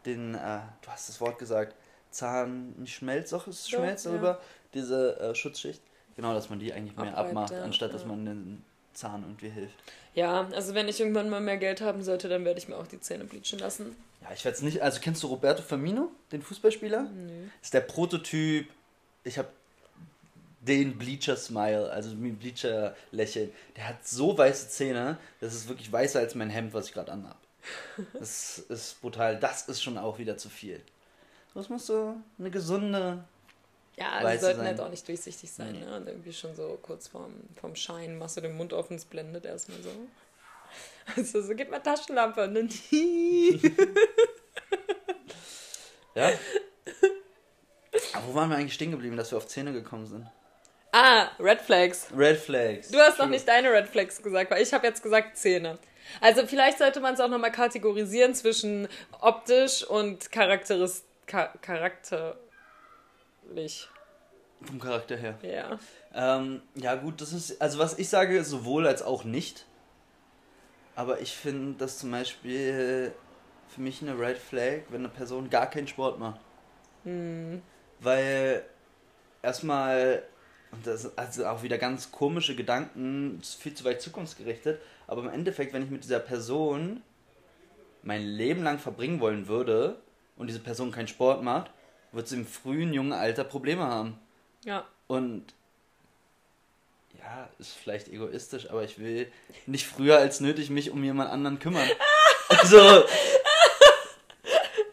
den, 0.06 0.36
äh, 0.36 0.60
du 0.82 0.90
hast 0.90 1.08
das 1.08 1.22
Wort 1.22 1.40
gesagt, 1.40 1.74
Zahn, 2.12 2.74
nicht 2.78 2.94
Schmelz, 2.96 3.32
doch, 3.32 3.48
es 3.48 3.64
Doch, 3.64 3.80
schmelzt 3.80 4.06
ja. 4.06 4.12
darüber, 4.12 4.40
diese 4.74 5.20
äh, 5.20 5.36
Schutzschicht. 5.36 5.82
Genau, 6.16 6.34
dass 6.34 6.50
man 6.50 6.60
die 6.60 6.74
eigentlich 6.74 6.96
mehr 6.96 7.18
Abreibt, 7.18 7.30
abmacht, 7.30 7.52
ja, 7.54 7.64
anstatt 7.64 7.94
dass 7.94 8.06
man 8.06 8.26
den 8.26 8.64
Zahn 8.94 9.24
irgendwie 9.24 9.50
hilft. 9.50 9.76
Ja, 10.14 10.48
also 10.54 10.74
wenn 10.74 10.88
ich 10.88 11.00
irgendwann 11.00 11.30
mal 11.30 11.40
mehr 11.40 11.58
Geld 11.58 11.82
haben 11.82 12.04
sollte, 12.04 12.28
dann 12.28 12.44
werde 12.44 12.60
ich 12.60 12.68
mir 12.68 12.78
auch 12.78 12.88
die 12.88 13.00
Zähne 13.00 13.24
bleachen 13.24 13.60
lassen. 13.60 13.96
Ja, 14.22 14.28
ich 14.34 14.44
werde 14.44 14.58
es 14.58 14.62
nicht, 14.62 14.82
also 14.82 15.00
kennst 15.00 15.24
du 15.24 15.28
Roberto 15.28 15.62
Firmino, 15.64 16.12
den 16.32 16.42
Fußballspieler? 16.42 17.04
Nö. 17.04 17.48
ist 17.62 17.74
der 17.74 17.82
Prototyp. 17.82 18.68
Ich 19.24 19.38
habe 19.38 19.50
den 20.62 20.98
Bleacher 20.98 21.38
Smile, 21.38 21.92
also 21.92 22.14
mit 22.16 22.40
Bleacher 22.40 22.96
Lächeln. 23.12 23.52
Der 23.76 23.88
hat 23.88 24.08
so 24.08 24.38
weiße 24.38 24.70
Zähne, 24.70 25.18
das 25.40 25.56
ist 25.56 25.68
wirklich 25.68 25.92
weißer 25.92 26.20
als 26.20 26.36
mein 26.36 26.50
Hemd, 26.50 26.74
was 26.74 26.88
ich 26.88 26.94
gerade 26.94 27.12
anhab. 27.12 27.38
Das 28.14 28.60
ist 28.60 29.02
brutal. 29.02 29.40
Das 29.40 29.68
ist 29.68 29.82
schon 29.82 29.98
auch 29.98 30.18
wieder 30.18 30.38
zu 30.38 30.50
viel. 30.50 30.82
Das 31.54 31.70
muss 31.70 31.86
so 31.88 32.16
eine 32.40 32.50
gesunde. 32.52 33.24
Ja, 33.98 34.20
die 34.32 34.38
sollten 34.40 34.60
sein. 34.60 34.68
halt 34.68 34.80
auch 34.80 34.90
nicht 34.90 35.08
durchsichtig 35.08 35.52
sein, 35.52 35.74
Nee. 35.74 35.80
ne? 35.86 35.98
Und 35.98 36.08
irgendwie 36.08 36.32
schon 36.34 36.56
so 36.56 36.80
kurz 36.82 37.08
vorm, 37.10 37.34
vorm 37.60 37.76
Schein 37.76 38.18
machst 38.18 38.38
du 38.38 38.42
den 38.42 38.56
Mund 38.56 38.72
offen, 38.74 38.96
es 38.96 39.06
blendet 39.06 39.46
erstmal 39.46 39.82
so. 39.82 39.90
Also 41.18 41.42
so, 41.42 41.54
gib 41.56 41.70
mal 41.70 41.80
Taschenlampe 41.80 42.44
und 42.46 42.54
dann 42.56 42.70
Ja? 46.16 46.32
Aber 48.14 48.28
wo 48.28 48.36
waren 48.36 48.50
wir 48.50 48.58
eigentlich 48.58 48.74
stehen 48.74 48.92
geblieben, 48.92 49.18
dass 49.18 49.32
wir 49.32 49.38
auf 49.38 49.48
Zähne 49.48 49.74
gekommen 49.74 50.06
sind? 50.08 50.28
Ah, 50.94 51.30
Red 51.40 51.62
Flags. 51.62 52.08
Red 52.16 52.38
Flags. 52.38 52.90
Du 52.90 53.00
hast 53.00 53.18
noch 53.18 53.26
True. 53.26 53.30
nicht 53.30 53.48
deine 53.48 53.72
Red 53.72 53.88
Flags 53.88 54.22
gesagt, 54.22 54.52
weil 54.52 54.62
ich 54.62 54.74
habe 54.74 54.86
jetzt 54.88 55.02
gesagt 55.04 55.38
Zähne. 55.38 55.78
Also 56.20 56.46
vielleicht 56.46 56.78
sollte 56.80 57.00
man 57.00 57.14
es 57.14 57.20
auch 57.20 57.30
nochmal 57.30 57.52
kategorisieren 57.52 58.34
zwischen 58.36 58.88
optisch 59.22 59.84
und 59.84 60.32
charakteris 60.32 61.04
cha 61.32 61.54
charakterlich. 61.62 62.38
Vom 64.62 64.80
Charakter 64.80 65.18
her. 65.18 65.40
Ja. 65.42 65.80
Ähm, 66.14 66.62
ja, 66.76 66.96
gut, 66.96 67.22
das 67.22 67.34
ist. 67.34 67.62
Also, 67.62 67.80
was 67.80 67.98
ich 67.98 68.10
sage, 68.10 68.44
sowohl 68.44 68.86
als 68.86 69.02
auch 69.02 69.24
nicht. 69.24 69.66
Aber 70.96 71.22
ich 71.22 71.36
finde, 71.36 71.78
dass 71.80 71.98
zum 71.98 72.12
Beispiel 72.12 73.14
für 73.70 73.82
mich 73.82 74.02
eine 74.02 74.20
Red 74.20 74.38
Flag, 74.38 74.82
wenn 74.90 75.02
eine 75.02 75.10
Person 75.10 75.50
gar 75.50 75.68
keinen 75.68 75.88
Sport 75.88 76.20
macht. 76.20 76.42
Hm. 77.06 77.62
Weil 78.00 78.64
erstmal, 79.42 80.24
und 80.72 80.86
das 80.86 81.06
ist 81.06 81.18
also 81.18 81.48
auch 81.48 81.64
wieder 81.64 81.78
ganz 81.78 82.12
komische 82.12 82.56
Gedanken, 82.56 83.40
das 83.40 83.56
viel 83.56 83.74
zu 83.74 83.86
weit 83.86 84.02
zukunftsgerichtet, 84.02 84.82
aber 85.08 85.22
im 85.22 85.30
Endeffekt, 85.30 85.74
wenn 85.74 85.84
ich 85.84 85.90
mit 85.90 86.04
dieser 86.04 86.20
Person 86.20 87.02
mein 88.04 88.24
Leben 88.24 88.64
lang 88.64 88.78
verbringen 88.78 89.22
wollen 89.22 89.48
würde 89.48 89.98
und 90.38 90.48
diese 90.48 90.60
Person 90.60 90.92
keinen 90.92 91.08
Sport 91.08 91.44
macht, 91.44 91.72
wird 92.12 92.28
sie 92.28 92.36
im 92.36 92.46
frühen, 92.46 92.94
jungen 92.94 93.14
Alter 93.14 93.44
Probleme 93.44 93.84
haben. 93.84 94.20
Ja. 94.66 94.86
Und 95.08 95.54
ja, 97.20 97.50
ist 97.60 97.74
vielleicht 97.74 98.08
egoistisch, 98.08 98.70
aber 98.70 98.84
ich 98.84 99.00
will 99.00 99.32
nicht 99.66 99.86
früher 99.86 100.18
als 100.18 100.40
nötig 100.40 100.70
mich 100.70 100.92
um 100.92 101.04
jemand 101.04 101.32
anderen 101.32 101.60
kümmern. 101.60 101.88
Also, 102.50 103.06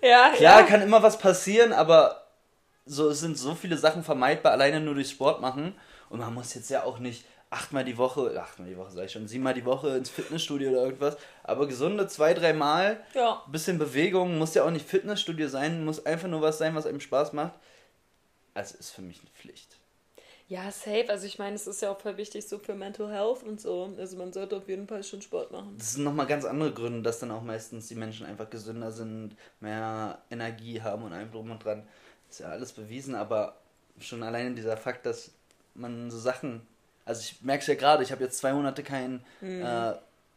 Ja, 0.00 0.30
klar 0.30 0.60
ja. 0.60 0.66
kann 0.66 0.80
immer 0.80 1.02
was 1.02 1.18
passieren, 1.18 1.72
aber 1.72 2.28
so 2.86 3.08
es 3.08 3.20
sind 3.20 3.36
so 3.36 3.54
viele 3.54 3.76
Sachen 3.76 4.04
vermeidbar, 4.04 4.52
alleine 4.52 4.80
nur 4.80 4.94
durch 4.94 5.10
Sport 5.10 5.40
machen. 5.40 5.74
Und 6.08 6.20
man 6.20 6.32
muss 6.32 6.54
jetzt 6.54 6.70
ja 6.70 6.84
auch 6.84 6.98
nicht 6.98 7.24
achtmal 7.50 7.84
die 7.84 7.96
Woche, 7.96 8.40
achtmal 8.40 8.68
die 8.68 8.76
Woche 8.76 8.90
sag 8.90 9.06
ich 9.06 9.12
schon, 9.12 9.26
siebenmal 9.28 9.54
die 9.54 9.64
Woche 9.64 9.96
ins 9.96 10.10
Fitnessstudio 10.10 10.70
oder 10.70 10.84
irgendwas. 10.84 11.16
Aber 11.44 11.66
gesunde 11.66 12.06
zwei, 12.06 12.34
dreimal, 12.34 13.02
Ja. 13.14 13.42
bisschen 13.50 13.78
Bewegung, 13.78 14.38
muss 14.38 14.54
ja 14.54 14.64
auch 14.64 14.70
nicht 14.70 14.86
Fitnessstudio 14.86 15.48
sein, 15.48 15.84
muss 15.84 16.04
einfach 16.04 16.28
nur 16.28 16.42
was 16.42 16.58
sein, 16.58 16.74
was 16.74 16.86
einem 16.86 17.00
Spaß 17.00 17.32
macht. 17.32 17.54
Also 18.54 18.76
ist 18.78 18.90
für 18.90 19.02
mich 19.02 19.20
eine 19.20 19.30
Pflicht. 19.30 19.76
Ja, 20.48 20.70
safe. 20.70 21.06
Also 21.10 21.26
ich 21.26 21.38
meine, 21.38 21.56
es 21.56 21.66
ist 21.66 21.82
ja 21.82 21.90
auch 21.90 22.00
voll 22.00 22.16
wichtig 22.16 22.48
so 22.48 22.58
für 22.58 22.74
Mental 22.74 23.10
Health 23.10 23.42
und 23.42 23.60
so. 23.60 23.94
Also 23.98 24.16
man 24.16 24.32
sollte 24.32 24.56
auf 24.56 24.66
jeden 24.68 24.88
Fall 24.88 25.04
schon 25.04 25.20
Sport 25.20 25.52
machen. 25.52 25.74
Das 25.76 25.92
sind 25.92 26.04
nochmal 26.04 26.26
ganz 26.26 26.46
andere 26.46 26.72
Gründe, 26.72 27.02
dass 27.02 27.18
dann 27.18 27.30
auch 27.30 27.42
meistens 27.42 27.88
die 27.88 27.94
Menschen 27.94 28.24
einfach 28.24 28.48
gesünder 28.48 28.90
sind, 28.90 29.36
mehr 29.60 30.22
Energie 30.30 30.80
haben 30.80 31.02
und 31.02 31.12
allem 31.12 31.30
drum 31.30 31.50
und 31.50 31.62
dran. 31.62 31.86
Ist 32.30 32.40
ja 32.40 32.48
alles 32.48 32.72
bewiesen, 32.72 33.14
aber 33.14 33.56
schon 34.00 34.22
allein 34.22 34.56
dieser 34.56 34.76
Fakt, 34.78 35.04
dass 35.04 35.32
man 35.74 36.10
so 36.10 36.18
Sachen. 36.18 36.66
Also 37.08 37.22
ich 37.22 37.42
merke 37.42 37.62
es 37.62 37.66
ja 37.66 37.74
gerade, 37.74 38.02
ich 38.02 38.12
habe 38.12 38.22
jetzt 38.22 38.36
zwei 38.38 38.52
Monate 38.52 38.82
kein 38.82 39.24
äh, 39.40 39.94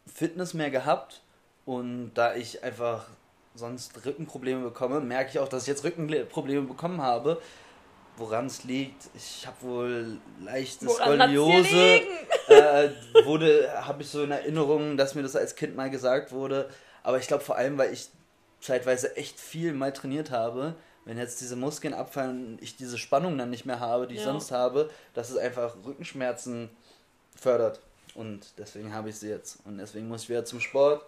Fitness 0.07 0.53
mehr 0.53 0.71
gehabt 0.71 1.21
und 1.65 2.13
da 2.13 2.33
ich 2.33 2.63
einfach 2.63 3.07
sonst 3.55 4.05
Rückenprobleme 4.05 4.63
bekomme, 4.63 5.01
merke 5.01 5.31
ich 5.31 5.39
auch, 5.39 5.49
dass 5.49 5.63
ich 5.63 5.67
jetzt 5.67 5.83
Rückenprobleme 5.83 6.61
bekommen 6.61 7.01
habe. 7.01 7.41
Woran 8.15 8.45
es 8.45 8.63
liegt, 8.63 9.09
ich 9.15 9.45
habe 9.45 9.57
wohl 9.61 10.17
leichte 10.39 10.85
Woran 10.85 11.19
Skoliose 11.19 11.95
liegen? 11.95 12.07
äh, 12.47 12.89
wurde, 13.25 13.69
habe 13.85 14.01
ich 14.03 14.07
so 14.07 14.23
in 14.23 14.31
Erinnerung, 14.31 14.95
dass 14.95 15.13
mir 15.13 15.23
das 15.23 15.35
als 15.35 15.55
Kind 15.55 15.75
mal 15.75 15.89
gesagt 15.89 16.31
wurde. 16.31 16.69
Aber 17.03 17.17
ich 17.17 17.27
glaube 17.27 17.43
vor 17.43 17.57
allem, 17.57 17.77
weil 17.77 17.91
ich 17.91 18.07
zeitweise 18.61 19.17
echt 19.17 19.39
viel 19.39 19.73
mal 19.73 19.91
trainiert 19.91 20.31
habe. 20.31 20.75
Wenn 21.05 21.17
jetzt 21.17 21.41
diese 21.41 21.55
Muskeln 21.55 21.93
abfallen 21.93 22.53
und 22.53 22.61
ich 22.61 22.75
diese 22.75 22.97
Spannung 22.97 23.37
dann 23.37 23.49
nicht 23.49 23.65
mehr 23.65 23.79
habe, 23.79 24.07
die 24.07 24.15
ich 24.15 24.21
Ja. 24.21 24.27
sonst 24.27 24.51
habe, 24.51 24.89
dass 25.13 25.29
es 25.29 25.37
einfach 25.37 25.75
Rückenschmerzen 25.85 26.69
fördert. 27.35 27.79
Und 28.13 28.53
deswegen 28.57 28.93
habe 28.93 29.09
ich 29.09 29.17
sie 29.17 29.29
jetzt. 29.29 29.59
Und 29.65 29.77
deswegen 29.77 30.07
muss 30.07 30.23
ich 30.23 30.29
wieder 30.29 30.45
zum 30.45 30.59
Sport. 30.59 31.03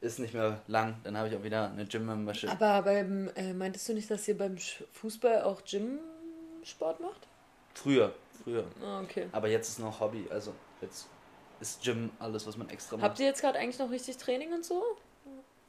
Ist 0.00 0.18
nicht 0.18 0.34
mehr 0.34 0.60
lang, 0.66 0.96
dann 1.04 1.16
habe 1.16 1.28
ich 1.28 1.36
auch 1.36 1.42
wieder 1.42 1.70
eine 1.70 1.86
Gym-Membership. 1.86 2.50
Aber 2.50 2.82
beim, 2.82 3.30
äh, 3.34 3.52
meintest 3.54 3.88
du 3.88 3.94
nicht, 3.94 4.10
dass 4.10 4.28
ihr 4.28 4.36
beim 4.36 4.56
Fußball 4.92 5.42
auch 5.42 5.62
Gym-Sport 5.64 7.00
macht? 7.00 7.26
Früher, 7.74 8.12
früher. 8.42 8.64
Ah, 8.82 9.00
okay. 9.00 9.28
Aber 9.32 9.48
jetzt 9.48 9.68
ist 9.68 9.78
noch 9.78 9.98
Hobby. 10.00 10.26
Also 10.30 10.52
jetzt 10.82 11.06
ist 11.60 11.82
Gym 11.82 12.10
alles, 12.18 12.46
was 12.46 12.56
man 12.56 12.68
extra 12.68 12.96
macht. 12.96 13.04
Habt 13.04 13.20
ihr 13.20 13.26
jetzt 13.26 13.40
gerade 13.40 13.58
eigentlich 13.58 13.78
noch 13.78 13.90
richtig 13.90 14.16
Training 14.18 14.52
und 14.52 14.64
so? 14.64 14.82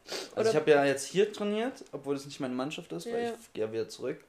Also 0.07 0.41
Oder- 0.41 0.49
ich 0.49 0.55
habe 0.55 0.71
ja 0.71 0.85
jetzt 0.85 1.05
hier 1.07 1.31
trainiert, 1.31 1.83
obwohl 1.91 2.15
es 2.15 2.25
nicht 2.25 2.39
meine 2.39 2.53
Mannschaft 2.53 2.91
ist, 2.91 3.05
weil 3.07 3.13
Ja, 3.13 3.19
ja. 3.29 3.33
ich 3.41 3.53
gehe 3.53 3.65
ja 3.65 3.71
wieder 3.71 3.89
zurück. 3.89 4.23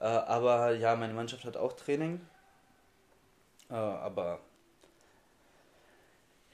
Äh, 0.00 0.04
aber 0.04 0.72
ja, 0.74 0.96
meine 0.96 1.14
Mannschaft 1.14 1.44
hat 1.44 1.56
auch 1.56 1.72
Training. 1.74 2.20
Äh, 3.70 3.74
aber 3.74 4.40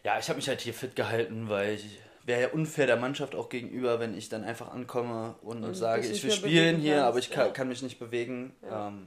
ja, 0.04 0.18
ich 0.18 0.28
habe 0.28 0.37
mich 0.37 0.48
halt 0.48 0.61
hier 0.61 0.74
fit 0.74 0.96
gehalten, 0.96 1.48
weil 1.48 1.74
ich 1.74 1.98
wäre 2.24 2.42
ja 2.42 2.48
unfair 2.50 2.87
der 2.87 2.96
Mannschaft 2.96 3.35
auch 3.35 3.48
gegenüber, 3.48 3.98
wenn 3.98 4.16
ich 4.16 4.28
dann 4.28 4.44
einfach 4.44 4.72
ankomme 4.72 5.35
und, 5.42 5.64
Und 5.64 5.74
sage, 5.74 6.02
dich 6.02 6.12
ich 6.12 6.24
will 6.24 6.30
spielen 6.33 6.76
hier, 6.78 6.94
kannst, 6.96 7.06
aber 7.09 7.18
ich 7.18 7.30
kann, 7.30 7.46
ja. 7.46 7.52
kann 7.52 7.68
mich 7.68 7.83
nicht 7.83 7.98
bewegen. 7.98 8.54
Ja. 8.62 8.88
Ähm, 8.88 9.06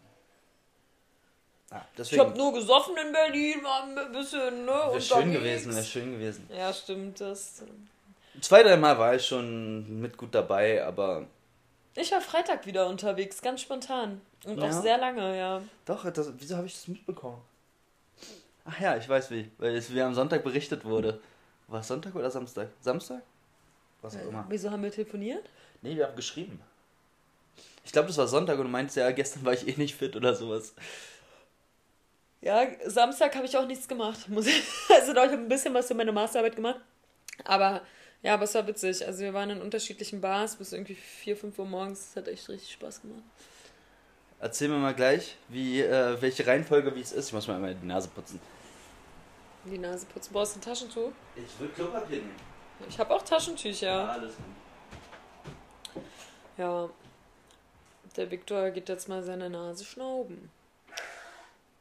ja, 1.72 1.78
Ich 1.92 1.98
deswegen 1.98 2.22
hab 2.22 2.36
nur 2.38 2.54
gesoffen 2.54 2.96
in 2.98 3.12
Berlin, 3.12 3.64
war 3.64 3.84
ein 3.84 4.12
bisschen, 4.12 4.66
ne? 4.66 4.72
wäre 4.72 5.02
schön 5.02 5.32
gewesen, 5.32 5.74
wäre 5.74 5.86
schön 5.86 6.12
gewesen. 6.14 6.50
Ja, 6.56 6.74
stimmt, 6.74 7.22
das. 7.22 7.64
Zwei, 8.42 8.64
dreimal 8.64 8.98
war 8.98 9.16
ich 9.16 9.26
schon 9.26 10.02
mit 10.02 10.18
gut 10.18 10.34
dabei, 10.34 10.84
aber 10.84 11.28
Ich 11.96 12.12
war 12.12 12.22
Freitag 12.22 12.66
wieder 12.66 12.88
unterwegs, 12.88 13.42
ganz 13.42 13.62
spontan. 13.62 14.20
Und 14.46 14.60
auch 14.62 14.68
Ja. 14.68 14.82
sehr 14.82 14.98
lange, 14.98 15.38
ja. 15.38 15.62
Doch, 15.86 16.10
das, 16.12 16.32
wieso 16.40 16.58
habe 16.58 16.66
ich 16.66 16.74
das 16.74 16.88
mitbekommen? 16.88 17.40
Ach 18.66 18.80
ja, 18.80 18.98
ich 18.98 19.08
weiß 19.08 19.30
wie, 19.32 19.52
weil 19.60 19.76
es 19.76 19.90
mir 19.90 20.06
am 20.06 20.14
Sonntag 20.16 20.44
berichtet 20.44 20.86
wurde. 20.86 21.22
War 21.68 21.82
es 21.82 21.88
Sonntag 21.88 22.16
oder 22.16 22.32
Samstag? 22.32 22.70
Samstag? 22.82 23.22
Was 24.02 24.16
auch 24.16 24.22
Äh, 24.22 24.28
immer. 24.28 24.46
Wieso 24.50 24.72
haben 24.72 24.82
wir 24.84 24.92
telefoniert? 24.92 25.46
Nee, 25.82 25.96
wir 25.96 26.08
haben 26.08 26.16
geschrieben. 26.16 26.60
Ich 27.86 27.92
glaube, 27.92 28.08
das 28.08 28.18
war 28.18 28.28
Sonntag 28.28 28.58
und 28.58 28.64
du 28.66 28.70
meinst 28.72 28.96
ja, 28.96 29.12
gestern 29.12 29.46
war 29.46 29.54
ich 29.54 29.68
eh 29.68 29.76
nicht 29.78 29.96
fit 29.96 30.16
oder 30.16 30.34
sowas. 30.34 30.74
Ja, 32.42 32.66
Samstag 32.86 33.36
habe 33.36 33.46
ich 33.46 33.56
auch 33.56 33.66
nichts 33.68 33.88
gemacht. 33.88 34.20
Also 34.90 35.12
ich 35.12 35.18
habe 35.18 35.34
ein 35.34 35.48
bisschen 35.48 35.74
was 35.74 35.88
für 35.88 35.94
meine 35.94 36.12
Masterarbeit 36.12 36.56
gemacht. 36.56 36.80
Aber 37.46 37.82
ja, 38.24 38.34
aber 38.34 38.44
es 38.46 38.56
war 38.56 38.66
witzig. 38.66 39.06
Also 39.06 39.20
wir 39.20 39.34
waren 39.34 39.50
in 39.50 39.62
unterschiedlichen 39.62 40.22
Bars 40.22 40.56
bis 40.56 40.72
irgendwie 40.72 40.96
4, 40.96 41.38
5 41.38 41.60
Uhr 41.60 41.66
morgens. 41.66 42.08
Das 42.08 42.16
hat 42.24 42.28
echt 42.30 42.48
richtig 42.50 42.72
Spaß 42.72 43.02
gemacht. 43.02 43.24
Erzähl 44.40 44.70
mir 44.70 44.78
mal 44.78 44.94
gleich, 44.94 45.38
wie, 45.50 45.82
äh, 45.82 46.22
welche 46.22 46.48
Reihenfolge, 46.48 46.96
wie 46.96 47.02
es 47.02 47.12
ist. 47.12 47.28
Ich 47.28 47.34
muss 47.34 47.48
mal 47.48 47.56
einmal 47.56 47.76
die 47.76 47.86
Nase 47.86 48.10
putzen. 48.10 48.40
Die 49.66 49.78
Nase 49.78 50.06
putzen. 50.06 50.34
Brauchst 50.34 50.56
du 50.56 50.60
ein 50.60 50.64
Taschentuch? 50.64 51.12
Ich 51.36 51.60
will 51.60 51.70
Klopapier 51.70 52.18
nehmen. 52.18 52.36
Ich 52.90 52.98
habe 53.00 53.14
auch 53.14 53.22
Taschentücher. 53.22 54.10
alles. 54.10 54.34
Ja. 56.58 56.90
Der 58.16 58.30
Viktor 58.30 58.70
geht 58.72 58.90
jetzt 58.90 59.08
mal 59.08 59.24
seine 59.24 59.50
Nase 59.50 59.86
schnauben. 59.86 60.52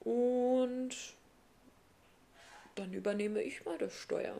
Und 0.00 0.94
dann 2.74 2.92
übernehme 2.92 3.42
ich 3.42 3.64
mal 3.64 3.78
das 3.78 3.94
Steuer. 3.94 4.36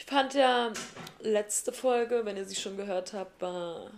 Ich 0.00 0.06
fand 0.06 0.32
ja 0.32 0.72
letzte 1.20 1.72
Folge, 1.72 2.24
wenn 2.24 2.38
ihr 2.38 2.46
sie 2.46 2.56
schon 2.56 2.78
gehört 2.78 3.12
habt, 3.12 3.42
war 3.42 3.90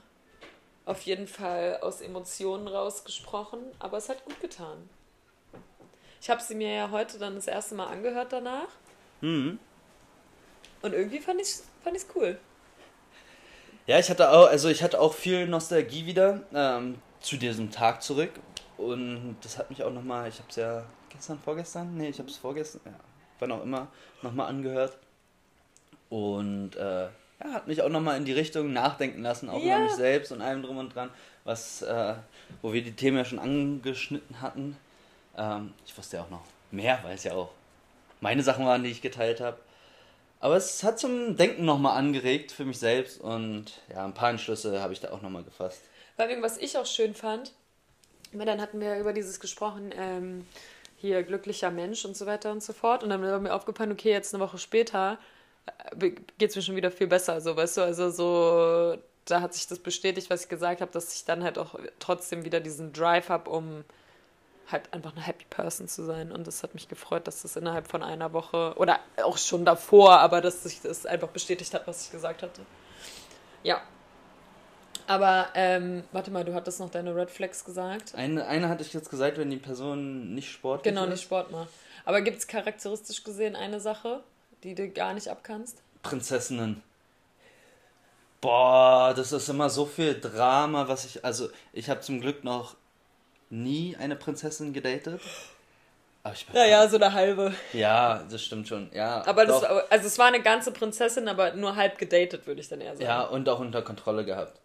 auf 0.84 1.00
jeden 1.02 1.28
Fall 1.28 1.78
aus 1.80 2.00
Emotionen 2.00 2.66
rausgesprochen, 2.66 3.60
aber 3.78 3.98
es 3.98 4.08
hat 4.08 4.24
gut 4.24 4.40
getan. 4.40 4.90
Ich 6.20 6.28
habe 6.28 6.42
sie 6.42 6.56
mir 6.56 6.74
ja 6.74 6.90
heute 6.90 7.20
dann 7.20 7.36
das 7.36 7.46
erste 7.46 7.76
Mal 7.76 7.86
angehört 7.86 8.32
danach 8.32 8.66
Mhm. 9.20 9.60
und 10.82 10.92
irgendwie 10.92 11.20
fand 11.20 11.40
ich 11.40 11.54
fand 11.84 11.96
ich's 11.96 12.08
cool. 12.16 12.36
Ja, 13.86 14.00
ich 14.00 14.10
hatte 14.10 14.28
auch, 14.32 14.48
also 14.48 14.68
ich 14.70 14.82
hatte 14.82 15.00
auch 15.00 15.14
viel 15.14 15.46
Nostalgie 15.46 16.04
wieder 16.04 16.42
ähm, 16.52 17.00
zu 17.20 17.36
diesem 17.36 17.70
Tag 17.70 18.02
zurück. 18.02 18.32
Und 18.76 19.36
das 19.42 19.56
hat 19.56 19.70
mich 19.70 19.84
auch 19.84 19.92
nochmal, 19.92 20.28
ich 20.28 20.38
habe 20.38 20.48
es 20.50 20.56
ja 20.56 20.84
gestern, 21.10 21.38
vorgestern? 21.38 21.96
Nee, 21.96 22.08
ich 22.08 22.18
habe 22.18 22.28
es 22.28 22.36
vorgestern, 22.36 22.80
ja, 22.86 22.98
wann 23.38 23.52
auch 23.52 23.62
immer, 23.62 23.86
nochmal 24.22 24.48
angehört. 24.48 24.98
Und 26.12 26.77
äh, 26.77 27.05
ja, 27.05 27.53
hat 27.55 27.66
mich 27.68 27.81
auch 27.81 27.88
nochmal 27.88 28.18
in 28.18 28.27
die 28.27 28.35
Richtung 28.35 28.70
nachdenken 28.75 29.22
lassen, 29.22 29.48
auch 29.48 29.62
Ja. 29.62 29.77
über 29.77 29.85
mich 29.85 29.94
selbst 29.94 30.31
und 30.31 30.42
allem 30.42 30.62
drum 30.62 30.77
und 30.77 30.94
dran, 30.94 31.09
was, 31.44 31.81
äh, 31.81 32.12
wo 32.61 32.75
wir 32.75 32.83
die 32.83 32.92
Themen 32.92 33.16
ja 33.16 33.25
schon 33.25 33.38
angeschnitten 33.38 34.42
hatten. 34.42 34.77
Ähm, 35.38 35.72
ich 35.87 35.96
wusste 35.96 36.18
ja 36.18 36.25
auch 36.25 36.29
noch 36.29 36.42
mehr, 36.70 36.98
weil 37.03 37.14
es 37.14 37.25
ja 37.25 37.33
auch 37.33 37.48
meine 38.20 38.42
Sachen 38.42 38.66
waren, 38.66 38.83
die 38.85 38.90
ich 38.90 39.01
geteilt 39.01 39.40
habe. 39.40 39.57
Aber 40.38 40.55
es 40.57 40.85
hat 40.85 40.98
zum 40.98 41.38
Denken 41.38 41.64
nochmal 41.64 41.96
angeregt 41.96 42.53
für 42.53 42.66
mich 42.66 42.79
selbst 42.79 43.18
und 43.18 43.81
ja, 43.90 44.05
ein 44.05 44.12
paar 44.12 44.29
Entschlüsse 44.29 44.83
habe 44.83 44.92
ich 44.92 45.01
da 45.01 45.12
auch 45.12 45.22
nochmal 45.22 45.44
gefasst. 45.44 45.81
Vor 46.16 46.27
allem, 46.27 46.42
was 46.42 46.59
ich 46.59 46.77
auch 46.77 46.85
schön 46.85 47.14
fand, 47.14 47.53
weil 48.35 48.44
dann 48.44 48.61
hatten 48.61 48.81
wir 48.81 48.98
über 48.98 49.14
dieses 49.14 49.40
gesprochen, 49.40 49.92
ähm, 49.96 50.46
hier 50.98 51.22
glücklicher 51.22 51.70
Mensch 51.70 52.05
und 52.05 52.18
so 52.18 52.27
weiter 52.27 52.53
und 52.53 52.62
so 52.62 52.75
fort. 52.75 53.03
Und 53.03 53.09
dann 53.09 53.22
war 53.22 53.40
mir 53.40 53.55
aufgefallen, 53.55 53.92
okay, 53.92 54.11
jetzt 54.11 54.35
eine 54.35 54.44
Woche 54.44 54.59
später 54.59 55.16
geht 56.38 56.51
es 56.51 56.57
mir 56.57 56.62
schon 56.62 56.77
wieder 56.77 56.90
viel 56.90 57.07
besser, 57.07 57.40
so 57.40 57.57
weißt 57.57 57.77
du, 57.79 57.83
also 57.83 58.11
so, 58.11 58.98
da 59.25 59.40
hat 59.40 59.55
sich 59.55 59.66
das 59.68 59.79
bestätigt, 59.79 60.31
was 60.31 60.42
ich 60.44 60.48
gesagt 60.48 60.81
habe, 60.81 60.90
dass 60.90 61.14
ich 61.14 61.25
dann 61.25 61.44
halt 61.44 61.59
auch 61.59 61.79
trotzdem 61.98 62.44
wieder 62.44 62.61
diesen 62.61 62.92
Drive 62.92 63.29
habe, 63.29 63.51
um 63.51 63.85
halt 64.70 64.92
einfach 64.92 65.12
eine 65.12 65.20
happy 65.25 65.44
person 65.51 65.87
zu 65.87 66.05
sein. 66.05 66.33
Und 66.33 66.46
das 66.46 66.62
hat 66.62 66.75
mich 66.75 66.88
gefreut, 66.88 67.27
dass 67.27 67.42
das 67.42 67.57
innerhalb 67.57 67.88
von 67.88 68.03
einer 68.03 68.33
Woche, 68.33 68.75
oder 68.77 68.98
auch 69.22 69.37
schon 69.38 69.64
davor, 69.64 70.18
aber 70.20 70.40
dass 70.40 70.62
sich 70.62 70.81
das 70.81 71.05
einfach 71.05 71.29
bestätigt 71.29 71.75
hat, 71.75 71.87
was 71.87 72.07
ich 72.07 72.11
gesagt 72.11 72.42
hatte. 72.42 72.62
Ja. 73.62 73.83
Aber, 75.07 75.48
ähm, 75.55 76.05
warte 76.12 76.31
mal, 76.31 76.44
du 76.44 76.55
hattest 76.55 76.81
noch 76.81 76.88
deine 76.88 77.14
Red 77.14 77.31
Flags 77.31 77.64
gesagt. 77.64 78.14
Eine, 78.14 78.46
eine 78.46 78.68
hatte 78.68 78.83
ich 78.83 78.92
jetzt 78.92 79.11
gesagt, 79.11 79.37
wenn 79.37 79.51
die 79.51 79.57
Person 79.57 80.33
nicht 80.35 80.51
sportlich 80.51 80.92
Genau, 80.92 81.05
ist. 81.05 81.11
nicht 81.11 81.22
Sport 81.22 81.51
macht. 81.51 81.68
Aber 82.05 82.20
gibt 82.22 82.38
es 82.38 82.46
charakteristisch 82.46 83.22
gesehen 83.25 83.57
eine 83.57 83.79
Sache, 83.81 84.22
die 84.64 84.75
du 84.75 84.88
gar 84.88 85.14
nicht 85.14 85.29
abkannst? 85.29 85.83
Prinzessinnen. 86.03 86.83
Boah, 88.40 89.14
das 89.14 89.33
ist 89.33 89.48
immer 89.48 89.70
so 89.70 89.87
viel 89.87 90.18
Drama, 90.20 90.88
was 90.88 91.05
ich. 91.05 91.25
Also, 91.25 91.48
ich 91.72 91.88
habe 91.88 92.01
zum 92.01 92.20
Glück 92.20 92.42
noch 92.42 92.77
nie 93.51 93.96
eine 93.96 94.16
Prinzessin 94.16 94.72
gedatet. 94.72 95.20
Aber 96.25 96.35
ich 96.35 96.46
ja, 96.53 96.64
ja, 96.64 96.88
so 96.88 96.96
eine 96.96 97.12
halbe. 97.12 97.53
Ja, 97.72 98.25
das 98.31 98.42
stimmt 98.44 98.68
schon. 98.68 98.90
Ja, 98.92 99.27
aber 99.27 99.44
das, 99.44 99.62
also 99.64 100.07
es 100.07 100.18
war 100.18 100.27
eine 100.27 100.40
ganze 100.40 100.72
Prinzessin, 100.72 101.29
aber 101.29 101.53
nur 101.55 101.75
halb 101.75 101.98
gedatet, 101.98 102.46
würde 102.46 102.61
ich 102.61 102.68
dann 102.68 102.81
eher 102.81 102.92
sagen. 102.92 103.05
Ja, 103.05 103.22
und 103.22 103.48
auch 103.48 103.59
unter 103.59 103.83
Kontrolle 103.83 104.25
gehabt. 104.25 104.61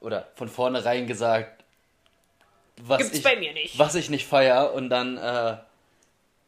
Oder 0.00 0.28
von 0.34 0.48
vornherein 0.48 1.06
gesagt, 1.06 1.64
was 2.80 2.98
Gibt's 2.98 3.18
ich, 3.18 3.24
bei 3.24 3.36
mir 3.36 3.52
nicht. 3.52 3.78
Was 3.78 3.94
ich 3.94 4.10
nicht 4.10 4.26
feier 4.26 4.72
und 4.72 4.90
dann, 4.90 5.16
äh, 5.16 5.56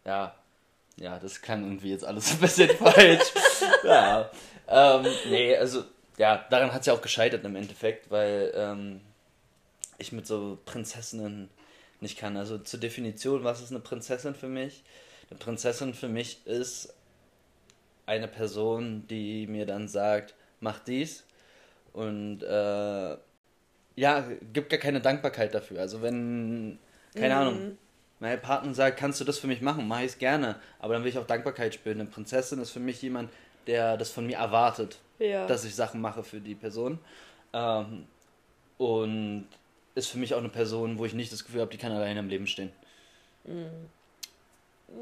ja, 0.05 0.35
ja, 1.01 1.19
das 1.19 1.41
klang 1.43 1.65
irgendwie 1.65 1.91
jetzt 1.91 2.05
alles 2.05 2.31
ein 2.33 2.39
bisschen 2.39 2.71
falsch. 2.77 3.33
ja, 3.83 4.31
ähm, 4.69 5.07
nee, 5.29 5.57
also, 5.57 5.83
ja, 6.17 6.47
daran 6.51 6.73
hat 6.73 6.81
es 6.81 6.87
ja 6.87 6.93
auch 6.93 7.03
gescheitert 7.03 7.45
im 7.45 7.57
Endeffekt, 7.57 8.11
weil 8.11 8.53
ähm, 8.55 9.01
ich 9.99 10.13
mit 10.13 10.27
so 10.27 10.59
Prinzessinnen 10.65 11.51
nicht 12.01 12.19
kann. 12.19 12.37
Also 12.37 12.59
zur 12.59 12.79
Definition, 12.79 13.43
was 13.43 13.61
ist 13.61 13.71
eine 13.71 13.81
Prinzessin 13.81 14.35
für 14.35 14.49
mich? 14.49 14.85
Eine 15.29 15.39
Prinzessin 15.39 15.95
für 15.95 16.09
mich 16.09 16.47
ist 16.47 16.95
eine 18.07 18.29
Person, 18.29 19.07
die 19.09 19.47
mir 19.47 19.67
dann 19.67 19.89
sagt, 19.89 20.35
mach 20.61 20.79
dies 20.81 21.25
und 21.93 22.43
äh, 22.43 23.17
ja, 23.97 24.29
gibt 24.53 24.71
gar 24.71 24.79
keine 24.79 25.01
Dankbarkeit 25.01 25.55
dafür. 25.55 25.81
Also 25.81 26.03
wenn, 26.03 26.79
keine 27.15 27.35
mhm. 27.35 27.41
Ahnung, 27.41 27.79
mein 28.21 28.41
Partner 28.41 28.73
sagt, 28.75 28.99
kannst 28.99 29.21
du 29.21 29.25
das 29.25 29.39
für 29.39 29.47
mich 29.47 29.61
machen, 29.63 29.89
mache 29.89 30.03
ich 30.03 30.13
es 30.13 30.19
gerne, 30.19 30.57
aber 30.79 30.95
dann 30.95 31.03
will 31.03 31.11
ich 31.11 31.19
auch 31.19 31.27
Dankbarkeit 31.27 31.75
spüren. 31.75 32.01
Eine 32.01 32.11
Prinzessin 32.11 32.61
ist 32.61 32.71
für 32.71 32.81
mich 32.81 33.03
jemand, 33.03 33.31
der 33.67 33.97
das 33.97 34.11
von 34.11 34.27
mir 34.27 34.37
erwartet, 34.37 34.99
ja. 35.19 35.47
dass 35.47 35.65
ich 35.65 35.75
Sachen 35.75 36.01
mache 36.01 36.23
für 36.23 36.41
die 36.41 36.55
Person. 36.55 36.99
Ähm, 37.53 38.07
und 38.79 39.49
ist 39.95 40.09
für 40.09 40.19
mich 40.19 40.35
auch 40.35 40.39
eine 40.39 40.49
Person, 40.49 40.99
wo 40.99 41.05
ich 41.05 41.15
nicht 41.15 41.33
das 41.33 41.45
Gefühl 41.45 41.63
habe, 41.63 41.71
die 41.71 41.79
kann 41.79 41.93
alleine 41.93 42.21
im 42.21 42.29
Leben 42.29 42.47
stehen. 42.47 42.73
Mhm. 43.45 43.89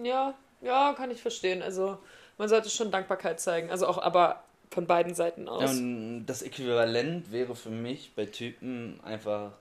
Ja, 0.05 0.35
ja, 0.61 0.95
kann 0.95 1.11
ich 1.11 1.21
verstehen. 1.21 1.63
Also 1.63 1.99
man 2.37 2.49
sollte 2.49 2.71
schon 2.71 2.91
Dankbarkeit 2.91 3.41
zeigen. 3.41 3.71
Also 3.71 3.87
auch 3.87 3.99
aber 3.99 4.43
von 4.71 4.87
beiden 4.87 5.15
Seiten 5.15 5.49
aus. 5.49 5.63
Ja, 5.63 6.21
das 6.27 6.43
Äquivalent 6.43 7.33
wäre 7.33 7.57
für 7.57 7.71
mich 7.71 8.13
bei 8.15 8.27
Typen 8.27 9.01
einfach. 9.03 9.53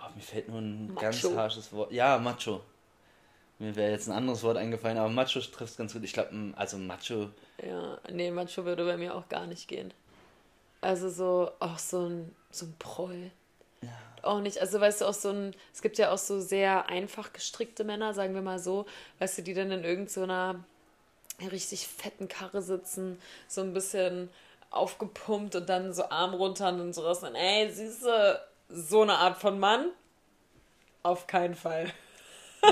Oh, 0.00 0.14
mir 0.14 0.22
fällt 0.22 0.48
nur 0.48 0.60
ein 0.60 0.88
macho. 0.88 1.00
ganz 1.00 1.24
harsches 1.24 1.72
Wort. 1.72 1.92
Ja, 1.92 2.18
Macho. 2.18 2.62
Mir 3.58 3.76
wäre 3.76 3.90
jetzt 3.90 4.08
ein 4.08 4.16
anderes 4.16 4.42
Wort 4.42 4.56
eingefallen, 4.56 4.96
aber 4.96 5.10
Macho 5.10 5.40
trifft 5.40 5.72
es 5.72 5.76
ganz 5.76 5.92
gut. 5.92 6.02
Ich 6.02 6.14
glaube, 6.14 6.30
also 6.56 6.78
Macho. 6.78 7.28
Ja, 7.62 7.98
nee, 8.10 8.30
Macho 8.30 8.64
würde 8.64 8.84
bei 8.86 8.96
mir 8.96 9.14
auch 9.14 9.28
gar 9.28 9.46
nicht 9.46 9.68
gehen. 9.68 9.92
Also 10.80 11.10
so, 11.10 11.50
auch 11.60 11.78
so 11.78 12.08
ein, 12.08 12.34
so 12.50 12.64
ein 12.64 12.74
Proll. 12.78 13.30
Ja. 13.82 13.88
Auch 14.22 14.40
nicht. 14.40 14.58
Also 14.60 14.80
weißt 14.80 15.02
du, 15.02 15.04
auch 15.06 15.14
so 15.14 15.28
ein, 15.28 15.54
es 15.74 15.82
gibt 15.82 15.98
ja 15.98 16.10
auch 16.10 16.18
so 16.18 16.40
sehr 16.40 16.88
einfach 16.88 17.34
gestrickte 17.34 17.84
Männer, 17.84 18.14
sagen 18.14 18.34
wir 18.34 18.42
mal 18.42 18.58
so, 18.58 18.86
weißt 19.18 19.38
du, 19.38 19.42
die 19.42 19.52
dann 19.52 19.70
in 19.70 19.84
irgendeiner 19.84 20.64
so 21.38 21.48
richtig 21.48 21.86
fetten 21.86 22.28
Karre 22.28 22.62
sitzen, 22.62 23.18
so 23.46 23.60
ein 23.60 23.74
bisschen 23.74 24.30
aufgepumpt 24.70 25.56
und 25.56 25.68
dann 25.68 25.92
so 25.92 26.08
Arm 26.08 26.32
runter 26.34 26.68
und 26.68 26.94
so 26.94 27.02
raus. 27.02 27.22
Und 27.22 27.34
ey, 27.34 27.70
siehst 27.70 28.04
du, 28.04 28.40
so 28.72 29.02
eine 29.02 29.14
Art 29.14 29.38
von 29.38 29.58
Mann? 29.58 29.90
Auf 31.02 31.26
keinen 31.26 31.54
Fall. 31.54 31.86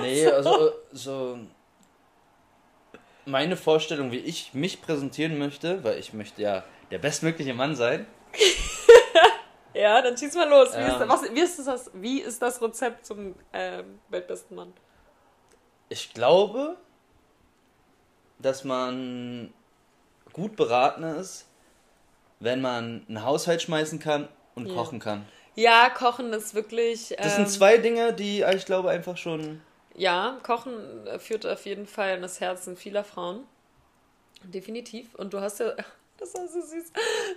Nee, 0.02 0.26
also 0.26 0.72
so 0.92 1.38
meine 3.24 3.56
Vorstellung, 3.56 4.12
wie 4.12 4.18
ich 4.18 4.52
mich 4.52 4.82
präsentieren 4.82 5.38
möchte, 5.38 5.82
weil 5.82 5.98
ich 5.98 6.12
möchte 6.12 6.42
ja 6.42 6.62
der 6.90 6.98
bestmögliche 6.98 7.54
Mann 7.54 7.74
sein. 7.74 8.06
Ja, 9.74 10.02
dann 10.02 10.16
schieß 10.16 10.34
mal 10.34 10.48
los. 10.48 10.72
Wie, 10.72 10.80
ähm, 10.80 10.88
ist, 10.88 11.08
was, 11.08 11.22
wie, 11.34 11.40
ist, 11.40 11.66
das, 11.66 11.90
wie 11.94 12.20
ist 12.20 12.42
das 12.42 12.61
Rezept 12.61 13.06
zum 13.06 13.37
ähm, 13.52 14.00
weltbesten 14.08 14.56
Mann? 14.56 14.72
Ich 15.88 16.12
glaube, 16.14 16.76
dass 18.40 18.64
man 18.64 19.54
gut 20.32 20.56
beraten 20.56 21.04
ist, 21.04 21.46
wenn 22.40 22.61
man 22.61 23.06
einen 23.08 23.22
Haushalt 23.22 23.62
schmeißen 23.62 24.00
kann 24.00 24.28
und 24.56 24.66
ja. 24.66 24.74
kochen 24.74 24.98
kann. 24.98 25.28
Ja, 25.58 25.90
kochen 25.90 26.32
ist 26.32 26.54
wirklich. 26.54 27.16
das 27.18 27.34
sind 27.34 27.46
ähm, 27.46 27.50
zwei 27.50 27.78
Dinge, 27.78 28.12
die 28.12 28.44
ich 28.54 28.64
glaube 28.64 28.90
einfach 28.90 29.16
schon. 29.16 29.60
Ja, 29.96 30.38
kochen 30.44 30.72
führt 31.18 31.44
auf 31.46 31.66
jeden 31.66 31.88
Fall 31.88 32.14
in 32.14 32.22
das 32.22 32.38
Herzen 32.38 32.76
vieler 32.76 33.02
Frauen. 33.02 33.44
Definitiv. 34.44 35.16
Und 35.16 35.32
du 35.32 35.40
hast 35.40 35.58
ja, 35.58 35.72
das 36.18 36.34
war 36.34 36.46
so 36.46 36.60
süß, 36.60 36.92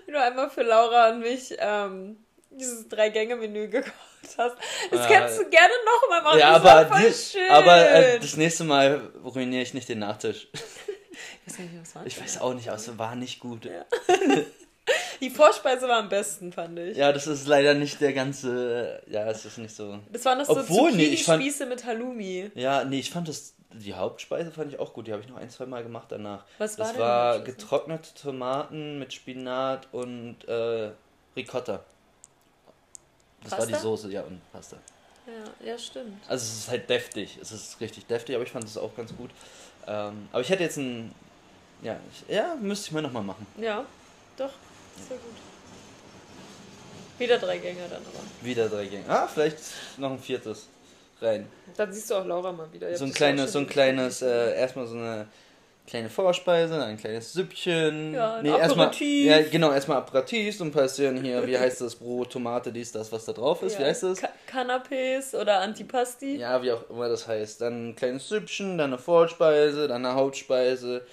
wie 0.06 0.12
du 0.12 0.22
einmal 0.22 0.52
für 0.52 0.62
Laura 0.62 1.10
und 1.10 1.22
mich 1.22 1.56
ähm, 1.58 2.18
dieses 2.52 2.88
Drei-Gänge-Menü 2.90 3.68
gekocht 3.70 3.92
hast. 4.38 4.56
Das 4.92 5.06
äh, 5.08 5.14
kannst 5.14 5.40
du 5.40 5.50
gerne 5.50 5.74
nochmal 5.84 6.22
machen. 6.22 6.40
Ja, 6.40 6.60
das 6.60 6.72
aber, 6.72 6.96
voll 6.96 7.10
die, 7.10 7.14
schön. 7.16 7.50
aber 7.50 7.90
äh, 7.90 8.20
das 8.20 8.38
nächste 8.38 8.66
Mal 8.66 9.02
ruiniere 9.24 9.64
ich 9.64 9.74
nicht 9.74 9.90
den 9.90 10.00
Nachtisch. 10.00 10.48
Ich 11.46 11.54
weiß, 11.54 11.60
nicht, 11.60 11.82
was 11.82 11.96
war 11.96 12.06
ich 12.06 12.22
weiß 12.22 12.42
auch 12.42 12.54
nicht, 12.54 12.70
aber 12.70 12.78
es 12.78 12.98
war 12.98 13.16
nicht 13.16 13.40
gut. 13.40 13.66
Ja. 13.66 13.84
Die 15.22 15.30
Vorspeise 15.30 15.88
war 15.88 16.00
am 16.00 16.10
besten, 16.10 16.52
fand 16.52 16.80
ich. 16.80 16.98
Ja, 16.98 17.12
das 17.12 17.28
ist 17.28 17.48
leider 17.48 17.76
nicht 17.76 18.02
der 18.02 18.12
ganze. 18.12 19.02
Ja, 19.08 19.30
es 19.30 19.46
ist 19.46 19.60
nicht 19.60 19.76
so. 19.76 20.00
Das 20.12 20.26
waren 20.26 20.40
noch 20.40 20.46
so 20.46 20.58
Obwohl, 20.58 20.92
nee, 20.94 21.06
ich 21.06 21.24
fand, 21.24 21.44
Spieße 21.44 21.68
mit 21.68 21.86
Halloumi. 21.86 22.52
Ja, 22.56 22.84
nee, 22.84 23.00
ich 23.00 23.12
fand 23.12 23.28
das. 23.28 23.54
Die 23.74 23.94
Hauptspeise 23.94 24.52
fand 24.52 24.74
ich 24.74 24.80
auch 24.80 24.94
gut. 24.94 25.08
Die 25.08 25.12
habe 25.14 25.22
ich 25.22 25.30
noch 25.30 25.38
ein, 25.38 25.50
zwei 25.50 25.68
Mal 25.68 25.84
gemacht 25.84 26.08
danach. 26.10 26.44
Was 26.58 26.78
war 26.78 26.88
das? 26.88 26.94
Das 26.94 27.02
war 27.02 27.40
getrocknete 27.42 28.14
Tomaten 28.20 28.98
mit 29.00 29.14
Spinat 29.14 29.88
und 29.92 30.38
äh, 30.48 30.90
Ricotta. 31.36 31.82
Das 33.44 33.52
Pasta? 33.52 33.60
war 33.60 33.66
die 33.68 33.82
Soße, 33.82 34.12
ja, 34.12 34.22
und 34.24 34.42
Pasta. 34.52 34.78
Ja, 35.28 35.68
ja, 35.68 35.78
stimmt. 35.78 36.22
Also 36.28 36.44
es 36.44 36.58
ist 36.58 36.70
halt 36.70 36.90
deftig. 36.90 37.38
Es 37.40 37.52
ist 37.52 37.80
richtig 37.80 38.08
deftig, 38.08 38.36
aber 38.36 38.44
ich 38.44 38.52
fand 38.52 38.66
es 38.66 38.78
auch 38.78 38.96
ganz 38.96 39.16
gut. 39.16 39.30
Ähm, 39.88 40.28
aber 40.32 40.42
ich 40.42 40.50
hätte 40.50 40.64
jetzt 40.64 40.78
ein. 40.78 41.14
Ja, 41.84 41.98
ich, 42.12 42.36
ja, 42.36 42.56
müsste 42.60 42.88
ich 42.88 42.92
mir 42.92 43.04
nochmal 43.04 43.24
machen. 43.24 43.46
Ja, 43.58 43.86
doch. 44.38 44.52
Sehr 45.08 45.18
gut. 45.18 45.36
Wieder 47.18 47.38
drei 47.38 47.58
Gänge 47.58 47.82
dann 47.90 48.02
aber. 48.02 48.24
Wieder 48.42 48.68
drei 48.68 48.86
Gänge. 48.86 49.06
Ah, 49.08 49.28
vielleicht 49.28 49.58
noch 49.98 50.12
ein 50.12 50.20
viertes 50.20 50.68
rein. 51.22 51.48
Dann 51.78 51.94
siehst 51.94 52.10
du 52.10 52.16
auch 52.16 52.26
Laura 52.26 52.52
mal 52.52 52.72
wieder. 52.74 52.96
So 52.98 53.06
ein 53.06 53.14
kleines, 53.14 53.52
so 53.52 53.60
ein 53.60 53.68
kleines, 53.68 54.22
äh, 54.22 54.58
erstmal 54.58 54.88
so 54.88 54.96
eine 54.96 55.28
kleine 55.88 56.10
Vorspeise, 56.10 56.84
ein 56.84 56.98
kleines 56.98 57.34
Süppchen. 57.34 58.14
Ja, 58.14 58.36
ein 58.36 58.44
nee, 58.44 58.50
erstmal, 58.50 58.92
ja, 58.96 59.42
genau, 59.42 59.72
erstmal 59.72 59.98
Aperitif, 59.98 60.58
so 60.58 60.64
ein 60.64 60.72
bisschen 60.72 61.22
hier, 61.22 61.46
wie 61.46 61.58
heißt 61.58 61.82
das, 61.82 61.96
Brot, 61.96 62.32
Tomate, 62.32 62.72
dies, 62.72 62.92
das, 62.92 63.12
was 63.12 63.26
da 63.26 63.34
drauf 63.34 63.62
ist, 63.62 63.74
ja, 63.74 63.80
wie 63.80 63.86
heißt 63.86 64.04
das? 64.04 64.22
Canapés 64.50 65.36
oder 65.36 65.60
Antipasti. 65.60 66.38
Ja, 66.38 66.62
wie 66.64 66.72
auch 66.72 66.90
immer 66.90 67.10
das 67.10 67.28
heißt. 67.28 67.62
Dann 67.62 67.90
ein 67.90 67.96
kleines 67.96 68.30
Süppchen, 68.30 68.78
dann 68.78 68.92
eine 68.92 68.98
Vorspeise, 69.00 69.88
dann 69.88 70.06
eine 70.06 70.16
Hauptspeise, 70.16 71.06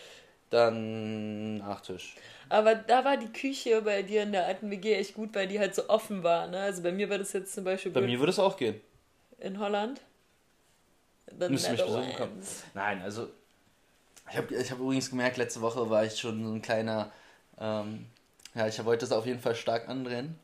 dann 0.50 1.58
Nachtisch. 1.58 2.14
Aber 2.48 2.74
da 2.74 3.04
war 3.04 3.16
die 3.16 3.32
Küche 3.32 3.82
bei 3.82 4.02
dir 4.02 4.22
in 4.22 4.32
der 4.32 4.46
alten 4.46 4.70
WG 4.70 4.94
echt 4.94 5.14
gut, 5.14 5.34
weil 5.34 5.48
die 5.48 5.58
halt 5.58 5.74
so 5.74 5.88
offen 5.88 6.22
war, 6.22 6.46
ne? 6.46 6.60
Also 6.60 6.82
bei 6.82 6.92
mir 6.92 7.10
war 7.10 7.18
das 7.18 7.32
jetzt 7.32 7.54
zum 7.54 7.64
Beispiel... 7.64 7.92
Bei 7.92 8.00
mir 8.00 8.18
würde 8.18 8.30
es 8.30 8.38
auch 8.38 8.56
gehen. 8.56 8.80
In 9.38 9.58
Holland? 9.58 10.00
Müsste 11.36 11.72
mich 11.72 11.82
besuchen 11.82 12.14
kommen. 12.16 12.42
Nein, 12.74 13.02
also 13.02 13.28
ich 14.30 14.36
habe 14.36 14.54
ich 14.54 14.70
hab 14.70 14.78
übrigens 14.78 15.10
gemerkt, 15.10 15.36
letzte 15.36 15.60
Woche 15.60 15.88
war 15.88 16.04
ich 16.04 16.18
schon 16.18 16.44
so 16.44 16.52
ein 16.52 16.62
kleiner. 16.62 17.10
Ähm, 17.60 18.06
ja, 18.54 18.66
ich 18.66 18.82
wollte 18.84 19.04
es 19.04 19.12
auf 19.12 19.26
jeden 19.26 19.40
Fall 19.40 19.54
stark 19.54 19.88
andrehen. 19.88 20.38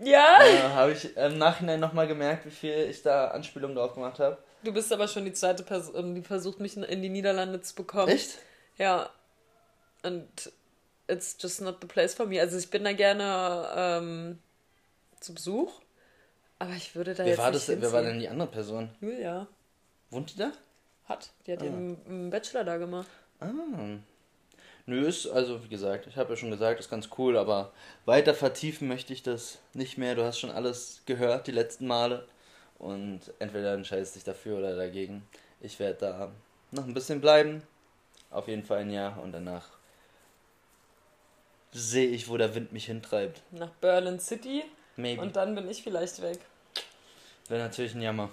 Ja? 0.00 0.38
Äh, 0.42 0.62
habe 0.74 0.92
ich 0.92 1.16
im 1.16 1.38
Nachhinein 1.38 1.80
nochmal 1.80 2.06
gemerkt, 2.06 2.46
wie 2.46 2.50
viel 2.50 2.88
ich 2.90 3.02
da 3.02 3.28
Anspielung 3.28 3.74
drauf 3.74 3.94
gemacht 3.94 4.18
habe. 4.18 4.38
Du 4.62 4.72
bist 4.72 4.92
aber 4.92 5.08
schon 5.08 5.24
die 5.24 5.32
zweite 5.32 5.62
Person, 5.62 6.14
die 6.14 6.22
versucht, 6.22 6.60
mich 6.60 6.76
in 6.76 7.02
die 7.02 7.08
Niederlande 7.08 7.60
zu 7.60 7.74
bekommen. 7.74 8.08
Echt? 8.08 8.38
Ja. 8.76 9.10
Und 10.02 10.52
it's 11.08 11.36
just 11.40 11.60
not 11.60 11.80
the 11.80 11.86
place 11.86 12.14
for 12.14 12.26
me. 12.26 12.40
Also 12.40 12.58
ich 12.58 12.70
bin 12.70 12.84
da 12.84 12.92
gerne 12.92 13.68
ähm, 13.74 14.38
zu 15.20 15.34
Besuch, 15.34 15.80
aber 16.58 16.72
ich 16.72 16.94
würde 16.94 17.14
da 17.14 17.24
wer 17.24 17.30
jetzt 17.30 17.38
war 17.38 17.50
nicht 17.50 17.68
das, 17.68 17.80
Wer 17.80 17.92
war 17.92 18.02
denn 18.02 18.20
die 18.20 18.28
andere 18.28 18.48
Person? 18.48 18.90
Julia. 19.00 19.46
Wohnt 20.10 20.34
die 20.34 20.38
da? 20.38 20.52
Hat. 21.06 21.30
Die 21.46 21.52
hat 21.52 21.62
ah. 21.62 21.64
ihren 21.64 22.30
Bachelor 22.30 22.64
da 22.64 22.76
gemacht. 22.76 23.08
Ah. 23.40 23.46
Nö, 24.86 25.06
ist, 25.06 25.26
also 25.26 25.62
wie 25.64 25.68
gesagt, 25.68 26.06
ich 26.06 26.16
habe 26.16 26.30
ja 26.30 26.36
schon 26.36 26.50
gesagt, 26.50 26.80
ist 26.80 26.90
ganz 26.90 27.10
cool, 27.18 27.36
aber 27.36 27.72
weiter 28.06 28.34
vertiefen 28.34 28.88
möchte 28.88 29.12
ich 29.12 29.22
das 29.22 29.58
nicht 29.74 29.98
mehr. 29.98 30.14
Du 30.14 30.24
hast 30.24 30.38
schon 30.38 30.50
alles 30.50 31.02
gehört 31.04 31.46
die 31.46 31.52
letzten 31.52 31.86
Male. 31.86 32.26
Und 32.78 33.20
entweder 33.40 33.74
entscheidest 33.74 34.14
dich 34.14 34.24
dafür 34.24 34.58
oder 34.58 34.76
dagegen. 34.76 35.26
Ich 35.60 35.80
werde 35.80 35.98
da 35.98 36.32
noch 36.70 36.84
ein 36.84 36.94
bisschen 36.94 37.20
bleiben. 37.20 37.62
Auf 38.30 38.46
jeden 38.46 38.62
Fall 38.62 38.78
ein 38.78 38.90
Jahr 38.90 39.20
und 39.20 39.32
danach 39.32 39.77
sehe 41.72 42.08
ich, 42.08 42.28
wo 42.28 42.36
der 42.36 42.54
Wind 42.54 42.72
mich 42.72 42.86
hintreibt. 42.86 43.42
Nach 43.50 43.70
Berlin 43.80 44.18
City. 44.18 44.64
Maybe. 44.96 45.20
Und 45.22 45.36
dann 45.36 45.54
bin 45.54 45.68
ich 45.68 45.82
vielleicht 45.82 46.20
weg. 46.22 46.38
Wäre 47.48 47.62
natürlich 47.62 47.94
ein 47.94 48.02
Jammer. 48.02 48.30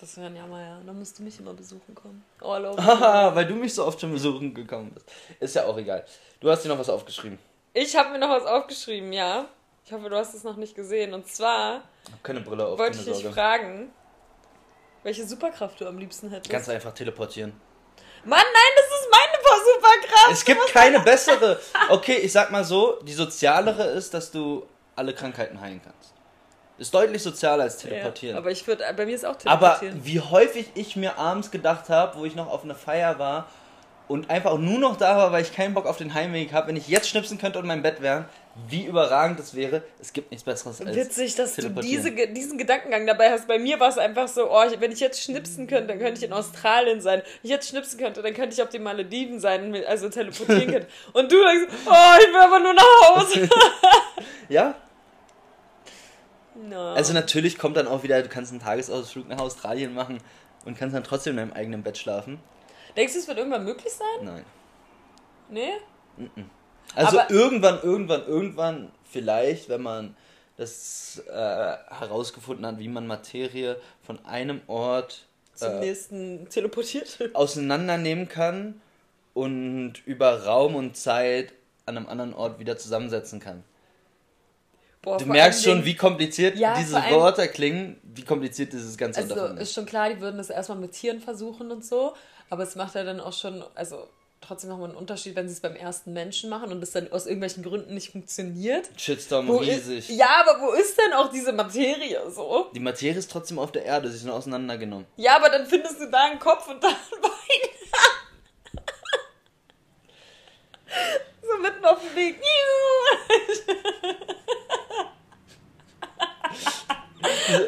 Das 0.00 0.16
wäre 0.16 0.26
ein 0.26 0.36
Jammer, 0.36 0.60
ja. 0.60 0.80
Dann 0.84 0.98
musst 0.98 1.18
du 1.18 1.22
mich 1.22 1.38
immer 1.40 1.54
besuchen 1.54 1.94
kommen. 1.94 2.24
All 2.40 2.64
over. 2.66 2.82
Haha, 2.84 3.34
weil 3.34 3.46
du 3.46 3.54
mich 3.54 3.74
so 3.74 3.84
oft 3.86 4.00
schon 4.00 4.12
besuchen 4.12 4.52
gekommen 4.54 4.92
bist. 4.92 5.06
Ist 5.40 5.54
ja 5.56 5.64
auch 5.64 5.76
egal. 5.78 6.04
Du 6.40 6.50
hast 6.50 6.62
dir 6.64 6.68
noch 6.68 6.78
was 6.78 6.88
aufgeschrieben. 6.88 7.38
Ich 7.72 7.96
habe 7.96 8.10
mir 8.10 8.18
noch 8.18 8.30
was 8.30 8.44
aufgeschrieben, 8.44 9.12
ja. 9.12 9.48
Ich 9.84 9.92
hoffe, 9.92 10.08
du 10.08 10.16
hast 10.16 10.34
es 10.34 10.44
noch 10.44 10.56
nicht 10.56 10.74
gesehen. 10.74 11.14
Und 11.14 11.28
zwar 11.28 11.82
Ich 12.06 12.12
hab 12.12 12.24
keine 12.24 12.40
Brille 12.40 12.66
auf, 12.66 12.78
wollte 12.78 12.98
ich 12.98 13.04
dich 13.04 13.26
fragen, 13.26 13.92
welche 15.02 15.26
Superkraft 15.26 15.80
du 15.80 15.86
am 15.86 15.98
liebsten 15.98 16.30
hättest. 16.30 16.50
Ganz 16.50 16.68
einfach 16.68 16.92
teleportieren. 16.92 17.52
Mann, 18.24 18.40
nein, 18.40 18.72
das 18.74 19.00
ist 19.00 19.08
meine 19.10 19.35
Superkraft. 19.74 20.32
Es 20.32 20.44
gibt 20.44 20.66
keine 20.72 21.00
bessere. 21.04 21.60
Okay, 21.88 22.16
ich 22.16 22.32
sag 22.32 22.50
mal 22.50 22.64
so, 22.64 22.98
die 23.02 23.12
sozialere 23.12 23.84
ist, 23.84 24.14
dass 24.14 24.30
du 24.30 24.66
alle 24.94 25.12
Krankheiten 25.14 25.60
heilen 25.60 25.80
kannst. 25.82 26.12
Ist 26.78 26.92
deutlich 26.92 27.22
sozialer 27.22 27.64
als 27.64 27.78
teleportieren. 27.78 28.34
Ja, 28.36 28.40
aber 28.40 28.50
ich 28.50 28.66
würde, 28.66 28.84
bei 28.96 29.06
mir 29.06 29.14
ist 29.14 29.24
auch 29.24 29.36
Aber 29.46 29.78
teleportieren. 29.78 30.00
wie 30.04 30.20
häufig 30.20 30.70
ich 30.74 30.94
mir 30.96 31.18
abends 31.18 31.50
gedacht 31.50 31.88
habe, 31.88 32.18
wo 32.18 32.24
ich 32.26 32.34
noch 32.34 32.48
auf 32.48 32.64
einer 32.64 32.74
Feier 32.74 33.18
war 33.18 33.46
und 34.08 34.30
einfach 34.30 34.56
nur 34.58 34.78
noch 34.78 34.96
da 34.96 35.16
war, 35.16 35.32
weil 35.32 35.42
ich 35.42 35.52
keinen 35.52 35.74
Bock 35.74 35.86
auf 35.86 35.96
den 35.96 36.14
Heimweg 36.14 36.52
habe, 36.52 36.68
wenn 36.68 36.76
ich 36.76 36.88
jetzt 36.88 37.08
schnipsen 37.08 37.38
könnte 37.38 37.58
und 37.58 37.64
in 37.64 37.68
meinem 37.68 37.82
Bett 37.82 38.00
wäre, 38.00 38.26
wie 38.68 38.84
überragend 38.84 39.38
das 39.38 39.54
wäre. 39.54 39.82
Es 40.00 40.12
gibt 40.12 40.30
nichts 40.30 40.44
Besseres 40.44 40.80
als 40.80 40.96
Witzig, 40.96 41.34
dass 41.34 41.56
du 41.56 41.68
diese, 41.68 42.12
diesen 42.12 42.56
Gedankengang 42.56 43.06
dabei 43.06 43.30
hast. 43.30 43.46
Bei 43.46 43.58
mir 43.58 43.78
war 43.80 43.88
es 43.88 43.98
einfach 43.98 44.28
so, 44.28 44.50
oh, 44.50 44.62
wenn 44.78 44.92
ich 44.92 45.00
jetzt 45.00 45.22
schnipsen 45.22 45.66
könnte, 45.66 45.88
dann 45.88 45.98
könnte 45.98 46.18
ich 46.18 46.24
in 46.24 46.32
Australien 46.32 47.00
sein. 47.00 47.20
Wenn 47.20 47.40
ich 47.42 47.50
jetzt 47.50 47.68
schnipsen 47.68 47.98
könnte, 47.98 48.22
dann 48.22 48.32
könnte 48.32 48.54
ich 48.54 48.62
auf 48.62 48.70
den 48.70 48.82
Malediven 48.82 49.40
sein, 49.40 49.74
also 49.86 50.08
teleportieren 50.08 50.70
könnte. 50.70 50.86
Und 51.12 51.30
du 51.30 51.36
denkst, 51.36 51.72
oh, 51.86 52.18
ich 52.20 52.28
will 52.32 52.40
aber 52.40 52.58
nur 52.60 52.74
nach 52.74 53.16
Hause. 53.16 53.48
Ja, 54.48 54.76
No. 56.68 56.92
also 56.94 57.12
natürlich 57.12 57.58
kommt 57.58 57.76
dann 57.76 57.86
auch 57.86 58.02
wieder, 58.02 58.22
du 58.22 58.28
kannst 58.28 58.50
einen 58.50 58.60
Tagesausflug 58.60 59.28
nach 59.28 59.38
Australien 59.38 59.92
machen 59.92 60.18
und 60.64 60.78
kannst 60.78 60.96
dann 60.96 61.04
trotzdem 61.04 61.32
in 61.32 61.36
deinem 61.36 61.52
eigenen 61.52 61.82
Bett 61.82 61.98
schlafen. 61.98 62.38
Denkst 62.96 63.12
du, 63.12 63.18
es 63.18 63.28
wird 63.28 63.38
irgendwann 63.38 63.64
möglich 63.64 63.92
sein? 63.92 64.24
Nein. 64.24 64.44
Nee? 65.50 65.72
Also 66.94 67.20
Aber- 67.20 67.30
irgendwann, 67.30 67.80
irgendwann, 67.82 68.26
irgendwann, 68.26 68.92
vielleicht, 69.04 69.68
wenn 69.68 69.82
man 69.82 70.16
das 70.56 71.22
äh, 71.28 71.32
herausgefunden 71.32 72.64
hat, 72.66 72.78
wie 72.78 72.88
man 72.88 73.06
Materie 73.06 73.76
von 74.02 74.24
einem 74.24 74.62
Ort 74.66 75.26
Zum 75.54 75.72
äh, 75.72 75.80
nächsten 75.80 76.48
teleportiert? 76.48 77.18
auseinandernehmen 77.34 78.28
kann 78.28 78.80
und 79.34 79.94
über 80.06 80.44
Raum 80.44 80.74
und 80.76 80.96
Zeit 80.96 81.52
an 81.84 81.98
einem 81.98 82.06
anderen 82.08 82.32
Ort 82.34 82.58
wieder 82.58 82.78
zusammensetzen 82.78 83.38
kann. 83.38 83.62
Boah, 85.02 85.18
Du 85.18 85.26
merkst 85.26 85.62
schon, 85.62 85.84
wie 85.84 85.94
kompliziert 85.94 86.56
Ja, 86.56 86.76
diese 86.78 86.94
Wörter 86.96 87.46
klingen, 87.46 88.00
wie 88.02 88.24
kompliziert 88.24 88.72
dieses 88.72 88.96
ganze 88.96 89.20
Also 89.20 89.34
Unterfangen 89.34 89.58
ist 89.58 89.68
ist. 89.68 89.74
schon 89.74 89.86
klar, 89.86 90.08
die 90.08 90.20
würden 90.20 90.38
das 90.38 90.50
erstmal 90.50 90.78
mit 90.78 90.92
Tieren 90.92 91.20
versuchen 91.20 91.70
und 91.70 91.84
so, 91.84 92.14
aber 92.50 92.62
es 92.62 92.76
macht 92.76 92.94
ja 92.94 93.04
dann 93.04 93.20
auch 93.20 93.32
schon, 93.32 93.64
also 93.74 94.08
trotzdem 94.40 94.70
nochmal 94.70 94.90
einen 94.90 94.98
Unterschied, 94.98 95.34
wenn 95.34 95.48
sie 95.48 95.54
es 95.54 95.60
beim 95.60 95.74
ersten 95.74 96.12
Menschen 96.12 96.50
machen 96.50 96.70
und 96.70 96.82
es 96.82 96.92
dann 96.92 97.10
aus 97.10 97.26
irgendwelchen 97.26 97.62
Gründen 97.62 97.94
nicht 97.94 98.12
funktioniert. 98.12 98.88
Shitstorm 98.96 99.48
Wo 99.48 99.56
riesig. 99.56 100.10
Ist, 100.10 100.16
ja, 100.16 100.44
aber 100.46 100.60
wo 100.60 100.72
ist 100.72 100.96
denn 100.98 101.12
auch 101.14 101.30
diese 101.30 101.52
Materie 101.52 102.30
so? 102.30 102.70
Die 102.74 102.80
Materie 102.80 103.18
ist 103.18 103.30
trotzdem 103.30 103.58
auf 103.58 103.72
der 103.72 103.84
Erde, 103.84 104.08
sie 104.10 104.16
ist 104.16 104.24
nur 104.24 104.34
auseinandergenommen. 104.34 105.06
Ja, 105.16 105.36
aber 105.36 105.48
dann 105.48 105.66
findest 105.66 106.00
du 106.00 106.10
da 106.10 106.24
einen 106.24 106.38
Kopf 106.38 106.68
und 106.68 106.82
da 106.82 106.88
ein 106.88 106.94
Bein. 107.20 107.30
so 111.42 111.58
mitten 111.62 111.84
auf 111.84 112.00
dem 112.00 112.16
Weg. 112.16 112.40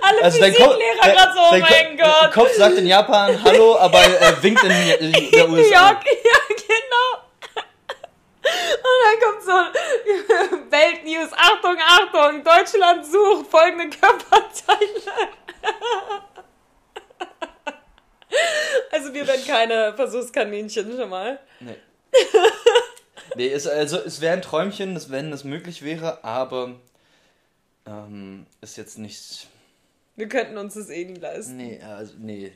Alle 0.00 0.22
Also 0.22 0.40
dein 0.40 0.54
Kopf, 0.54 0.74
Physiklehrer 0.74 1.14
gerade 1.14 1.32
so, 1.34 1.40
oh 1.40 1.58
mein 1.58 1.96
Ko- 1.98 2.04
Gott. 2.04 2.32
Kopf 2.32 2.52
sagt 2.54 2.76
in 2.78 2.86
Japan 2.86 3.42
Hallo, 3.44 3.76
aber 3.78 3.98
er 4.00 4.42
winkt 4.42 4.62
in, 4.64 4.70
in 5.00 5.30
der 5.30 5.46
New 5.48 5.54
USA. 5.54 5.90
York, 5.90 6.04
ja, 6.24 6.54
genau. 6.56 7.08
Und 8.74 8.98
dann 9.04 9.18
kommt 9.20 9.42
so 9.44 9.52
Weltnews, 10.70 11.32
Achtung, 11.32 11.76
Achtung, 11.80 12.42
Deutschland 12.44 13.04
sucht 13.06 13.50
folgende 13.50 13.90
Körperteile. 13.96 15.28
Also 18.90 19.12
wir 19.14 19.26
werden 19.26 19.46
keine 19.46 19.94
Versuchskaninchen 19.94 20.96
schon 20.96 21.08
mal. 21.08 21.38
Nee. 21.60 21.76
nee, 23.36 23.48
es, 23.48 23.66
also 23.66 23.98
es 23.98 24.20
wäre 24.20 24.34
ein 24.34 24.42
Träumchen, 24.42 25.00
wenn 25.10 25.32
es 25.32 25.44
möglich 25.44 25.82
wäre, 25.82 26.22
aber 26.24 26.74
ähm, 27.86 28.46
ist 28.60 28.76
jetzt 28.76 28.98
nicht. 28.98 29.46
Wir 30.18 30.28
könnten 30.28 30.58
uns 30.58 30.74
das 30.74 30.90
eh 30.90 31.04
nie 31.04 31.14
leisten. 31.14 31.56
Nee, 31.56 31.80
also 31.80 32.14
nee. 32.18 32.50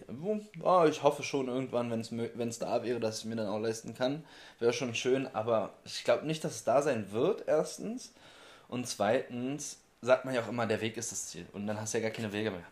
Oh, 0.65 0.85
ich 0.85 1.05
hoffe 1.05 1.23
schon 1.23 1.47
irgendwann, 1.47 1.93
wenn 1.93 2.49
es 2.49 2.59
da 2.59 2.83
wäre, 2.83 2.99
dass 2.99 3.21
ich 3.21 3.25
mir 3.25 3.37
dann 3.37 3.47
auch 3.47 3.61
leisten 3.61 3.95
kann. 3.95 4.25
Wäre 4.59 4.73
schon 4.73 4.97
schön, 4.97 5.29
aber 5.29 5.73
ich 5.85 6.03
glaube 6.03 6.27
nicht, 6.27 6.43
dass 6.43 6.57
es 6.57 6.65
da 6.65 6.83
sein 6.83 7.13
wird, 7.13 7.45
erstens. 7.47 8.13
Und 8.67 8.89
zweitens 8.89 9.79
sagt 10.01 10.25
man 10.25 10.35
ja 10.35 10.43
auch 10.43 10.49
immer, 10.49 10.67
der 10.67 10.81
Weg 10.81 10.97
ist 10.97 11.13
das 11.13 11.29
Ziel. 11.29 11.47
Und 11.53 11.69
dann 11.69 11.81
hast 11.81 11.95
du 11.95 11.99
ja 11.99 12.03
gar 12.03 12.11
keine 12.11 12.33
Wege 12.33 12.51
mehr. 12.51 12.67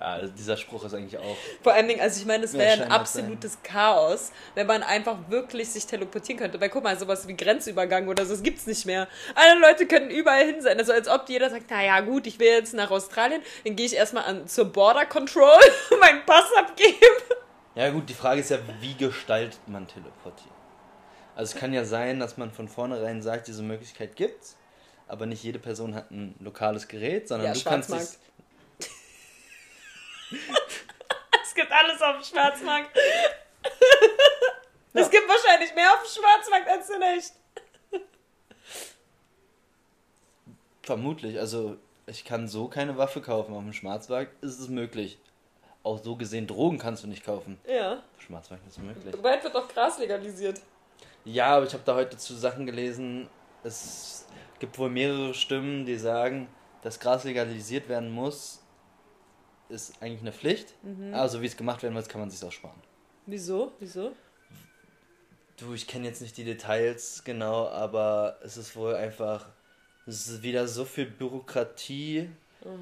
Ja, 0.00 0.06
also 0.06 0.32
dieser 0.32 0.56
Spruch 0.56 0.84
ist 0.84 0.94
eigentlich 0.94 1.18
auch. 1.18 1.36
Vor 1.62 1.72
allen 1.72 1.88
Dingen, 1.88 2.00
also 2.00 2.20
ich 2.20 2.26
meine, 2.26 2.44
es 2.44 2.52
Ja, 2.52 2.58
wäre 2.60 2.84
ein 2.84 2.90
absolutes 2.90 3.58
Chaos, 3.62 4.32
wenn 4.54 4.66
man 4.66 4.82
einfach 4.82 5.16
wirklich 5.28 5.70
sich 5.70 5.86
teleportieren 5.86 6.38
könnte. 6.38 6.60
Weil 6.60 6.68
guck 6.68 6.82
mal, 6.84 6.98
sowas 6.98 7.26
wie 7.28 7.36
Grenzübergang 7.36 8.08
oder 8.08 8.24
so, 8.24 8.32
das 8.32 8.42
gibt's 8.42 8.66
nicht 8.66 8.86
mehr. 8.86 9.08
Alle 9.34 9.60
Leute 9.60 9.86
können 9.86 10.10
überall 10.10 10.46
hin 10.46 10.60
sein. 10.60 10.78
Also 10.78 10.92
als 10.92 11.08
ob 11.08 11.28
jeder 11.28 11.50
sagt, 11.50 11.70
naja 11.70 12.00
gut, 12.00 12.26
ich 12.26 12.38
will 12.38 12.48
jetzt 12.48 12.74
nach 12.74 12.90
Australien, 12.90 13.42
dann 13.64 13.76
gehe 13.76 13.86
ich 13.86 13.94
erstmal 13.94 14.24
an 14.24 14.46
zur 14.46 14.66
Border 14.66 15.06
Control, 15.06 15.60
meinen 16.00 16.24
Pass 16.26 16.46
abgeben. 16.56 16.96
Ja 17.74 17.90
gut, 17.90 18.08
die 18.08 18.14
Frage 18.14 18.40
ist 18.40 18.50
ja, 18.50 18.58
wie 18.80 18.94
gestaltet 18.94 19.60
man 19.66 19.86
teleportieren? 19.86 20.52
Also 21.34 21.54
es 21.54 21.60
kann 21.60 21.72
ja 21.72 21.84
sein, 21.84 22.20
dass 22.20 22.36
man 22.36 22.50
von 22.50 22.68
vornherein 22.68 23.22
sagt, 23.22 23.48
diese 23.48 23.62
Möglichkeit 23.62 24.16
gibt's, 24.16 24.56
aber 25.08 25.24
nicht 25.26 25.42
jede 25.42 25.58
Person 25.58 25.94
hat 25.94 26.10
ein 26.10 26.34
lokales 26.40 26.88
Gerät, 26.88 27.28
sondern 27.28 27.48
Ja, 27.48 27.54
du 27.54 27.62
kannst 27.64 27.90
dich, 27.90 28.18
Es 31.44 31.54
gibt 31.54 31.70
alles 31.70 32.00
auf 32.00 32.16
dem 32.16 32.24
Schwarzmarkt. 32.24 32.96
Es 34.94 35.10
gibt 35.10 35.28
wahrscheinlich 35.28 35.74
mehr 35.74 35.92
auf 35.92 36.02
dem 36.02 36.08
Schwarzmarkt 36.08 36.68
als 36.68 36.88
in 36.88 37.02
echt. 37.02 37.32
vermutlich, 40.82 41.38
also 41.38 41.76
ich 42.06 42.24
kann 42.24 42.48
so 42.48 42.68
keine 42.68 42.96
Waffe 42.98 43.20
kaufen, 43.20 43.54
auf 43.54 43.62
dem 43.62 43.72
Schwarzmarkt 43.72 44.42
ist 44.42 44.58
es 44.58 44.68
möglich. 44.68 45.18
Auch 45.82 46.02
so 46.02 46.16
gesehen, 46.16 46.46
Drogen 46.46 46.78
kannst 46.78 47.02
du 47.02 47.08
nicht 47.08 47.24
kaufen. 47.24 47.58
Ja. 47.66 47.94
Auf 47.94 47.98
dem 48.18 48.26
Schwarzmarkt 48.26 48.66
ist 48.66 48.76
es 48.76 48.82
möglich. 48.82 49.16
Bald 49.20 49.42
wird 49.42 49.54
doch 49.54 49.68
Gras 49.68 49.98
legalisiert. 49.98 50.60
Ja, 51.24 51.56
aber 51.56 51.66
ich 51.66 51.72
habe 51.72 51.82
da 51.84 51.94
heute 51.94 52.16
zu 52.16 52.34
Sachen 52.34 52.66
gelesen, 52.66 53.28
es 53.64 54.26
gibt 54.58 54.78
wohl 54.78 54.90
mehrere 54.90 55.34
Stimmen, 55.34 55.86
die 55.86 55.96
sagen, 55.96 56.48
dass 56.82 56.98
Gras 56.98 57.24
legalisiert 57.24 57.88
werden 57.88 58.10
muss, 58.10 58.61
ist 59.72 60.00
eigentlich 60.00 60.20
eine 60.20 60.32
Pflicht. 60.32 60.74
Also 61.14 61.42
wie 61.42 61.46
es 61.46 61.56
gemacht 61.56 61.82
werden 61.82 61.94
muss, 61.94 62.08
kann 62.08 62.20
man 62.20 62.30
sich 62.30 62.42
auch 62.44 62.52
sparen. 62.52 62.80
Wieso? 63.26 63.72
Wieso? 63.80 64.12
Du, 65.56 65.74
ich 65.74 65.86
kenne 65.86 66.06
jetzt 66.06 66.22
nicht 66.22 66.36
die 66.36 66.44
Details 66.44 67.22
genau, 67.24 67.68
aber 67.68 68.38
es 68.42 68.56
ist 68.56 68.74
wohl 68.74 68.94
einfach, 68.94 69.46
es 70.06 70.26
ist 70.26 70.42
wieder 70.42 70.66
so 70.66 70.84
viel 70.84 71.06
Bürokratie, 71.06 72.30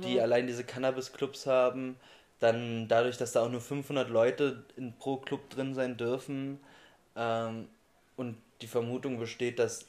die 0.05 0.21
allein 0.21 0.47
diese 0.47 0.65
Cannabis-Clubs 0.65 1.47
haben. 1.47 1.97
Dann 2.39 2.89
dadurch, 2.89 3.19
dass 3.19 3.33
da 3.33 3.43
auch 3.43 3.51
nur 3.51 3.61
500 3.61 4.09
Leute 4.09 4.65
in, 4.77 4.95
pro 4.95 5.19
Club 5.19 5.51
drin 5.51 5.75
sein 5.75 5.97
dürfen. 5.97 6.59
Ähm, 7.17 7.69
und 8.17 8.37
die 8.63 8.67
Vermutung 8.67 9.19
besteht, 9.19 9.59
dass 9.59 9.87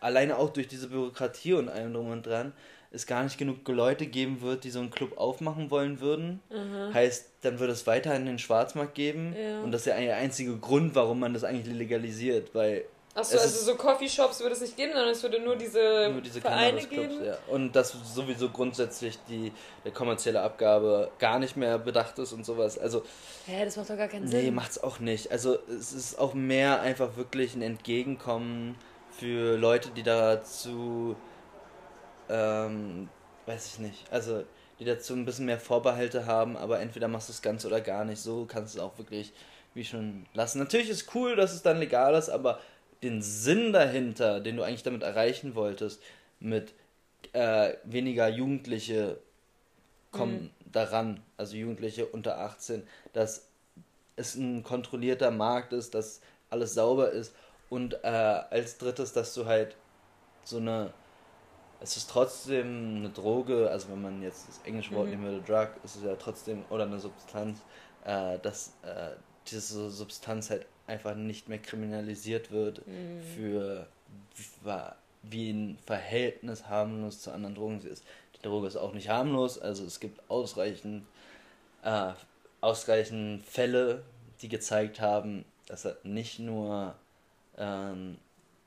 alleine 0.00 0.36
auch 0.38 0.50
durch 0.50 0.68
diese 0.68 0.88
Bürokratie 0.88 1.54
und 1.54 1.68
allem 1.68 1.92
drum 1.94 2.10
und 2.10 2.26
dran 2.26 2.52
es 2.94 3.06
gar 3.06 3.24
nicht 3.24 3.38
genug 3.38 3.66
Leute 3.68 4.06
geben 4.06 4.40
wird, 4.40 4.64
die 4.64 4.70
so 4.70 4.78
einen 4.80 4.90
Club 4.90 5.18
aufmachen 5.18 5.70
wollen 5.70 6.00
würden. 6.00 6.40
Heißt, 6.92 7.26
dann 7.42 7.58
würde 7.58 7.72
es 7.72 7.86
weiterhin 7.86 8.26
den 8.26 8.38
Schwarzmarkt 8.38 8.94
geben. 8.94 9.34
Ja. 9.36 9.60
Und 9.62 9.72
das 9.72 9.82
ist 9.82 9.86
ja 9.86 9.98
der 9.98 10.16
einzige 10.16 10.56
Grund, 10.56 10.94
warum 10.94 11.20
man 11.20 11.34
das 11.34 11.44
eigentlich 11.44 11.74
legalisiert, 11.74 12.54
weil 12.54 12.84
Achso, 13.16 13.38
also 13.38 13.64
so 13.64 13.76
Coffeeshops 13.76 14.40
würde 14.40 14.56
es 14.56 14.60
nicht 14.60 14.76
geben, 14.76 14.92
sondern 14.92 15.10
es 15.12 15.22
würde 15.22 15.40
nur 15.40 15.54
diese, 15.54 16.10
nur 16.10 16.20
diese 16.20 16.40
Vereine 16.40 16.78
Cannabis-Clubs, 16.80 17.08
geben. 17.08 17.24
ja. 17.24 17.38
Und 17.48 17.76
dass 17.76 17.94
sowieso 18.12 18.48
grundsätzlich 18.48 19.18
die 19.28 19.52
der 19.84 19.92
kommerzielle 19.92 20.40
Abgabe 20.40 21.12
gar 21.20 21.38
nicht 21.38 21.56
mehr 21.56 21.78
bedacht 21.78 22.18
ist 22.18 22.32
und 22.32 22.44
sowas. 22.44 22.76
Also, 22.76 23.04
Hä, 23.46 23.64
das 23.64 23.76
macht 23.76 23.88
doch 23.90 23.96
gar 23.96 24.08
keinen 24.08 24.24
nee, 24.24 24.46
Sinn. 24.46 24.54
macht's 24.54 24.82
auch 24.82 24.98
nicht. 24.98 25.30
Also, 25.30 25.58
es 25.68 25.92
ist 25.92 26.18
auch 26.18 26.34
mehr 26.34 26.80
einfach 26.80 27.16
wirklich 27.16 27.54
ein 27.54 27.62
Entgegenkommen 27.62 28.74
für 29.16 29.56
Leute, 29.56 29.90
die 29.90 30.02
dazu, 30.02 31.14
ähm, 32.28 33.08
weiß 33.46 33.66
ich 33.66 33.78
nicht, 33.78 34.12
also, 34.12 34.44
die 34.78 34.84
dazu 34.84 35.14
ein 35.14 35.24
bisschen 35.24 35.46
mehr 35.46 35.60
Vorbehalte 35.60 36.26
haben, 36.26 36.56
aber 36.56 36.80
entweder 36.80 37.08
machst 37.08 37.28
du 37.28 37.32
es 37.32 37.42
ganz 37.42 37.64
oder 37.64 37.80
gar 37.80 38.04
nicht. 38.04 38.20
So 38.20 38.44
kannst 38.46 38.74
du 38.74 38.78
es 38.78 38.84
auch 38.84 38.98
wirklich, 38.98 39.32
wie 39.74 39.84
schon, 39.84 40.26
lassen. 40.34 40.58
Natürlich 40.58 40.90
ist 40.90 41.14
cool, 41.14 41.36
dass 41.36 41.52
es 41.52 41.62
dann 41.62 41.78
legal 41.78 42.14
ist, 42.14 42.28
aber 42.28 42.60
den 43.02 43.22
Sinn 43.22 43.72
dahinter, 43.72 44.40
den 44.40 44.56
du 44.56 44.62
eigentlich 44.62 44.82
damit 44.82 45.02
erreichen 45.02 45.54
wolltest, 45.54 46.02
mit 46.40 46.72
äh, 47.32 47.74
weniger 47.84 48.28
Jugendliche 48.28 49.18
kommen 50.10 50.50
daran, 50.70 51.20
also 51.36 51.56
Jugendliche 51.56 52.06
unter 52.06 52.38
18, 52.38 52.86
dass 53.12 53.48
es 54.16 54.36
ein 54.36 54.62
kontrollierter 54.62 55.30
Markt 55.30 55.72
ist, 55.72 55.94
dass 55.94 56.20
alles 56.50 56.74
sauber 56.74 57.10
ist 57.10 57.34
und 57.68 57.94
äh, 58.04 58.06
als 58.06 58.78
drittes, 58.78 59.12
dass 59.12 59.34
du 59.34 59.46
halt 59.46 59.76
so 60.44 60.58
eine. 60.58 60.92
Es 61.80 61.96
ist 61.96 62.08
trotzdem 62.10 62.96
eine 62.96 63.10
Droge, 63.10 63.70
also 63.70 63.88
wenn 63.90 64.00
man 64.02 64.22
jetzt 64.22 64.48
das 64.48 64.60
englische 64.64 64.92
Wort 64.94 65.06
Mhm. 65.06 65.10
nehmen 65.10 65.24
würde, 65.24 65.42
Drug, 65.42 65.68
ist 65.84 65.96
es 65.96 66.02
ja 66.02 66.14
trotzdem, 66.16 66.64
oder 66.70 66.84
eine 66.84 66.98
Substanz, 66.98 67.60
äh, 68.04 68.38
dass 68.38 68.72
äh, 68.82 69.10
diese 69.48 69.90
Substanz 69.90 70.50
halt 70.50 70.66
einfach 70.86 71.14
nicht 71.14 71.48
mehr 71.48 71.58
kriminalisiert 71.58 72.50
wird 72.50 72.86
Mhm. 72.86 73.22
für 73.34 73.86
wie 75.22 75.50
ein 75.50 75.78
Verhältnis 75.86 76.66
harmlos 76.68 77.20
zu 77.22 77.30
anderen 77.32 77.54
Drogen 77.54 77.80
sie 77.80 77.88
ist. 77.88 78.04
Die 78.36 78.42
Droge 78.42 78.66
ist 78.66 78.76
auch 78.76 78.92
nicht 78.92 79.08
harmlos, 79.08 79.58
also 79.58 79.84
es 79.84 80.00
gibt 80.00 80.20
ausreichend, 80.30 81.04
äh, 81.82 82.12
ausreichend 82.60 83.44
Fälle, 83.44 84.02
die 84.42 84.48
gezeigt 84.48 85.00
haben, 85.00 85.44
dass 85.66 85.84
er 85.86 85.96
nicht 86.02 86.38
nur 86.38 86.94
ähm, 87.56 88.18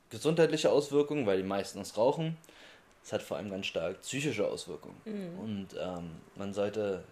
gesundheitliche 0.10 0.72
Auswirkungen, 0.72 1.26
weil 1.26 1.38
die 1.38 1.48
meisten 1.48 1.80
es 1.82 1.98
rauchen, 1.98 2.38
es 3.08 3.14
hat 3.14 3.24
vor 3.24 3.38
allem 3.38 3.50
ganz 3.50 3.68
stark 3.68 4.02
psychische 4.02 4.46
Auswirkungen. 4.46 5.02
Mhm. 5.06 5.40
Und 5.40 5.68
ähm, 5.80 6.12
man 6.36 6.54
sollte 6.54 7.06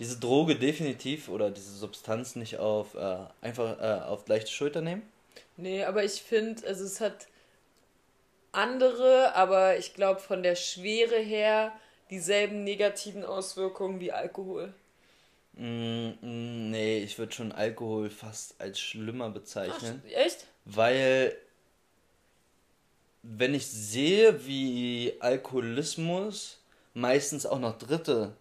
diese 0.00 0.18
Droge 0.18 0.56
definitiv 0.56 1.28
oder 1.28 1.52
diese 1.52 1.70
Substanz 1.70 2.34
nicht 2.34 2.58
auf 2.58 2.96
äh, 2.96 3.18
einfach 3.40 3.80
äh, 3.80 4.02
auf 4.06 4.26
leichte 4.26 4.50
Schulter 4.50 4.80
nehmen. 4.80 5.02
Nee, 5.56 5.84
aber 5.84 6.02
ich 6.02 6.20
finde, 6.20 6.66
also 6.66 6.82
es 6.82 7.00
hat 7.00 7.28
andere, 8.50 9.36
aber 9.36 9.78
ich 9.78 9.94
glaube 9.94 10.18
von 10.18 10.42
der 10.42 10.56
Schwere 10.56 11.20
her 11.20 11.72
dieselben 12.10 12.64
negativen 12.64 13.24
Auswirkungen 13.24 14.00
wie 14.00 14.10
Alkohol. 14.10 14.74
Mm, 15.52 16.08
mm, 16.22 16.70
nee, 16.72 16.98
ich 16.98 17.16
würde 17.20 17.32
schon 17.32 17.52
Alkohol 17.52 18.10
fast 18.10 18.60
als 18.60 18.80
schlimmer 18.80 19.26
Ach, 19.26 19.34
bezeichnen, 19.34 20.02
echt? 20.12 20.48
weil 20.64 21.36
wenn 23.26 23.54
ich 23.54 23.66
sehe, 23.66 24.46
wie 24.46 25.14
Alkoholismus 25.20 26.60
meistens 26.92 27.46
auch 27.46 27.58
noch 27.58 27.78
Dritte 27.78 28.36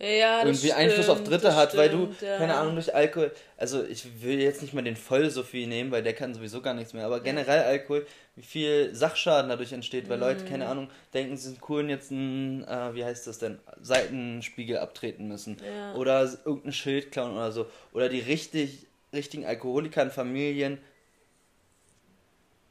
Ja, 0.00 0.44
irgendwie 0.44 0.72
Einfluss 0.72 1.08
auf 1.08 1.18
stimmt, 1.18 1.30
Dritte 1.30 1.56
hat, 1.56 1.76
weil 1.76 1.88
du, 1.88 2.04
stimmt, 2.06 2.22
ja. 2.22 2.36
keine 2.36 2.56
Ahnung, 2.56 2.74
durch 2.74 2.94
Alkohol, 2.94 3.32
also 3.56 3.84
ich 3.84 4.22
will 4.22 4.40
jetzt 4.40 4.60
nicht 4.62 4.74
mal 4.74 4.82
den 4.82 4.96
voll 4.96 5.30
so 5.30 5.42
viel 5.42 5.66
nehmen, 5.66 5.90
weil 5.90 6.02
der 6.02 6.14
kann 6.14 6.34
sowieso 6.34 6.60
gar 6.60 6.74
nichts 6.74 6.92
mehr, 6.92 7.04
aber 7.06 7.20
generell 7.20 7.62
Alkohol, 7.62 8.06
wie 8.36 8.42
viel 8.42 8.94
Sachschaden 8.94 9.48
dadurch 9.48 9.72
entsteht, 9.72 10.08
weil 10.08 10.18
Leute, 10.20 10.44
Mhm. 10.44 10.48
keine 10.48 10.66
Ahnung, 10.66 10.90
denken, 11.14 11.36
sie 11.36 11.48
sind 11.48 11.60
cool 11.68 11.82
und 11.82 11.88
jetzt 11.88 12.10
ein, 12.10 12.62
äh, 12.68 12.94
wie 12.94 13.04
heißt 13.04 13.26
das 13.26 13.38
denn, 13.38 13.58
Seitenspiegel 13.80 14.78
abtreten 14.78 15.26
müssen 15.28 15.56
Ja. 15.64 15.94
oder 15.94 16.22
irgendein 16.44 16.72
Schild 16.72 17.10
klauen 17.12 17.32
oder 17.32 17.50
so, 17.52 17.66
oder 17.92 18.08
die 18.08 18.20
richtig, 18.20 18.86
richtigen 19.12 19.46
Alkoholiker 19.46 20.02
in 20.02 20.10
Familien 20.10 20.78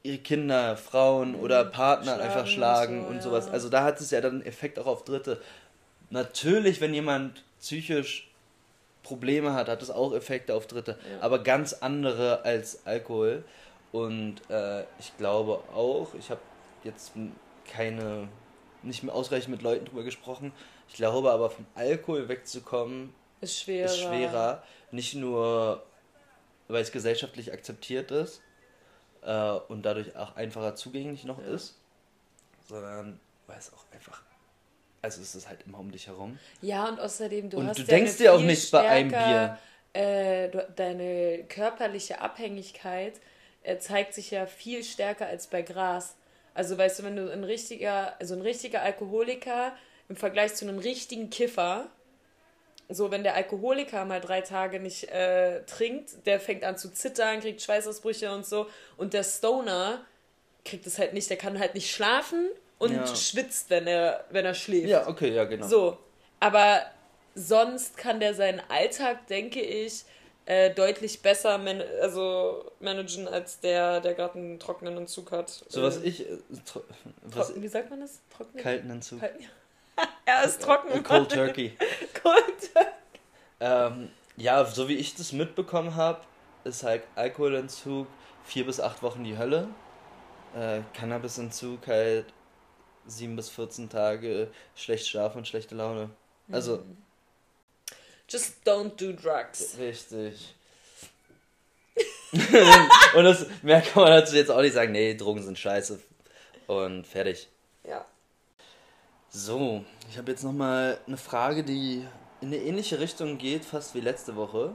ihre 0.08 0.18
Kinder, 0.20 0.78
Frauen 0.78 1.36
oder 1.36 1.66
Partner 1.66 2.14
Mhm. 2.16 2.20
Schlagen 2.20 2.28
einfach 2.30 2.42
und 2.42 2.48
schlagen 2.50 3.02
so, 3.04 3.08
und 3.10 3.16
ja. 3.18 3.22
sowas. 3.22 3.48
Also 3.50 3.70
da 3.70 3.84
hat 3.84 4.00
es 4.02 4.12
ja 4.12 4.22
dann 4.22 4.34
einen 4.36 4.46
Effekt 4.46 4.80
auch 4.80 4.86
auf 4.88 5.04
Dritte. 5.04 5.42
Natürlich, 6.10 6.80
wenn 6.82 6.94
jemand 6.94 7.44
psychisch 7.60 8.30
Probleme 9.04 9.54
hat, 9.54 9.68
hat 9.70 9.82
es 9.82 9.90
auch 9.90 10.14
Effekte 10.14 10.54
auf 10.54 10.68
Dritte, 10.68 10.98
Ja. 11.10 11.22
aber 11.22 11.40
ganz 11.40 11.74
andere 11.74 12.44
als 12.44 12.86
Alkohol. 12.86 13.44
Und 13.92 14.36
äh, 14.50 14.82
ich 15.00 15.16
glaube 15.18 15.60
auch, 15.74 16.10
ich 16.18 16.30
habe 16.30 16.42
jetzt 16.84 17.14
keine, 17.72 18.28
nicht 18.84 19.04
mehr 19.04 19.14
ausreichend 19.16 19.50
mit 19.50 19.62
Leuten 19.62 19.86
drüber 19.86 20.04
gesprochen. 20.04 20.52
Ich 20.90 20.96
glaube 20.96 21.32
aber 21.32 21.50
vom 21.50 21.66
Alkohol 21.76 22.28
wegzukommen 22.30 23.14
Ist 23.42 23.60
schwerer. 23.60 23.86
ist 23.86 23.98
schwerer. 24.00 24.64
Nicht 24.92 25.16
nur, 25.16 25.84
weil 26.68 26.82
es 26.82 26.92
gesellschaftlich 26.92 27.52
akzeptiert 27.54 28.12
ist 28.12 28.42
äh, 29.28 29.60
und 29.72 29.84
dadurch 29.84 30.16
auch 30.16 30.36
einfacher 30.38 30.76
zugänglich 30.76 31.26
noch 31.26 31.40
Ja. 31.40 31.54
ist, 31.56 31.76
sondern 32.68 33.20
weil 33.48 33.58
es 33.60 33.74
auch 33.74 33.86
einfach. 33.94 34.22
Also 35.02 35.22
es 35.22 35.36
ist 35.36 35.50
halt 35.50 35.64
immer 35.68 35.80
um 35.80 35.92
dich 35.92 36.08
herum. 36.08 36.40
Ja, 36.62 36.88
und 36.90 37.00
außerdem, 37.00 37.50
du 37.50 37.60
Und 37.60 37.68
hast 37.68 37.78
du 37.80 37.82
ja 37.84 37.88
denkst 37.98 38.18
dir 38.18 38.34
auch 38.34 38.42
nicht 38.42 38.72
bei 38.72 38.88
einem 38.88 39.10
stärker, 39.12 39.58
Äh, 39.94 40.50
du, 40.50 40.68
deine 40.76 41.46
körperliche 41.50 42.22
Abhängigkeit 42.22 43.20
äh, 43.64 43.78
zeigt 43.80 44.14
sich 44.14 44.32
ja 44.32 44.46
viel 44.46 44.84
stärker 44.84 45.28
als 45.28 45.48
bei 45.48 45.62
Gras. 45.64 46.16
Also 46.54 46.78
weißt 46.78 47.00
du, 47.00 47.04
wenn 47.04 47.16
du 47.16 47.32
ein 47.32 47.44
richtiger, 47.44 48.20
also 48.20 48.36
ein 48.36 48.42
richtiger 48.42 48.82
Alkoholiker 48.82 49.74
im 50.10 50.16
Vergleich 50.16 50.56
zu 50.56 50.68
einem 50.68 50.80
richtigen 50.80 51.30
Kiffer, 51.30 51.90
so 52.90 53.12
wenn 53.12 53.24
der 53.24 53.36
Alkoholiker 53.36 54.06
mal 54.06 54.22
drei 54.22 54.42
Tage 54.42 54.80
nicht 54.80 55.06
äh, 55.10 55.64
trinkt, 55.66 56.26
der 56.26 56.40
fängt 56.40 56.64
an 56.64 56.78
zu 56.78 56.92
zittern, 56.92 57.42
kriegt 57.42 57.62
Schweißausbrüche 57.62 58.32
und 58.32 58.46
so. 58.46 58.68
Und 58.96 59.14
der 59.14 59.24
Stoner 59.24 60.06
kriegt 60.64 60.88
es 60.88 60.98
halt 60.98 61.14
nicht, 61.14 61.30
der 61.30 61.38
kann 61.38 61.60
halt 61.60 61.74
nicht 61.76 61.92
schlafen 61.92 62.50
und 62.80 62.94
Ja. 62.94 63.16
schwitzt, 63.16 63.70
wenn 63.70 63.88
er, 63.88 64.26
wenn 64.30 64.46
er 64.46 64.54
schläft. 64.54 64.88
Ja, 64.88 65.08
okay, 65.08 65.30
ja, 65.34 65.44
genau. 65.46 65.68
So, 65.68 65.98
aber 66.40 66.82
sonst 67.36 67.98
kann 67.98 68.20
der 68.20 68.34
seinen 68.34 68.62
Alltag, 68.70 69.28
denke 69.28 69.62
ich, 69.62 70.06
äh, 70.46 70.70
deutlich 70.74 71.22
besser 71.22 71.58
man 71.58 71.82
also 72.02 72.72
managen 72.80 73.28
als 73.28 73.60
der, 73.60 74.00
der 74.00 74.14
gerade 74.14 74.36
einen 74.40 74.60
trockenen 74.60 74.96
Entzug 74.98 75.32
hat. 75.32 75.50
So 75.68 75.82
was 75.84 75.98
Äh, 75.98 76.08
ich. 76.08 76.22
Äh, 76.30 76.38
was 77.24 77.48
trocken, 77.48 77.62
wie 77.62 77.68
sagt 77.68 77.90
man 77.90 78.00
das? 78.00 78.22
Trocken? 78.36 78.58
kalten 78.58 78.90
Entzug. 78.90 79.20
Kalt- 79.20 79.36
er 80.26 80.44
ist 80.44 80.62
trocken. 80.62 81.04
Cold 81.04 81.32
Turkey. 81.32 81.78
Cold. 82.22 82.88
Ähm, 83.60 84.12
ja, 84.36 84.64
so 84.66 84.88
wie 84.88 84.96
ich 84.96 85.16
das 85.16 85.32
mitbekommen 85.32 85.96
habe, 85.96 86.22
ist 86.64 86.84
halt 86.84 87.04
Alkoholentzug 87.16 88.08
vier 88.44 88.66
bis 88.66 88.80
acht 88.80 89.02
Wochen 89.04 89.24
die 89.24 89.38
Hölle. 89.38 89.68
Äh, 90.56 90.82
Cannabisentzug 90.94 91.88
halt 91.88 92.26
sieben 93.06 93.36
bis 93.36 93.50
14 93.50 93.90
Tage 93.90 94.50
schlecht 94.76 95.08
schlafen 95.08 95.40
und 95.40 95.48
schlechte 95.48 95.76
Laune. 95.76 96.10
Also, 96.52 96.84
Just 98.30 98.56
don't 98.66 98.96
do 98.98 99.14
drugs. 99.14 99.78
richtig. 99.78 100.54
und 103.16 103.24
das, 103.24 103.46
mehr 103.62 103.82
kann 103.82 104.04
man 104.04 104.12
dazu 104.12 104.36
jetzt 104.36 104.52
auch 104.52 104.62
nicht 104.62 104.74
sagen. 104.74 104.92
Nee, 104.92 105.16
Drogen 105.16 105.42
sind 105.42 105.58
scheiße. 105.58 106.00
Und 106.68 107.08
fertig. 107.08 107.48
Ja. 107.86 108.06
So, 109.30 109.84
ich 110.10 110.18
habe 110.18 110.32
jetzt 110.32 110.44
nochmal 110.44 111.00
eine 111.06 111.18
Frage, 111.18 111.64
die 111.64 112.06
in 112.42 112.48
eine 112.48 112.58
ähnliche 112.58 113.00
Richtung 113.00 113.38
geht, 113.38 113.66
fast 113.66 113.94
wie 113.96 114.02
letzte 114.02 114.36
Woche. 114.36 114.74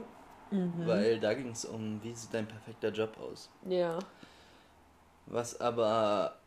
Weil 0.85 1.19
da 1.19 1.33
ging 1.33 1.49
es 1.49 1.65
um, 1.65 1.99
wie 2.03 2.13
sieht 2.13 2.31
dein 2.31 2.47
perfekter 2.47 2.89
Job 2.89 3.17
aus? 3.17 3.49
Ja. 3.67 3.97
Was 5.25 5.59
aber, 5.59 6.37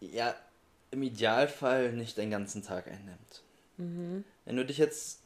ja, 0.00 0.36
im 0.92 1.02
Idealfall 1.02 1.92
nicht 1.92 2.16
den 2.16 2.30
ganzen 2.30 2.62
Tag 2.62 2.86
einnimmt. 2.86 3.42
Wenn 3.76 4.56
du 4.56 4.64
dich 4.64 4.78
jetzt, 4.78 5.20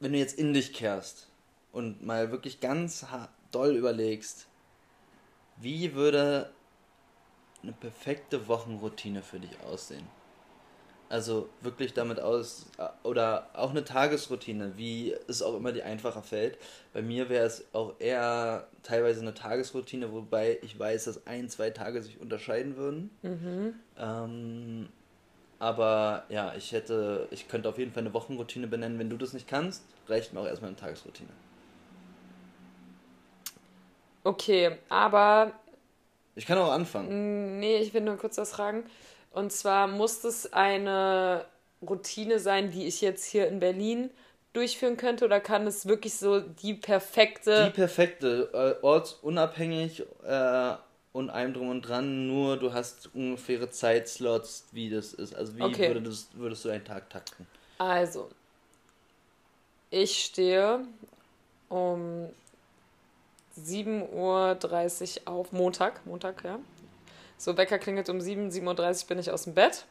wenn 0.00 0.12
du 0.12 0.18
jetzt 0.18 0.38
in 0.38 0.54
dich 0.54 0.72
kehrst 0.72 1.28
und 1.72 2.06
mal 2.06 2.30
wirklich 2.30 2.60
ganz 2.60 3.06
doll 3.50 3.76
überlegst, 3.76 4.46
wie 5.58 5.92
würde 5.92 6.50
eine 7.62 7.72
perfekte 7.72 8.48
Wochenroutine 8.48 9.22
für 9.22 9.40
dich 9.40 9.60
aussehen? 9.60 10.06
Also 11.08 11.48
wirklich 11.60 11.94
damit 11.94 12.18
aus, 12.20 12.66
oder 13.04 13.48
auch 13.54 13.70
eine 13.70 13.84
Tagesroutine, 13.84 14.72
wie 14.76 15.14
es 15.28 15.40
auch 15.40 15.54
immer 15.56 15.72
dir 15.72 15.84
einfacher 15.86 16.22
fällt. 16.22 16.58
Bei 16.92 17.00
mir 17.00 17.28
wäre 17.28 17.46
es 17.46 17.64
auch 17.72 17.94
eher 18.00 18.66
teilweise 18.82 19.20
eine 19.20 19.32
Tagesroutine, 19.34 20.12
wobei 20.12 20.58
ich 20.62 20.76
weiß, 20.78 21.04
dass 21.04 21.26
ein, 21.26 21.48
zwei 21.48 21.70
Tage 21.70 22.02
sich 22.02 22.20
unterscheiden 22.20 22.76
würden. 22.76 23.10
Ähm, 23.98 24.88
aber 25.58 26.24
ja, 26.28 26.54
ich 26.56 26.72
hätte, 26.72 27.28
ich 27.30 27.48
könnte 27.48 27.68
auf 27.68 27.78
jeden 27.78 27.92
Fall 27.92 28.02
eine 28.02 28.12
Wochenroutine 28.14 28.66
benennen. 28.66 28.98
Wenn 28.98 29.10
du 29.10 29.16
das 29.16 29.32
nicht 29.32 29.48
kannst, 29.48 29.84
reicht 30.08 30.32
mir 30.32 30.40
auch 30.40 30.46
erstmal 30.46 30.68
eine 30.70 30.76
Tagesroutine. 30.76 31.30
Okay, 34.24 34.78
aber 34.88 35.52
Ich 36.34 36.46
kann 36.46 36.58
auch 36.58 36.70
anfangen. 36.72 37.58
Nee, 37.60 37.78
ich 37.78 37.94
will 37.94 38.02
nur 38.02 38.16
kurz 38.18 38.36
was 38.38 38.52
fragen. 38.52 38.84
Und 39.36 39.52
zwar 39.52 39.86
muss 39.86 40.24
es 40.24 40.50
eine 40.54 41.44
Routine 41.86 42.40
sein, 42.40 42.70
die 42.70 42.86
ich 42.86 43.02
jetzt 43.02 43.26
hier 43.26 43.48
in 43.48 43.60
Berlin 43.60 44.08
durchführen 44.54 44.96
könnte, 44.96 45.26
oder 45.26 45.40
kann 45.40 45.66
es 45.66 45.84
wirklich 45.84 46.14
so 46.14 46.40
die 46.40 46.72
perfekte. 46.72 47.66
Die 47.66 47.70
perfekte, 47.70 48.48
äh, 48.54 48.82
ortsunabhängig 48.82 50.04
äh, 50.24 50.74
und 51.12 51.28
allem 51.28 51.52
drum 51.52 51.68
und 51.68 51.82
dran, 51.82 52.26
nur 52.26 52.56
du 52.56 52.72
hast 52.72 53.14
ungefähre 53.14 53.68
Zeitslots, 53.68 54.68
wie 54.72 54.88
das 54.88 55.12
ist. 55.12 55.36
Also 55.36 55.54
wie 55.58 55.64
Okay. 55.64 55.88
würde 55.88 56.00
das, 56.00 56.28
würdest 56.32 56.64
du 56.64 56.68
deinen 56.70 56.86
Tag 56.86 57.10
takten? 57.10 57.46
Also, 57.76 58.30
ich 59.90 60.24
stehe 60.24 60.80
um 61.68 62.30
7.30 63.58 65.26
Uhr 65.26 65.28
auf, 65.28 65.52
Montag, 65.52 66.06
Montag, 66.06 66.42
ja. 66.42 66.58
So, 67.38 67.56
Wecker 67.56 67.78
klingelt 67.78 68.08
um 68.08 68.20
7, 68.20 68.50
7.30 68.50 69.02
Uhr 69.02 69.08
bin 69.08 69.18
ich 69.18 69.30
aus 69.30 69.44
dem 69.44 69.54
Bett. 69.54 69.84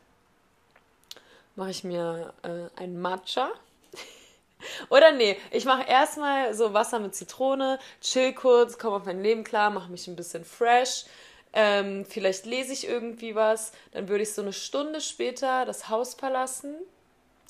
Mache 1.55 1.71
ich 1.71 1.83
mir 1.83 2.33
äh, 2.43 2.81
ein 2.81 2.99
Matcha. 2.99 3.49
Oder 4.89 5.11
nee, 5.11 5.37
ich 5.51 5.65
mache 5.65 5.87
erstmal 5.87 6.53
so 6.53 6.73
Wasser 6.73 6.99
mit 6.99 7.15
Zitrone, 7.15 7.79
chill 8.01 8.33
kurz, 8.33 8.77
komme 8.77 8.97
auf 8.97 9.05
mein 9.05 9.21
Leben 9.21 9.43
klar, 9.43 9.69
mache 9.69 9.91
mich 9.91 10.07
ein 10.07 10.15
bisschen 10.15 10.43
fresh. 10.43 11.05
Ähm, 11.53 12.05
vielleicht 12.05 12.45
lese 12.45 12.73
ich 12.73 12.87
irgendwie 12.87 13.35
was. 13.35 13.71
Dann 13.91 14.09
würde 14.09 14.23
ich 14.23 14.33
so 14.33 14.41
eine 14.41 14.51
Stunde 14.51 14.99
später 14.99 15.65
das 15.65 15.87
Haus 15.87 16.13
verlassen. 16.13 16.75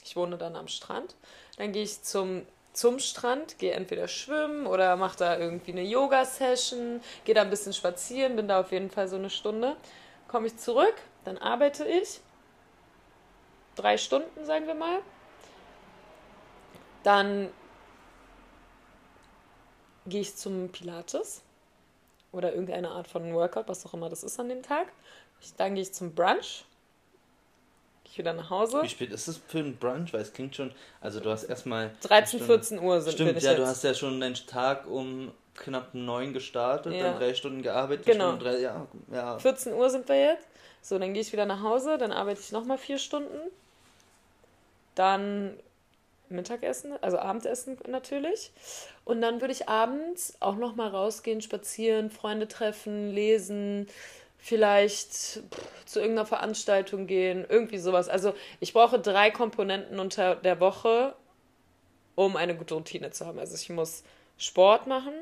Ich 0.03 0.15
wohne 0.15 0.37
dann 0.37 0.55
am 0.55 0.67
Strand. 0.67 1.15
Dann 1.57 1.71
gehe 1.71 1.83
ich 1.83 2.03
zum, 2.03 2.45
zum 2.75 2.99
Strand, 2.99 3.57
gehe 3.57 3.73
entweder 3.73 4.07
schwimmen 4.07 4.67
oder 4.67 4.95
mache 4.97 5.17
da 5.17 5.37
irgendwie 5.37 5.71
eine 5.71 5.83
Yoga-Session, 5.83 7.01
gehe 7.23 7.33
da 7.33 7.41
ein 7.41 7.49
bisschen 7.49 7.73
spazieren, 7.73 8.35
bin 8.35 8.47
da 8.47 8.59
auf 8.59 8.71
jeden 8.71 8.89
Fall 8.89 9.07
so 9.07 9.15
eine 9.15 9.29
Stunde. 9.29 9.77
Komme 10.27 10.47
ich 10.47 10.57
zurück, 10.57 10.95
dann 11.23 11.37
arbeite 11.37 11.85
ich. 11.87 12.19
Drei 13.75 13.97
Stunden, 13.97 14.45
sagen 14.45 14.67
wir 14.67 14.75
mal. 14.75 14.99
Dann 17.03 17.49
gehe 20.05 20.21
ich 20.21 20.35
zum 20.35 20.69
Pilates 20.69 21.43
oder 22.31 22.51
irgendeine 22.51 22.89
Art 22.89 23.07
von 23.07 23.33
Workout, 23.33 23.67
was 23.67 23.85
auch 23.85 23.93
immer 23.93 24.09
das 24.09 24.23
ist 24.23 24.39
an 24.39 24.49
dem 24.49 24.63
Tag. 24.63 24.87
Dann 25.57 25.75
gehe 25.75 25.83
ich 25.83 25.93
zum 25.93 26.13
Brunch. 26.13 26.65
Ich 28.15 28.19
wieder 28.19 28.31
nach 28.31 28.49
Hause. 28.49 28.81
Wie 28.81 28.87
spät 28.87 29.11
ist 29.11 29.27
es 29.27 29.41
für 29.45 29.59
ein 29.59 29.75
Brunch? 29.75 30.13
Weil 30.13 30.21
es 30.21 30.31
klingt 30.31 30.55
schon, 30.55 30.71
also 31.01 31.19
du 31.19 31.29
hast 31.31 31.43
erstmal... 31.43 31.91
13, 32.03 32.39
14 32.39 32.79
Uhr 32.79 33.01
sind 33.01 33.11
Stimmt, 33.11 33.41
ja, 33.41 33.49
jetzt. 33.49 33.59
du 33.59 33.67
hast 33.67 33.83
ja 33.83 33.93
schon 33.93 34.21
deinen 34.21 34.35
Tag 34.35 34.89
um 34.89 35.33
knapp 35.53 35.93
neun 35.93 36.31
gestartet, 36.31 36.93
Ja. 36.93 37.03
dann 37.03 37.19
drei 37.19 37.33
Stunden 37.33 37.61
gearbeitet, 37.61 38.05
Genau. 38.05 38.29
Stunde 38.37 38.45
drei, 38.45 38.59
ja, 38.59 38.87
ja. 39.11 39.37
14 39.37 39.73
Uhr 39.73 39.89
sind 39.89 40.07
wir 40.07 40.17
jetzt. 40.17 40.47
So, 40.81 40.97
dann 40.97 41.13
gehe 41.13 41.21
ich 41.21 41.33
wieder 41.33 41.45
nach 41.45 41.61
Hause, 41.61 41.97
dann 41.97 42.13
arbeite 42.13 42.39
ich 42.39 42.53
nochmal 42.53 42.77
vier 42.77 42.99
Stunden. 42.99 43.51
Dann 44.95 45.59
Mittagessen, 46.29 46.93
also 47.01 47.19
Abendessen 47.19 47.77
natürlich. 47.85 48.53
Und 49.03 49.19
dann 49.19 49.41
würde 49.41 49.51
ich 49.51 49.67
abends 49.67 50.37
auch 50.39 50.55
nochmal 50.55 50.87
rausgehen, 50.87 51.41
spazieren, 51.41 52.09
Freunde 52.09 52.47
treffen, 52.47 53.11
lesen, 53.11 53.87
vielleicht 54.45 55.09
pff, 55.09 55.85
zu 55.85 55.99
irgendeiner 55.99 56.27
Veranstaltung 56.27 57.07
gehen, 57.07 57.45
irgendwie 57.49 57.79
sowas. 57.79 58.07
Also 58.09 58.35
ich 58.59 58.73
brauche 58.73 58.99
drei 58.99 59.31
Komponenten 59.31 59.99
unter 59.99 60.35
der 60.35 60.59
Woche, 60.59 61.15
um 62.13 62.35
eine 62.35 62.55
gute 62.55 62.75
Routine 62.75 63.09
zu 63.09 63.25
haben. 63.25 63.39
Also 63.39 63.55
ich 63.55 63.69
muss 63.69 64.03
Sport 64.37 64.85
machen, 64.85 65.13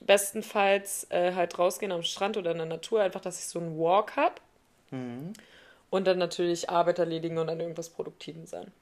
bestenfalls 0.00 1.06
äh, 1.10 1.34
halt 1.34 1.58
rausgehen 1.58 1.92
am 1.92 2.02
Strand 2.02 2.38
oder 2.38 2.52
in 2.52 2.56
der 2.56 2.66
Natur, 2.66 3.02
einfach, 3.02 3.20
dass 3.20 3.38
ich 3.40 3.44
so 3.44 3.58
einen 3.58 3.78
Walk 3.78 4.16
habe. 4.16 4.36
Mhm. 4.90 5.34
Und 5.90 6.06
dann 6.06 6.16
natürlich 6.16 6.70
Arbeit 6.70 6.98
erledigen 6.98 7.36
und 7.36 7.50
an 7.50 7.60
irgendwas 7.60 7.90
Produktiven 7.90 8.46
sein. 8.46 8.72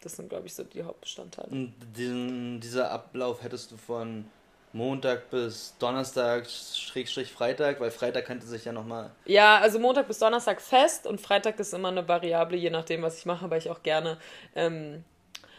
Das 0.00 0.16
sind, 0.16 0.30
glaube 0.30 0.46
ich, 0.46 0.54
so 0.54 0.64
die 0.64 0.84
Hauptbestandteile. 0.84 1.50
Und 1.50 1.74
diesen, 1.94 2.60
dieser 2.60 2.90
Ablauf 2.90 3.42
hättest 3.42 3.72
du 3.72 3.76
von 3.76 4.24
Montag 4.72 5.30
bis 5.30 5.74
Donnerstag, 5.78 6.48
Schrägstrich 6.48 7.32
Freitag, 7.32 7.80
weil 7.80 7.90
Freitag 7.90 8.26
könnte 8.26 8.46
sich 8.46 8.64
ja 8.64 8.72
nochmal. 8.72 9.10
Ja, 9.24 9.58
also 9.58 9.78
Montag 9.80 10.06
bis 10.06 10.18
Donnerstag 10.18 10.60
fest 10.60 11.06
und 11.06 11.20
Freitag 11.20 11.58
ist 11.58 11.74
immer 11.74 11.88
eine 11.88 12.06
Variable, 12.06 12.56
je 12.56 12.70
nachdem, 12.70 13.02
was 13.02 13.18
ich 13.18 13.26
mache, 13.26 13.50
weil 13.50 13.58
ich 13.58 13.68
auch 13.70 13.82
gerne 13.82 14.18
ähm, 14.54 15.04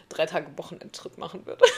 drei 0.07 0.25
Tage 0.25 0.47
Wochenendtrip 0.57 1.17
machen 1.17 1.45
würde. 1.45 1.65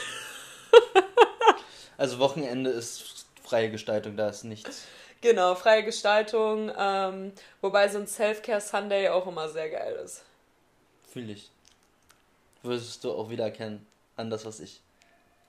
Also 1.96 2.18
Wochenende 2.18 2.70
ist 2.70 3.26
freie 3.44 3.70
Gestaltung, 3.70 4.16
da 4.16 4.28
ist 4.28 4.42
nichts. 4.42 4.84
genau, 5.20 5.54
freie 5.54 5.84
Gestaltung, 5.84 6.72
ähm, 6.76 7.32
wobei 7.60 7.88
so 7.88 7.98
ein 7.98 8.08
Self-Care 8.08 8.60
Sunday 8.60 9.08
auch 9.10 9.28
immer 9.28 9.48
sehr 9.48 9.70
geil 9.70 9.94
ist. 10.04 10.24
Fühl 11.12 11.30
ich. 11.30 11.52
Würdest 12.64 13.04
du 13.04 13.12
auch 13.12 13.30
wieder 13.30 13.44
erkennen 13.44 13.86
an 14.16 14.28
das, 14.28 14.44
was 14.44 14.58
ich 14.58 14.80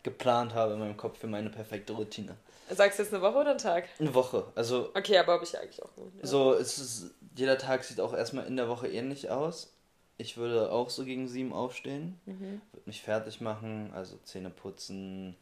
geplant 0.06 0.54
habe 0.54 0.74
in 0.74 0.80
meinem 0.80 0.96
Kopf 0.96 1.18
für 1.20 1.28
meine 1.28 1.50
perfekte 1.50 1.92
Routine. 1.94 2.38
Sagst 2.70 2.98
du 2.98 3.04
jetzt 3.04 3.14
eine 3.14 3.22
Woche 3.22 3.40
oder 3.40 3.50
einen 3.52 3.60
Tag? 3.60 3.86
Eine 4.00 4.14
Woche. 4.14 4.46
Also 4.56 4.92
Okay, 4.96 5.18
aber 5.18 5.34
habe 5.34 5.44
ich 5.44 5.60
eigentlich 5.60 5.84
auch 5.84 5.90
nur. 5.98 6.08
Ja. 6.20 6.26
so 6.26 6.54
es 6.54 6.78
ist, 6.78 7.12
jeder 7.36 7.58
Tag 7.58 7.84
sieht 7.84 8.00
auch 8.00 8.14
erstmal 8.14 8.46
in 8.48 8.56
der 8.56 8.70
Woche 8.70 8.88
ähnlich 8.88 9.30
aus. 9.30 9.74
Ich 10.18 10.38
würde 10.38 10.72
auch 10.72 10.90
so 10.90 11.04
gegen 11.04 11.28
sieben 11.28 11.52
aufstehen, 11.52 12.18
Mhm. 12.26 12.62
würde 12.72 12.86
mich 12.86 13.02
fertig 13.02 13.42
machen, 13.42 13.92
also 13.94 14.16
Zähne 14.24 14.50
putzen, 14.50 15.36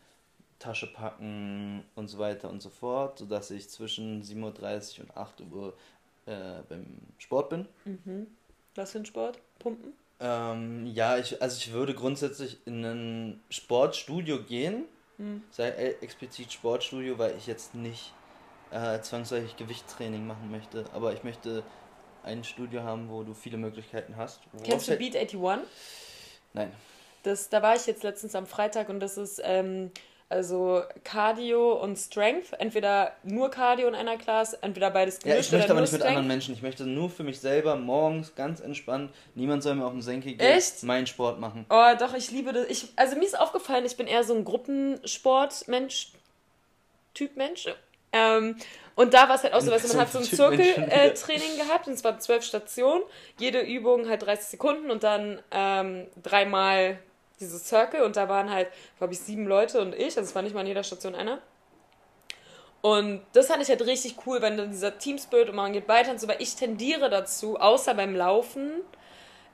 Tasche 0.60 0.88
packen 0.88 1.84
und 1.96 2.08
so 2.08 2.18
weiter 2.18 2.50
und 2.50 2.62
so 2.62 2.70
fort, 2.70 3.20
sodass 3.20 3.52
ich 3.52 3.70
zwischen 3.70 4.24
7.30 4.24 5.00
Uhr 5.00 5.06
und 5.06 5.18
8 5.18 5.42
Uhr 5.52 5.74
äh, 6.26 6.62
beim 6.70 6.86
Sport 7.20 7.50
bin. 7.50 7.68
Mhm. 7.86 8.28
Was 8.76 8.92
für 8.94 9.00
ein 9.00 9.06
Sport? 9.06 9.40
Pumpen? 9.60 9.94
Ähm, 10.20 10.86
ja, 10.88 11.18
ich, 11.18 11.42
also 11.42 11.58
ich 11.58 11.74
würde 11.74 11.94
grundsätzlich 11.94 12.58
in 12.66 12.84
ein 12.84 13.44
Sportstudio 13.50 14.42
gehen, 14.44 14.86
Mhm. 15.18 15.44
sei 15.52 15.70
äh, 15.70 15.90
explizit 16.02 16.52
Sportstudio, 16.52 17.20
weil 17.20 17.36
ich 17.38 17.46
jetzt 17.46 17.76
nicht 17.76 18.14
äh, 18.72 19.00
zwangsläufig 19.02 19.56
Gewichtstraining 19.58 20.26
machen 20.26 20.50
möchte, 20.50 20.86
aber 20.94 21.14
ich 21.14 21.24
möchte 21.24 21.64
ein 22.24 22.44
Studio 22.44 22.82
haben, 22.82 23.10
wo 23.10 23.24
du 23.24 23.34
viele 23.34 23.58
Möglichkeiten 23.58 24.18
hast. 24.18 24.40
Kennst 24.64 24.88
du 24.88 24.98
Beat 24.98 25.16
81? 25.16 25.68
Nein. 26.54 26.72
Das, 27.24 27.50
da 27.50 27.62
war 27.62 27.76
ich 27.76 27.86
jetzt 27.86 28.04
letztens 28.04 28.34
am 28.36 28.48
Freitag 28.48 28.90
und 28.90 29.00
das 29.00 29.18
ist 29.18 29.40
ähm, 29.44 29.92
also 30.34 30.84
Cardio 31.04 31.74
und 31.74 31.98
Strength. 31.98 32.54
Entweder 32.60 33.14
nur 33.24 33.52
Cardio 33.52 33.88
in 33.88 33.96
einer 33.96 34.18
Class, 34.18 34.54
entweder 34.54 34.90
beides 34.90 35.20
Ja, 35.24 35.36
ich 35.36 35.50
gemischt 35.50 35.52
möchte 35.54 35.72
aber 35.72 35.82
nicht 35.82 35.92
mit 35.92 36.02
Strength. 36.02 36.18
anderen 36.18 36.28
Menschen. 36.28 36.54
Ich 36.56 36.62
möchte 36.62 36.86
nur 36.86 37.10
für 37.10 37.24
mich 37.24 37.40
selber 37.40 37.76
morgens 37.76 38.36
ganz 38.36 38.60
entspannt. 38.60 39.14
Niemand 39.36 39.64
soll 39.64 39.76
mir 39.76 39.86
auf 39.86 39.94
den 39.94 40.02
Senkel 40.02 40.34
gehen. 40.34 40.40
Echt? 40.40 40.84
Meinen 40.84 41.08
Sport 41.08 41.40
machen. 41.40 41.66
Oh, 41.70 41.92
doch, 42.00 42.14
ich 42.16 42.32
liebe 42.32 42.52
das. 42.52 42.68
Ich, 42.68 42.88
also 42.96 43.16
mir 43.16 43.26
ist 43.26 43.40
aufgefallen, 43.40 43.86
ich 43.86 43.96
bin 43.96 44.08
eher 44.08 44.24
so 44.24 44.34
ein 44.34 44.44
Gruppensport-Mensch, 44.44 46.12
Typ 47.14 47.38
Mensch. 47.38 47.68
Ähm, 48.12 48.56
und 48.96 49.14
da 49.14 49.28
war 49.28 49.36
es 49.36 49.44
halt 49.44 49.54
auch 49.54 49.62
so, 49.62 49.72
dass 49.72 49.88
man 49.94 50.02
hat 50.02 50.12
so 50.12 50.20
ein. 50.20 50.24
Zirkeltraining 50.24 51.58
gehabt 51.58 51.88
und 51.88 51.94
es 51.94 52.04
waren 52.04 52.20
zwölf 52.20 52.44
Stationen. 52.44 53.04
Jede 53.40 53.62
Übung 53.62 54.08
halt 54.10 54.24
30 54.24 54.48
Sekunden 54.48 54.92
und 54.92 55.04
dann 55.04 55.42
ähm, 55.52 56.08
dreimal 56.22 57.00
dieses 57.40 57.68
Circle 57.68 58.04
und 58.04 58.16
da 58.16 58.30
waren 58.30 58.50
halt, 58.50 58.70
glaube 58.98 59.14
ich, 59.14 59.20
sieben 59.20 59.48
Leute 59.48 59.82
und 59.82 59.96
ich, 59.96 60.18
also 60.18 60.22
es 60.22 60.36
war 60.36 60.42
nicht 60.42 60.54
mal 60.54 60.62
an 60.62 60.68
jeder 60.68 60.84
Station 60.84 61.16
einer. 61.16 61.42
Und 62.82 63.22
das 63.32 63.48
fand 63.48 63.64
ich 63.64 63.70
halt 63.70 63.82
richtig 63.86 64.18
cool, 64.26 64.42
wenn 64.42 64.58
dann 64.58 64.72
dieser 64.72 64.98
Team 64.98 65.18
Spirit 65.18 65.50
und 65.50 65.56
man 65.56 65.72
geht 65.72 65.88
weiter 65.88 66.12
und 66.12 66.20
so, 66.20 66.28
weil 66.28 66.42
ich 66.42 66.56
tendiere 66.56 67.10
dazu, 67.10 67.58
außer 67.58 67.94
beim 67.94 68.14
Laufen, 68.14 68.82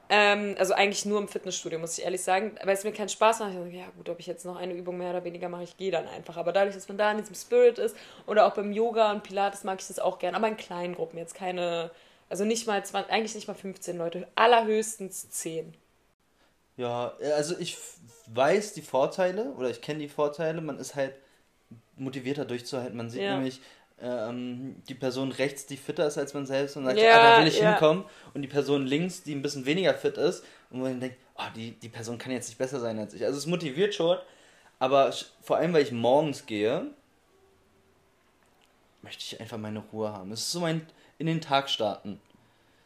ähm, 0.09 0.55
also 0.57 0.73
eigentlich 0.73 1.05
nur 1.05 1.19
im 1.19 1.27
Fitnessstudio, 1.27 1.77
muss 1.77 1.99
ich 1.99 2.03
ehrlich 2.03 2.23
sagen, 2.23 2.55
weil 2.63 2.73
es 2.73 2.83
mir 2.83 2.91
keinen 2.91 3.09
Spaß 3.09 3.41
macht. 3.41 3.53
Ja 3.71 3.85
gut, 3.95 4.09
ob 4.09 4.19
ich 4.19 4.25
jetzt 4.25 4.45
noch 4.45 4.55
eine 4.55 4.73
Übung 4.73 4.97
mehr 4.97 5.11
oder 5.11 5.23
weniger 5.23 5.47
mache, 5.47 5.63
ich 5.63 5.77
gehe 5.77 5.91
dann 5.91 6.07
einfach. 6.07 6.37
Aber 6.37 6.51
dadurch, 6.51 6.73
dass 6.73 6.87
man 6.87 6.97
da 6.97 7.11
in 7.11 7.19
diesem 7.19 7.35
Spirit 7.35 7.77
ist 7.77 7.95
oder 8.25 8.47
auch 8.47 8.55
beim 8.55 8.71
Yoga 8.71 9.11
und 9.11 9.21
Pilates 9.21 9.63
mag 9.63 9.79
ich 9.79 9.87
das 9.87 9.99
auch 9.99 10.17
gern, 10.17 10.33
aber 10.33 10.47
in 10.47 10.57
kleinen 10.57 10.95
Gruppen, 10.95 11.19
jetzt 11.19 11.35
keine, 11.35 11.91
also 12.29 12.45
nicht 12.45 12.65
mal 12.65 12.83
20, 12.83 13.11
eigentlich 13.11 13.35
nicht 13.35 13.47
mal 13.47 13.53
15 13.53 13.95
Leute, 13.95 14.27
allerhöchstens 14.33 15.29
10. 15.29 15.75
Ja, 16.79 17.11
also 17.35 17.57
ich 17.59 17.77
weiß 18.27 18.71
die 18.73 18.81
Vorteile 18.81 19.51
oder 19.51 19.69
ich 19.69 19.81
kenne 19.81 19.99
die 19.99 20.07
Vorteile. 20.07 20.61
Man 20.61 20.79
ist 20.79 20.95
halt 20.95 21.13
motivierter 21.97 22.45
durchzuhalten. 22.45 22.95
Man 22.95 23.09
sieht 23.09 23.21
Ja. 23.21 23.35
nämlich 23.35 23.59
ähm, 24.01 24.81
die 24.87 24.93
Person 24.93 25.33
rechts, 25.33 25.65
die 25.65 25.75
fitter 25.75 26.07
ist 26.07 26.17
als 26.17 26.33
man 26.33 26.45
selbst 26.45 26.77
und 26.77 26.85
sagt, 26.85 26.97
Ja, 26.97 27.19
ah, 27.19 27.35
da 27.35 27.41
will 27.41 27.47
ich 27.49 27.59
ja. 27.59 27.71
hinkommen. 27.71 28.05
Und 28.33 28.43
die 28.43 28.47
Person 28.47 28.85
links, 28.85 29.23
die 29.23 29.35
ein 29.35 29.41
bisschen 29.41 29.65
weniger 29.65 29.93
fit 29.93 30.17
ist 30.17 30.45
und 30.69 30.79
wo 30.79 30.83
man 30.85 31.01
denkt, 31.01 31.17
oh, 31.35 31.43
die, 31.53 31.71
die 31.71 31.89
Person 31.89 32.17
kann 32.17 32.31
jetzt 32.31 32.47
nicht 32.47 32.57
besser 32.57 32.79
sein 32.79 32.97
als 32.97 33.13
ich. 33.13 33.25
Also 33.25 33.37
es 33.37 33.45
motiviert 33.45 33.93
schon, 33.93 34.17
aber 34.79 35.11
vor 35.41 35.57
allem, 35.57 35.73
weil 35.73 35.83
ich 35.83 35.91
morgens 35.91 36.45
gehe, 36.45 36.87
möchte 39.01 39.21
ich 39.21 39.41
einfach 39.41 39.57
meine 39.57 39.83
Ruhe 39.91 40.13
haben. 40.13 40.31
Es 40.31 40.39
ist 40.39 40.51
so 40.53 40.61
mein 40.61 40.87
in 41.17 41.27
den 41.27 41.41
Tag 41.41 41.69
starten. 41.69 42.21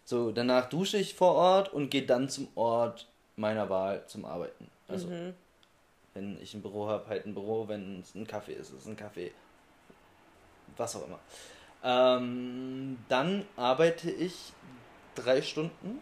So, 0.03 0.31
danach 0.31 0.67
dusche 0.67 0.97
ich 0.97 1.13
vor 1.13 1.35
Ort 1.35 1.71
und 1.71 1.91
gehe 1.91 2.07
dann 2.07 2.27
zum 2.27 2.47
Ort 2.55 3.07
meiner 3.35 3.69
Wahl 3.69 4.05
zum 4.07 4.25
Arbeiten. 4.25 4.69
Also, 4.87 5.07
Mhm. 5.07 5.33
wenn 6.13 6.41
ich 6.41 6.53
ein 6.53 6.61
Büro 6.61 6.87
habe, 6.87 7.07
halt 7.07 7.25
ein 7.25 7.33
Büro, 7.33 7.67
wenn 7.67 8.01
es 8.01 8.13
ein 8.15 8.27
Kaffee 8.27 8.53
ist, 8.53 8.69
ist 8.69 8.81
es 8.81 8.87
ein 8.87 8.95
Kaffee. 8.95 9.31
Was 10.77 10.95
auch 10.95 11.05
immer. 11.05 11.19
Ähm, 11.83 12.97
dann 13.09 13.45
arbeite 13.57 14.09
ich 14.09 14.53
drei 15.15 15.41
Stunden, 15.41 15.99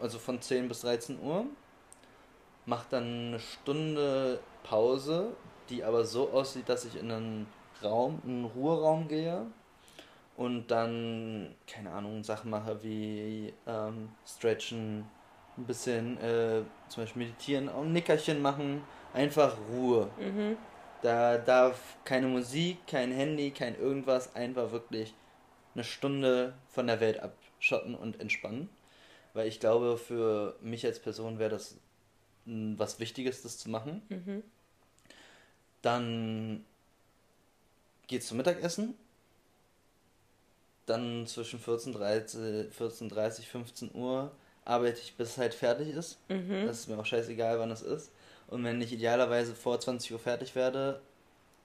also 0.00 0.18
von 0.18 0.40
10 0.40 0.68
bis 0.68 0.80
13 0.80 1.20
Uhr. 1.20 1.46
Mache 2.66 2.86
dann 2.90 3.04
eine 3.04 3.40
Stunde 3.40 4.40
Pause, 4.62 5.36
die 5.68 5.84
aber 5.84 6.04
so 6.04 6.30
aussieht, 6.30 6.68
dass 6.68 6.84
ich 6.84 6.96
in 6.96 7.10
einen 7.10 7.46
Raum, 7.82 8.20
einen 8.24 8.44
Ruheraum 8.46 9.06
gehe 9.08 9.46
und 10.36 10.68
dann, 10.70 11.54
keine 11.66 11.92
Ahnung, 11.92 12.24
Sachen 12.24 12.50
mache 12.50 12.82
wie 12.82 13.52
ähm, 13.66 14.08
Stretchen, 14.26 15.06
ein 15.56 15.64
bisschen 15.64 16.18
äh, 16.18 16.62
zum 16.88 17.02
Beispiel 17.04 17.26
meditieren, 17.26 17.68
auch 17.68 17.82
ein 17.82 17.92
Nickerchen 17.92 18.42
machen, 18.42 18.82
einfach 19.12 19.56
Ruhe. 19.70 20.10
Mhm. 20.18 20.56
Da 21.02 21.38
darf 21.38 21.96
keine 22.04 22.26
Musik, 22.26 22.86
kein 22.86 23.12
Handy, 23.12 23.50
kein 23.50 23.78
irgendwas, 23.78 24.34
einfach 24.34 24.72
wirklich 24.72 25.14
eine 25.74 25.84
Stunde 25.84 26.54
von 26.68 26.86
der 26.86 27.00
Welt 27.00 27.20
abschotten 27.20 27.94
und 27.94 28.20
entspannen. 28.20 28.68
Weil 29.34 29.48
ich 29.48 29.60
glaube, 29.60 29.98
für 29.98 30.56
mich 30.60 30.86
als 30.86 31.00
Person 31.00 31.38
wäre 31.38 31.50
das 31.50 31.76
was 32.46 33.00
Wichtiges, 33.00 33.42
das 33.42 33.58
zu 33.58 33.70
machen. 33.70 34.02
Mhm. 34.08 34.42
Dann 35.82 36.64
geht's 38.06 38.28
zum 38.28 38.36
Mittagessen. 38.38 38.94
dann 40.86 41.26
zwischen 41.26 41.58
14.30 41.58 42.70
14, 42.70 43.10
15 43.10 43.94
Uhr 43.94 44.30
arbeite 44.64 45.00
ich, 45.00 45.14
bis 45.14 45.30
es 45.30 45.38
halt 45.38 45.54
fertig 45.54 45.88
ist. 45.88 46.18
Mhm. 46.28 46.66
Das 46.66 46.80
ist 46.80 46.88
mir 46.88 46.98
auch 46.98 47.06
scheißegal, 47.06 47.58
wann 47.58 47.70
es 47.70 47.82
ist. 47.82 48.10
Und 48.48 48.64
wenn 48.64 48.80
ich 48.80 48.92
idealerweise 48.92 49.54
vor 49.54 49.80
20 49.80 50.12
Uhr 50.12 50.18
fertig 50.18 50.54
werde, 50.54 51.00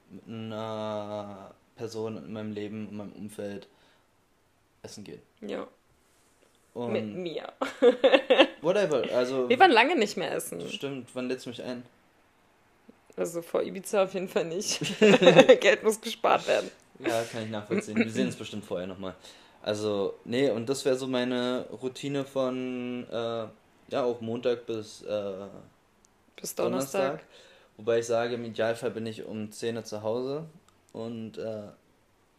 mit 0.10 0.28
einer 0.28 1.54
Person 1.76 2.18
in 2.18 2.34
meinem 2.34 2.52
Leben, 2.52 2.90
in 2.90 2.98
meinem 2.98 3.14
Umfeld 3.14 3.68
essen 4.82 5.04
gehen. 5.04 5.22
Ja. 5.42 5.68
Und 6.74 6.94
mit 6.94 7.06
mir. 7.06 7.52
whatever, 8.62 9.04
also. 9.14 9.50
Wir 9.50 9.60
waren 9.60 9.72
lange 9.72 9.98
nicht 9.98 10.18
mehr 10.18 10.32
essen. 10.32 10.62
Stimmt, 10.70 11.10
wann 11.14 11.28
lädst 11.28 11.46
du 11.46 11.50
mich 11.50 11.64
ein? 11.64 11.84
Also 13.18 13.42
vor 13.42 13.64
Ibiza 13.64 14.04
auf 14.04 14.14
jeden 14.14 14.30
Fall 14.30 14.46
nicht. 14.46 14.80
Geld 15.00 15.84
muss 15.84 16.00
gespart 16.00 16.48
werden. 16.48 16.72
Ja, 17.00 17.24
kann 17.24 17.44
ich 17.44 17.50
nachvollziehen. 17.50 17.98
Wir 17.98 18.10
sehen 18.10 18.28
uns 18.28 18.36
bestimmt 18.36 18.66
vorher 18.66 18.88
nochmal. 18.88 19.16
Also, 19.70 20.16
nee, 20.26 20.50
und 20.50 20.68
das 20.68 20.84
wäre 20.84 20.96
so 20.96 21.06
meine 21.06 21.68
Routine 21.70 22.26
von, 22.26 23.06
äh, 23.08 23.46
ja, 23.92 24.04
auch 24.04 24.20
Montag 24.20 24.66
bis, 24.66 25.04
äh, 25.04 25.46
bis 26.36 26.56
Donnerstag. 26.56 27.02
Donnerstag. 27.02 27.28
Wobei 27.78 28.00
ich 28.00 28.08
sage, 28.08 28.34
im 28.34 28.46
Idealfall 28.46 28.90
bin 28.90 29.06
ich 29.06 29.26
um 29.26 29.52
10 29.52 29.78
Uhr 29.78 29.84
zu 29.84 30.02
Hause 30.02 30.48
und 30.92 31.38
äh, 31.38 31.68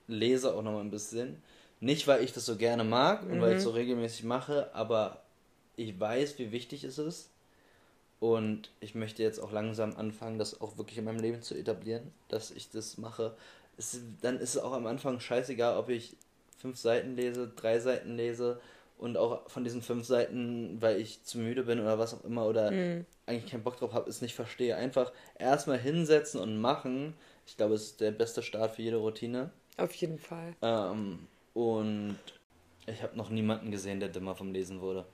lese 0.08 0.52
auch 0.52 0.62
nochmal 0.62 0.80
ein 0.80 0.90
bisschen. 0.90 1.40
Nicht, 1.78 2.08
weil 2.08 2.24
ich 2.24 2.32
das 2.32 2.46
so 2.46 2.56
gerne 2.56 2.82
mag 2.82 3.22
und 3.22 3.36
mhm. 3.36 3.42
weil 3.42 3.52
ich 3.52 3.58
es 3.58 3.62
so 3.62 3.70
regelmäßig 3.70 4.24
mache, 4.24 4.68
aber 4.74 5.22
ich 5.76 6.00
weiß, 6.00 6.36
wie 6.40 6.50
wichtig 6.50 6.82
es 6.82 6.98
ist. 6.98 7.30
Und 8.18 8.72
ich 8.80 8.96
möchte 8.96 9.22
jetzt 9.22 9.38
auch 9.38 9.52
langsam 9.52 9.94
anfangen, 9.96 10.40
das 10.40 10.60
auch 10.60 10.78
wirklich 10.78 10.98
in 10.98 11.04
meinem 11.04 11.20
Leben 11.20 11.42
zu 11.42 11.54
etablieren, 11.54 12.12
dass 12.26 12.50
ich 12.50 12.70
das 12.70 12.98
mache. 12.98 13.36
Es, 13.76 14.00
dann 14.20 14.40
ist 14.40 14.56
es 14.56 14.58
auch 14.60 14.72
am 14.72 14.88
Anfang 14.88 15.20
scheißegal, 15.20 15.78
ob 15.78 15.90
ich 15.90 16.16
fünf 16.60 16.78
Seiten 16.78 17.16
lese, 17.16 17.50
drei 17.54 17.78
Seiten 17.78 18.16
lese 18.16 18.60
und 18.98 19.16
auch 19.16 19.48
von 19.48 19.64
diesen 19.64 19.80
fünf 19.80 20.06
Seiten, 20.06 20.76
weil 20.80 21.00
ich 21.00 21.24
zu 21.24 21.38
müde 21.38 21.62
bin 21.62 21.80
oder 21.80 21.98
was 21.98 22.14
auch 22.14 22.24
immer 22.24 22.46
oder 22.46 22.70
mhm. 22.70 23.06
eigentlich 23.26 23.50
keinen 23.50 23.62
Bock 23.62 23.78
drauf 23.78 23.94
habe, 23.94 24.10
es 24.10 24.20
nicht 24.20 24.34
verstehe. 24.34 24.76
Einfach 24.76 25.12
erstmal 25.38 25.78
hinsetzen 25.78 26.40
und 26.40 26.60
machen. 26.60 27.14
Ich 27.46 27.56
glaube, 27.56 27.74
es 27.74 27.82
ist 27.82 28.00
der 28.00 28.10
beste 28.10 28.42
Start 28.42 28.76
für 28.76 28.82
jede 28.82 28.98
Routine. 28.98 29.50
Auf 29.78 29.94
jeden 29.94 30.18
Fall. 30.18 30.54
Ähm, 30.60 31.20
und 31.54 32.18
ich 32.86 33.02
habe 33.02 33.16
noch 33.16 33.30
niemanden 33.30 33.70
gesehen, 33.70 34.00
der 34.00 34.10
dümmer 34.10 34.34
vom 34.34 34.52
Lesen 34.52 34.80
wurde. 34.80 35.06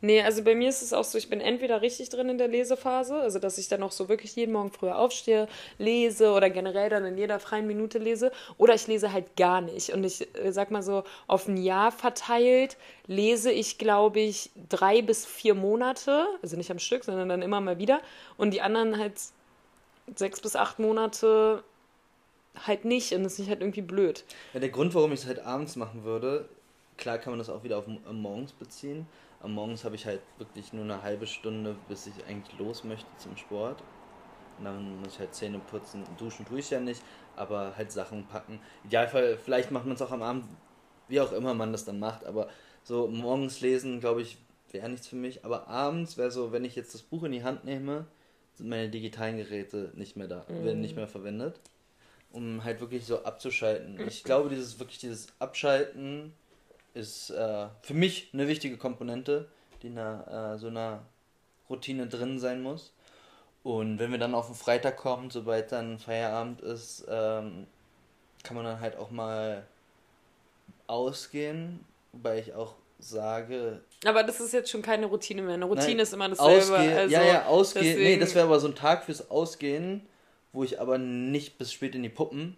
Nee, 0.00 0.22
also 0.22 0.42
bei 0.42 0.54
mir 0.54 0.68
ist 0.68 0.82
es 0.82 0.92
auch 0.92 1.04
so, 1.04 1.18
ich 1.18 1.28
bin 1.28 1.40
entweder 1.40 1.82
richtig 1.82 2.08
drin 2.08 2.28
in 2.28 2.38
der 2.38 2.48
Lesephase, 2.48 3.14
also 3.14 3.38
dass 3.38 3.58
ich 3.58 3.68
dann 3.68 3.82
auch 3.82 3.92
so 3.92 4.08
wirklich 4.08 4.34
jeden 4.36 4.52
Morgen 4.52 4.72
früher 4.72 4.98
aufstehe, 4.98 5.48
lese 5.78 6.32
oder 6.32 6.50
generell 6.50 6.88
dann 6.88 7.04
in 7.04 7.18
jeder 7.18 7.38
freien 7.40 7.66
Minute 7.66 7.98
lese, 7.98 8.32
oder 8.58 8.74
ich 8.74 8.86
lese 8.86 9.12
halt 9.12 9.36
gar 9.36 9.60
nicht. 9.60 9.90
Und 9.90 10.04
ich 10.04 10.28
äh, 10.36 10.52
sag 10.52 10.70
mal 10.70 10.82
so, 10.82 11.04
auf 11.26 11.48
ein 11.48 11.56
Jahr 11.56 11.92
verteilt 11.92 12.76
lese 13.06 13.52
ich, 13.52 13.78
glaube 13.78 14.20
ich, 14.20 14.50
drei 14.68 15.02
bis 15.02 15.26
vier 15.26 15.54
Monate, 15.54 16.26
also 16.42 16.56
nicht 16.56 16.70
am 16.70 16.78
Stück, 16.78 17.04
sondern 17.04 17.28
dann 17.28 17.42
immer 17.42 17.60
mal 17.60 17.78
wieder. 17.78 18.00
Und 18.36 18.52
die 18.52 18.60
anderen 18.60 18.98
halt 18.98 19.14
sechs 20.14 20.40
bis 20.40 20.56
acht 20.56 20.78
Monate 20.78 21.62
halt 22.64 22.84
nicht 22.84 23.12
und 23.12 23.24
das 23.24 23.38
ist 23.38 23.48
halt 23.48 23.60
irgendwie 23.60 23.82
blöd. 23.82 24.24
Ja, 24.54 24.60
der 24.60 24.70
Grund, 24.70 24.94
warum 24.94 25.12
ich 25.12 25.20
es 25.20 25.26
halt 25.26 25.40
abends 25.40 25.76
machen 25.76 26.04
würde, 26.04 26.48
klar 26.96 27.18
kann 27.18 27.32
man 27.32 27.38
das 27.38 27.50
auch 27.50 27.64
wieder 27.64 27.78
auf 27.78 27.84
morgens 28.10 28.52
beziehen, 28.52 29.06
am 29.40 29.52
Morgens 29.52 29.84
habe 29.84 29.94
ich 29.94 30.06
halt 30.06 30.20
wirklich 30.38 30.72
nur 30.72 30.84
eine 30.84 31.02
halbe 31.02 31.26
Stunde, 31.26 31.76
bis 31.88 32.06
ich 32.06 32.24
eigentlich 32.26 32.58
los 32.58 32.84
möchte 32.84 33.08
zum 33.18 33.36
Sport. 33.36 33.82
Und 34.58 34.64
dann 34.64 35.00
muss 35.00 35.14
ich 35.14 35.18
halt 35.18 35.34
Zähne 35.34 35.58
putzen. 35.58 36.04
Duschen 36.16 36.46
tue 36.46 36.60
ich 36.60 36.70
ja 36.70 36.80
nicht, 36.80 37.02
aber 37.36 37.76
halt 37.76 37.92
Sachen 37.92 38.26
packen. 38.26 38.60
Idealfall, 38.84 39.36
vielleicht 39.36 39.70
macht 39.70 39.84
man 39.84 39.94
es 39.94 40.02
auch 40.02 40.12
am 40.12 40.22
Abend, 40.22 40.44
wie 41.08 41.20
auch 41.20 41.32
immer 41.32 41.54
man 41.54 41.72
das 41.72 41.84
dann 41.84 41.98
macht, 41.98 42.24
aber 42.24 42.48
so 42.82 43.06
morgens 43.08 43.60
lesen, 43.60 44.00
glaube 44.00 44.22
ich, 44.22 44.38
wäre 44.70 44.88
nichts 44.88 45.08
für 45.08 45.16
mich. 45.16 45.44
Aber 45.44 45.68
abends 45.68 46.16
wäre 46.16 46.30
so, 46.30 46.52
wenn 46.52 46.64
ich 46.64 46.76
jetzt 46.76 46.94
das 46.94 47.02
Buch 47.02 47.24
in 47.24 47.32
die 47.32 47.44
Hand 47.44 47.64
nehme, 47.64 48.06
sind 48.54 48.68
meine 48.68 48.88
digitalen 48.88 49.36
Geräte 49.36 49.92
nicht 49.94 50.16
mehr 50.16 50.28
da, 50.28 50.46
mhm. 50.48 50.64
werden 50.64 50.80
nicht 50.80 50.96
mehr 50.96 51.08
verwendet, 51.08 51.60
um 52.32 52.64
halt 52.64 52.80
wirklich 52.80 53.04
so 53.04 53.24
abzuschalten. 53.24 54.00
Ich 54.06 54.24
glaube, 54.24 54.48
dieses 54.48 54.78
wirklich 54.78 54.98
dieses 54.98 55.28
Abschalten 55.38 56.32
ist 56.96 57.30
äh, 57.30 57.66
für 57.82 57.94
mich 57.94 58.30
eine 58.32 58.48
wichtige 58.48 58.76
Komponente, 58.76 59.48
die 59.82 59.88
in 59.88 59.98
einer, 59.98 60.54
äh, 60.54 60.58
so 60.58 60.68
einer 60.68 61.02
Routine 61.68 62.06
drin 62.06 62.38
sein 62.38 62.62
muss. 62.62 62.92
Und 63.62 63.98
wenn 63.98 64.10
wir 64.10 64.18
dann 64.18 64.34
auf 64.34 64.46
den 64.46 64.54
Freitag 64.54 64.96
kommen, 64.96 65.30
sobald 65.30 65.72
dann 65.72 65.98
Feierabend 65.98 66.60
ist, 66.60 67.04
ähm, 67.08 67.66
kann 68.42 68.56
man 68.56 68.64
dann 68.64 68.80
halt 68.80 68.96
auch 68.96 69.10
mal 69.10 69.66
ausgehen, 70.86 71.84
wobei 72.12 72.38
ich 72.38 72.54
auch 72.54 72.74
sage. 72.98 73.82
Aber 74.04 74.22
das 74.22 74.40
ist 74.40 74.52
jetzt 74.52 74.70
schon 74.70 74.82
keine 74.82 75.06
Routine 75.06 75.42
mehr. 75.42 75.54
Eine 75.54 75.64
Routine 75.64 75.88
nein, 75.88 75.98
ist 75.98 76.14
immer 76.14 76.28
dasselbe. 76.28 76.76
Ausgehen, 76.76 76.96
also 76.96 77.14
ja, 77.14 77.22
ja, 77.24 77.46
ausgehen. 77.46 77.98
Nee, 77.98 78.16
das 78.18 78.34
wäre 78.34 78.46
aber 78.46 78.60
so 78.60 78.68
ein 78.68 78.74
Tag 78.74 79.04
fürs 79.04 79.30
Ausgehen, 79.30 80.06
wo 80.52 80.62
ich 80.64 80.80
aber 80.80 80.96
nicht 80.96 81.58
bis 81.58 81.72
spät 81.72 81.94
in 81.94 82.02
die 82.02 82.08
Puppen 82.08 82.56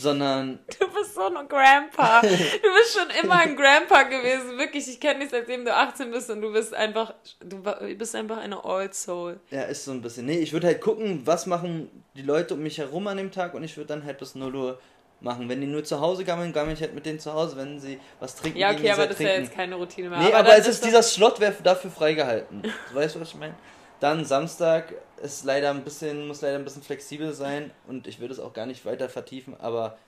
sondern. 0.00 0.58
Du 0.78 0.86
bist 0.88 1.14
so 1.14 1.22
ein 1.22 1.48
Grandpa. 1.48 2.20
Du 2.20 2.28
bist 2.28 2.98
schon 2.98 3.10
immer 3.22 3.40
ein 3.40 3.56
Grandpa 3.56 4.04
gewesen. 4.04 4.58
Wirklich, 4.58 4.88
ich 4.88 5.00
kenne 5.00 5.20
dich 5.20 5.30
seitdem 5.30 5.64
du 5.64 5.74
18 5.74 6.10
bist 6.10 6.30
und 6.30 6.40
du 6.40 6.52
bist 6.52 6.74
einfach, 6.74 7.14
du 7.40 7.62
bist 7.96 8.14
einfach 8.14 8.38
eine 8.38 8.64
Old 8.64 8.94
Soul. 8.94 9.40
Ja, 9.50 9.62
ist 9.62 9.84
so 9.84 9.92
ein 9.92 10.02
bisschen. 10.02 10.26
Nee, 10.26 10.38
ich 10.38 10.52
würde 10.52 10.66
halt 10.66 10.80
gucken, 10.80 11.22
was 11.24 11.46
machen 11.46 11.90
die 12.16 12.22
Leute 12.22 12.54
um 12.54 12.62
mich 12.62 12.78
herum 12.78 13.06
an 13.06 13.16
dem 13.16 13.30
Tag 13.30 13.54
und 13.54 13.62
ich 13.62 13.76
würde 13.76 13.88
dann 13.88 14.04
halt 14.04 14.18
bis 14.18 14.34
0 14.34 14.54
Uhr 14.54 14.80
machen. 15.20 15.48
Wenn 15.48 15.60
die 15.60 15.66
nur 15.66 15.84
zu 15.84 16.00
Hause 16.00 16.24
gammeln, 16.24 16.52
gammel 16.52 16.74
ich 16.74 16.80
halt 16.80 16.94
mit 16.94 17.06
denen 17.06 17.20
zu 17.20 17.32
Hause. 17.32 17.56
Wenn 17.56 17.78
sie 17.78 17.98
was 18.18 18.36
trinken, 18.36 18.58
Ja, 18.58 18.70
okay, 18.70 18.90
aber 18.90 19.06
das 19.06 19.20
ist 19.20 19.26
ja 19.26 19.32
jetzt 19.32 19.54
keine 19.54 19.76
Routine 19.76 20.10
mehr. 20.10 20.18
Nee, 20.18 20.28
aber, 20.28 20.38
aber 20.38 20.56
es 20.56 20.66
ist, 20.66 20.84
dieser 20.84 21.02
Slot 21.02 21.40
wäre 21.40 21.54
dafür 21.62 21.90
freigehalten. 21.90 22.62
weißt 22.94 23.16
du, 23.16 23.20
was 23.20 23.28
ich 23.28 23.36
meine? 23.36 23.54
Dann 24.00 24.24
Samstag 24.24 24.94
ist 25.22 25.44
leider 25.44 25.70
ein 25.70 25.84
bisschen, 25.84 26.26
muss 26.26 26.40
leider 26.40 26.58
ein 26.58 26.64
bisschen 26.64 26.82
flexibel 26.82 27.32
sein 27.32 27.70
und 27.86 28.06
ich 28.06 28.20
würde 28.20 28.34
es 28.34 28.40
auch 28.40 28.52
gar 28.52 28.66
nicht 28.66 28.84
weiter 28.84 29.08
vertiefen, 29.08 29.54
aber 29.58 29.98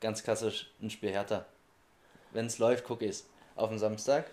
ganz 0.00 0.22
klassisch 0.22 0.70
ein 0.82 0.90
Spiel 0.90 1.10
härter. 1.10 1.46
Wenn 2.32 2.46
es 2.46 2.58
läuft, 2.58 2.84
gucke 2.84 3.04
ich 3.04 3.12
es 3.12 3.28
auf 3.54 3.70
den 3.70 3.78
Samstag. 3.78 4.30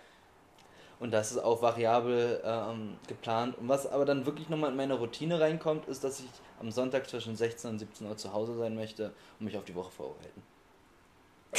Und 1.00 1.12
das 1.12 1.32
ist 1.32 1.38
auch 1.40 1.62
variabel 1.62 2.42
ähm, 2.46 2.98
geplant. 3.08 3.58
Und 3.58 3.68
was 3.68 3.86
aber 3.86 4.06
dann 4.06 4.26
wirklich 4.26 4.50
nochmal 4.50 4.72
in 4.72 4.78
meine 4.78 4.94
Routine 4.94 5.40
reinkommt, 5.40 5.88
ist, 5.88 6.04
dass 6.04 6.20
ich 6.20 6.30
am 6.60 6.72
Sonntag 6.72 7.10
zwischen 7.10 7.36
16 7.36 7.72
und 7.72 7.80
17 7.80 8.08
Uhr 8.08 8.16
zu 8.16 8.32
Hause 8.32 8.56
sein 8.56 8.76
möchte 8.76 9.14
und 9.40 9.46
mich 9.46 9.58
auf 9.58 9.66
die 9.66 9.76
Woche 9.76 9.92
vorbereiten. 9.92 10.44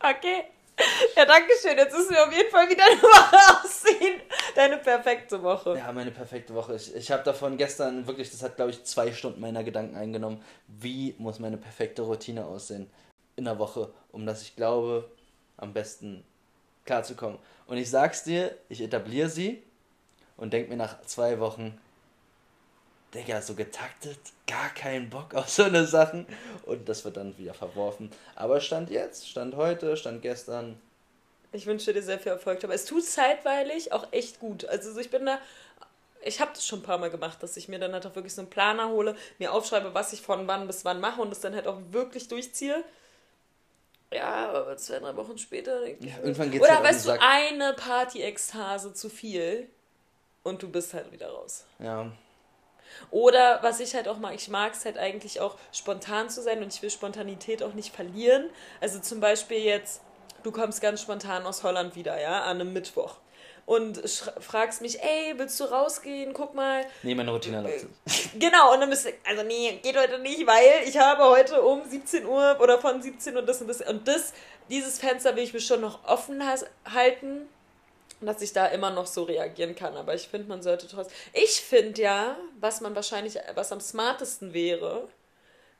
okay. 0.00 0.44
Ja, 1.16 1.24
danke 1.24 1.52
schön. 1.60 1.76
Jetzt 1.76 1.92
müssen 1.92 2.10
wir 2.14 2.26
auf 2.26 2.32
jeden 2.32 2.50
Fall 2.50 2.68
wieder 2.68 2.84
eine 2.90 3.02
Woche 3.02 3.64
aussehen. 3.64 4.20
Deine 4.54 4.78
perfekte 4.78 5.42
Woche. 5.42 5.76
Ja, 5.76 5.92
meine 5.92 6.10
perfekte 6.10 6.54
Woche. 6.54 6.76
Ich, 6.76 6.94
ich 6.94 7.10
habe 7.10 7.22
davon 7.24 7.56
gestern 7.56 8.06
wirklich, 8.06 8.30
das 8.30 8.42
hat 8.42 8.56
glaube 8.56 8.70
ich 8.70 8.84
zwei 8.84 9.12
Stunden 9.12 9.40
meiner 9.40 9.64
Gedanken 9.64 9.96
eingenommen. 9.96 10.42
Wie 10.66 11.14
muss 11.18 11.38
meine 11.38 11.56
perfekte 11.56 12.02
Routine 12.02 12.44
aussehen 12.44 12.90
in 13.36 13.44
der 13.44 13.58
Woche, 13.58 13.92
um 14.12 14.26
dass 14.26 14.42
ich 14.42 14.56
glaube, 14.56 15.10
am 15.56 15.72
besten 15.72 16.24
klarzukommen. 16.84 17.38
Und 17.66 17.76
ich 17.76 17.90
sag's 17.90 18.24
dir, 18.24 18.56
ich 18.68 18.80
etabliere 18.80 19.28
sie 19.28 19.62
und 20.36 20.52
denk 20.52 20.68
mir 20.68 20.76
nach 20.76 21.02
zwei 21.02 21.38
Wochen, 21.38 21.78
Digga, 23.14 23.40
so 23.40 23.54
getaktet, 23.54 24.18
gar 24.46 24.68
keinen 24.70 25.08
Bock 25.08 25.34
auf 25.34 25.48
so 25.48 25.64
eine 25.64 25.86
Sachen. 25.86 26.26
Und 26.64 26.88
das 26.88 27.04
wird 27.04 27.16
dann 27.16 27.36
wieder 27.38 27.54
verworfen. 27.54 28.10
Aber 28.34 28.60
Stand 28.60 28.90
jetzt, 28.90 29.28
Stand 29.28 29.56
heute, 29.56 29.96
Stand 29.96 30.22
gestern. 30.22 30.80
Ich 31.52 31.66
wünsche 31.66 31.92
dir 31.94 32.02
sehr 32.02 32.18
viel 32.18 32.32
Erfolg. 32.32 32.62
Aber 32.64 32.74
es 32.74 32.84
tut 32.84 33.04
zeitweilig 33.04 33.92
auch 33.92 34.06
echt 34.12 34.40
gut. 34.40 34.66
Also 34.66 34.98
ich 35.00 35.10
bin 35.10 35.24
da, 35.24 35.38
ich 36.22 36.40
habe 36.40 36.50
das 36.52 36.66
schon 36.66 36.80
ein 36.80 36.82
paar 36.82 36.98
Mal 36.98 37.10
gemacht, 37.10 37.42
dass 37.42 37.56
ich 37.56 37.68
mir 37.68 37.78
dann 37.78 37.92
halt 37.92 38.04
auch 38.04 38.14
wirklich 38.14 38.34
so 38.34 38.42
einen 38.42 38.50
Planer 38.50 38.90
hole, 38.90 39.16
mir 39.38 39.52
aufschreibe, 39.54 39.94
was 39.94 40.12
ich 40.12 40.20
von 40.20 40.46
wann 40.46 40.66
bis 40.66 40.84
wann 40.84 41.00
mache 41.00 41.22
und 41.22 41.30
das 41.30 41.40
dann 41.40 41.54
halt 41.54 41.66
auch 41.66 41.78
wirklich 41.90 42.28
durchziehe. 42.28 42.84
Ja, 44.12 44.50
aber 44.50 44.76
zwei, 44.76 44.98
drei 44.98 45.16
Wochen 45.16 45.38
später 45.38 45.80
denke 45.80 46.04
ich. 46.04 46.10
Ja, 46.10 46.18
irgendwann 46.18 46.50
geht's 46.50 46.64
Oder 46.64 46.76
halt 46.76 46.86
weißt 46.86 47.06
du, 47.06 47.20
eine 47.20 47.72
Party-Ekstase 47.74 48.92
zu 48.94 49.08
viel 49.08 49.68
und 50.42 50.62
du 50.62 50.68
bist 50.70 50.92
halt 50.94 51.10
wieder 51.12 51.28
raus. 51.30 51.64
Ja. 51.78 52.10
Oder 53.10 53.62
was 53.62 53.80
ich 53.80 53.94
halt 53.94 54.08
auch 54.08 54.18
mag, 54.18 54.34
ich 54.34 54.48
mag 54.48 54.72
es 54.74 54.84
halt 54.84 54.98
eigentlich 54.98 55.40
auch 55.40 55.56
spontan 55.72 56.30
zu 56.30 56.42
sein 56.42 56.62
und 56.62 56.72
ich 56.72 56.82
will 56.82 56.90
Spontanität 56.90 57.62
auch 57.62 57.74
nicht 57.74 57.94
verlieren. 57.94 58.50
Also 58.80 59.00
zum 59.00 59.20
Beispiel 59.20 59.58
jetzt, 59.58 60.02
du 60.42 60.52
kommst 60.52 60.80
ganz 60.80 61.00
spontan 61.02 61.46
aus 61.46 61.62
Holland 61.62 61.96
wieder, 61.96 62.20
ja, 62.20 62.42
an 62.42 62.60
einem 62.60 62.72
Mittwoch. 62.72 63.16
Und 63.66 64.00
fragst 64.40 64.80
mich, 64.80 65.02
ey, 65.02 65.34
willst 65.36 65.60
du 65.60 65.64
rausgehen? 65.64 66.32
Guck 66.32 66.54
mal. 66.54 66.86
Nee, 67.02 67.14
meine 67.14 67.30
Routine 67.30 67.60
läuft 67.60 67.84
Genau, 68.38 68.72
und 68.72 68.80
dann 68.80 68.88
bist 68.88 69.04
du, 69.04 69.10
also 69.28 69.42
nee, 69.42 69.78
geht 69.82 69.94
heute 69.94 70.18
nicht, 70.20 70.46
weil 70.46 70.88
ich 70.88 70.96
habe 70.96 71.24
heute 71.24 71.60
um 71.60 71.84
17 71.84 72.24
Uhr 72.24 72.56
oder 72.60 72.78
von 72.78 73.02
17 73.02 73.36
Uhr 73.36 73.42
das 73.42 73.60
und 73.60 73.68
das. 73.68 73.82
Und 73.82 74.08
das, 74.08 74.32
dieses 74.70 74.98
Fenster 74.98 75.36
will 75.36 75.44
ich 75.44 75.52
mir 75.52 75.60
schon 75.60 75.82
noch 75.82 76.02
offen 76.06 76.42
halten 76.86 77.46
dass 78.20 78.42
ich 78.42 78.52
da 78.52 78.66
immer 78.66 78.90
noch 78.90 79.06
so 79.06 79.24
reagieren 79.24 79.74
kann. 79.74 79.96
Aber 79.96 80.14
ich 80.14 80.28
finde, 80.28 80.48
man 80.48 80.62
sollte 80.62 80.88
trotzdem. 80.88 81.16
Ich 81.32 81.60
finde 81.60 82.02
ja, 82.02 82.36
was 82.60 82.80
man 82.80 82.94
wahrscheinlich, 82.94 83.38
was 83.54 83.72
am 83.72 83.80
smartesten 83.80 84.52
wäre, 84.52 85.08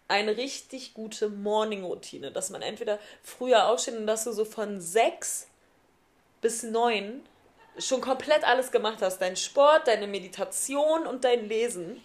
eine 0.08 0.36
richtig 0.36 0.94
gute 0.94 1.28
Morning-Routine, 1.28 2.32
dass 2.32 2.50
man 2.50 2.62
entweder 2.62 2.98
früher 3.22 3.68
aufsteht 3.68 3.96
und 3.96 4.06
dass 4.06 4.24
du 4.24 4.32
so 4.32 4.44
von 4.44 4.80
sechs 4.80 5.48
bis 6.40 6.62
neun 6.62 7.22
schon 7.78 8.00
komplett 8.00 8.44
alles 8.44 8.70
gemacht 8.70 8.98
hast. 9.00 9.20
Dein 9.20 9.36
Sport, 9.36 9.86
deine 9.86 10.06
Meditation 10.06 11.06
und 11.06 11.24
dein 11.24 11.48
Lesen. 11.48 12.02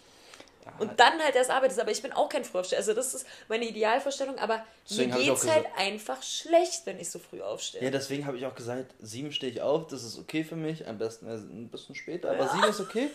Und 0.79 0.99
dann 0.99 1.19
halt 1.21 1.35
erst 1.35 1.49
arbeitest. 1.49 1.79
Aber 1.79 1.91
ich 1.91 2.01
bin 2.01 2.11
auch 2.13 2.29
kein 2.29 2.43
Frühaufsteher. 2.45 2.79
Also 2.79 2.93
das 2.93 3.13
ist 3.13 3.25
meine 3.49 3.65
Idealvorstellung. 3.65 4.37
Aber 4.39 4.65
Deswegen 4.89 5.11
mir 5.11 5.17
auch 5.17 5.41
geht's 5.41 5.47
halt 5.49 5.65
einfach 5.77 6.21
schlecht, 6.23 6.85
wenn 6.85 6.99
ich 6.99 7.09
so 7.11 7.19
früh 7.19 7.41
aufstehe. 7.41 7.83
Ja, 7.83 7.89
deswegen 7.91 8.25
habe 8.25 8.37
ich 8.37 8.45
auch 8.45 8.55
gesagt, 8.55 8.93
sieben 8.99 9.31
stehe 9.31 9.51
ich 9.51 9.61
auf, 9.61 9.87
das 9.87 10.03
ist 10.03 10.17
okay 10.17 10.43
für 10.43 10.55
mich, 10.55 10.87
am 10.87 10.97
besten 10.97 11.27
ein 11.27 11.69
bisschen 11.69 11.95
später, 11.95 12.29
aber 12.31 12.45
Ja. 12.45 12.49
sieben 12.53 12.63
ist 12.69 12.79
okay. 12.79 13.09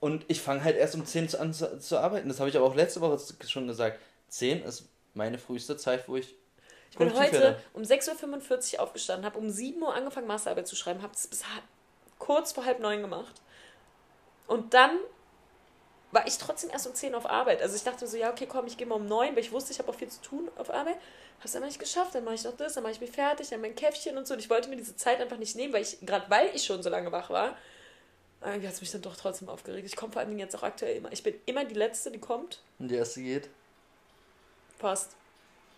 Und 0.00 0.24
ich 0.28 0.40
fange 0.40 0.62
halt 0.64 0.76
erst 0.76 0.94
um 0.94 1.04
10 1.06 1.28
zu- 1.28 1.40
an 1.40 1.52
zu, 1.54 1.78
zu 1.78 1.98
arbeiten. 1.98 2.28
Das 2.28 2.38
habe 2.40 2.48
ich 2.50 2.56
aber 2.56 2.66
auch 2.66 2.74
letzte 2.74 3.00
Woche 3.00 3.18
schon 3.46 3.66
gesagt. 3.66 3.98
10 4.28 4.62
ist 4.64 4.84
meine 5.14 5.38
früheste 5.38 5.76
Zeit, 5.76 6.08
wo 6.08 6.16
ich 6.16 6.34
Ich 6.90 6.98
bin 6.98 7.14
heute 7.14 7.58
um 7.72 7.82
6.45 7.82 8.74
Uhr 8.74 8.80
aufgestanden, 8.82 9.24
habe 9.24 9.38
um 9.38 9.50
7 9.50 9.80
Uhr 9.82 9.94
angefangen, 9.94 10.26
Masterarbeit 10.26 10.66
zu 10.66 10.76
schreiben, 10.76 11.02
habe 11.02 11.14
es 11.14 11.26
bis 11.26 11.42
kurz 12.18 12.52
vor 12.52 12.64
halb 12.64 12.80
neun 12.80 13.00
gemacht. 13.02 13.34
Und 14.46 14.74
dann 14.74 14.90
war 16.14 16.26
ich 16.26 16.38
trotzdem 16.38 16.70
erst 16.70 16.86
um 16.86 16.94
10 16.94 17.12
Uhr 17.12 17.18
auf 17.18 17.28
Arbeit. 17.28 17.60
Also 17.60 17.74
ich 17.74 17.82
dachte 17.82 18.06
so, 18.06 18.16
ja, 18.16 18.30
okay, 18.30 18.46
komm, 18.46 18.66
ich 18.66 18.76
gehe 18.76 18.86
mal 18.86 18.94
um 18.94 19.06
9, 19.06 19.34
weil 19.34 19.42
ich 19.42 19.50
wusste, 19.50 19.72
ich 19.72 19.80
habe 19.80 19.90
auch 19.90 19.96
viel 19.96 20.08
zu 20.08 20.22
tun 20.22 20.48
auf 20.56 20.70
Arbeit. 20.70 20.96
Habe 21.38 21.46
es 21.46 21.56
aber 21.56 21.66
nicht 21.66 21.80
geschafft, 21.80 22.14
dann 22.14 22.24
mache 22.24 22.36
ich 22.36 22.44
noch 22.44 22.56
das, 22.56 22.74
dann 22.74 22.84
mache 22.84 22.92
ich 22.92 23.00
mich 23.00 23.10
fertig, 23.10 23.48
dann 23.48 23.60
mein 23.60 23.74
Käffchen 23.74 24.16
und 24.16 24.26
so. 24.26 24.34
Und 24.34 24.40
ich 24.40 24.48
wollte 24.48 24.68
mir 24.68 24.76
diese 24.76 24.96
Zeit 24.96 25.20
einfach 25.20 25.38
nicht 25.38 25.56
nehmen, 25.56 25.72
weil 25.72 25.82
ich, 25.82 25.98
gerade 26.00 26.30
weil 26.30 26.54
ich 26.54 26.64
schon 26.64 26.82
so 26.82 26.88
lange 26.88 27.10
wach 27.10 27.30
war, 27.30 27.56
irgendwie 28.42 28.68
hat 28.68 28.74
es 28.74 28.80
mich 28.80 28.92
dann 28.92 29.02
doch 29.02 29.16
trotzdem 29.16 29.48
aufgeregt. 29.48 29.86
Ich 29.86 29.96
komme 29.96 30.12
vor 30.12 30.20
allen 30.20 30.28
Dingen 30.28 30.40
jetzt 30.40 30.54
auch 30.54 30.62
aktuell 30.62 30.96
immer. 30.96 31.10
Ich 31.10 31.22
bin 31.22 31.34
immer 31.46 31.64
die 31.64 31.74
Letzte, 31.74 32.12
die 32.12 32.20
kommt. 32.20 32.60
Und 32.78 32.88
die 32.88 32.94
erste 32.94 33.22
geht. 33.22 33.48
Fast. 34.78 35.12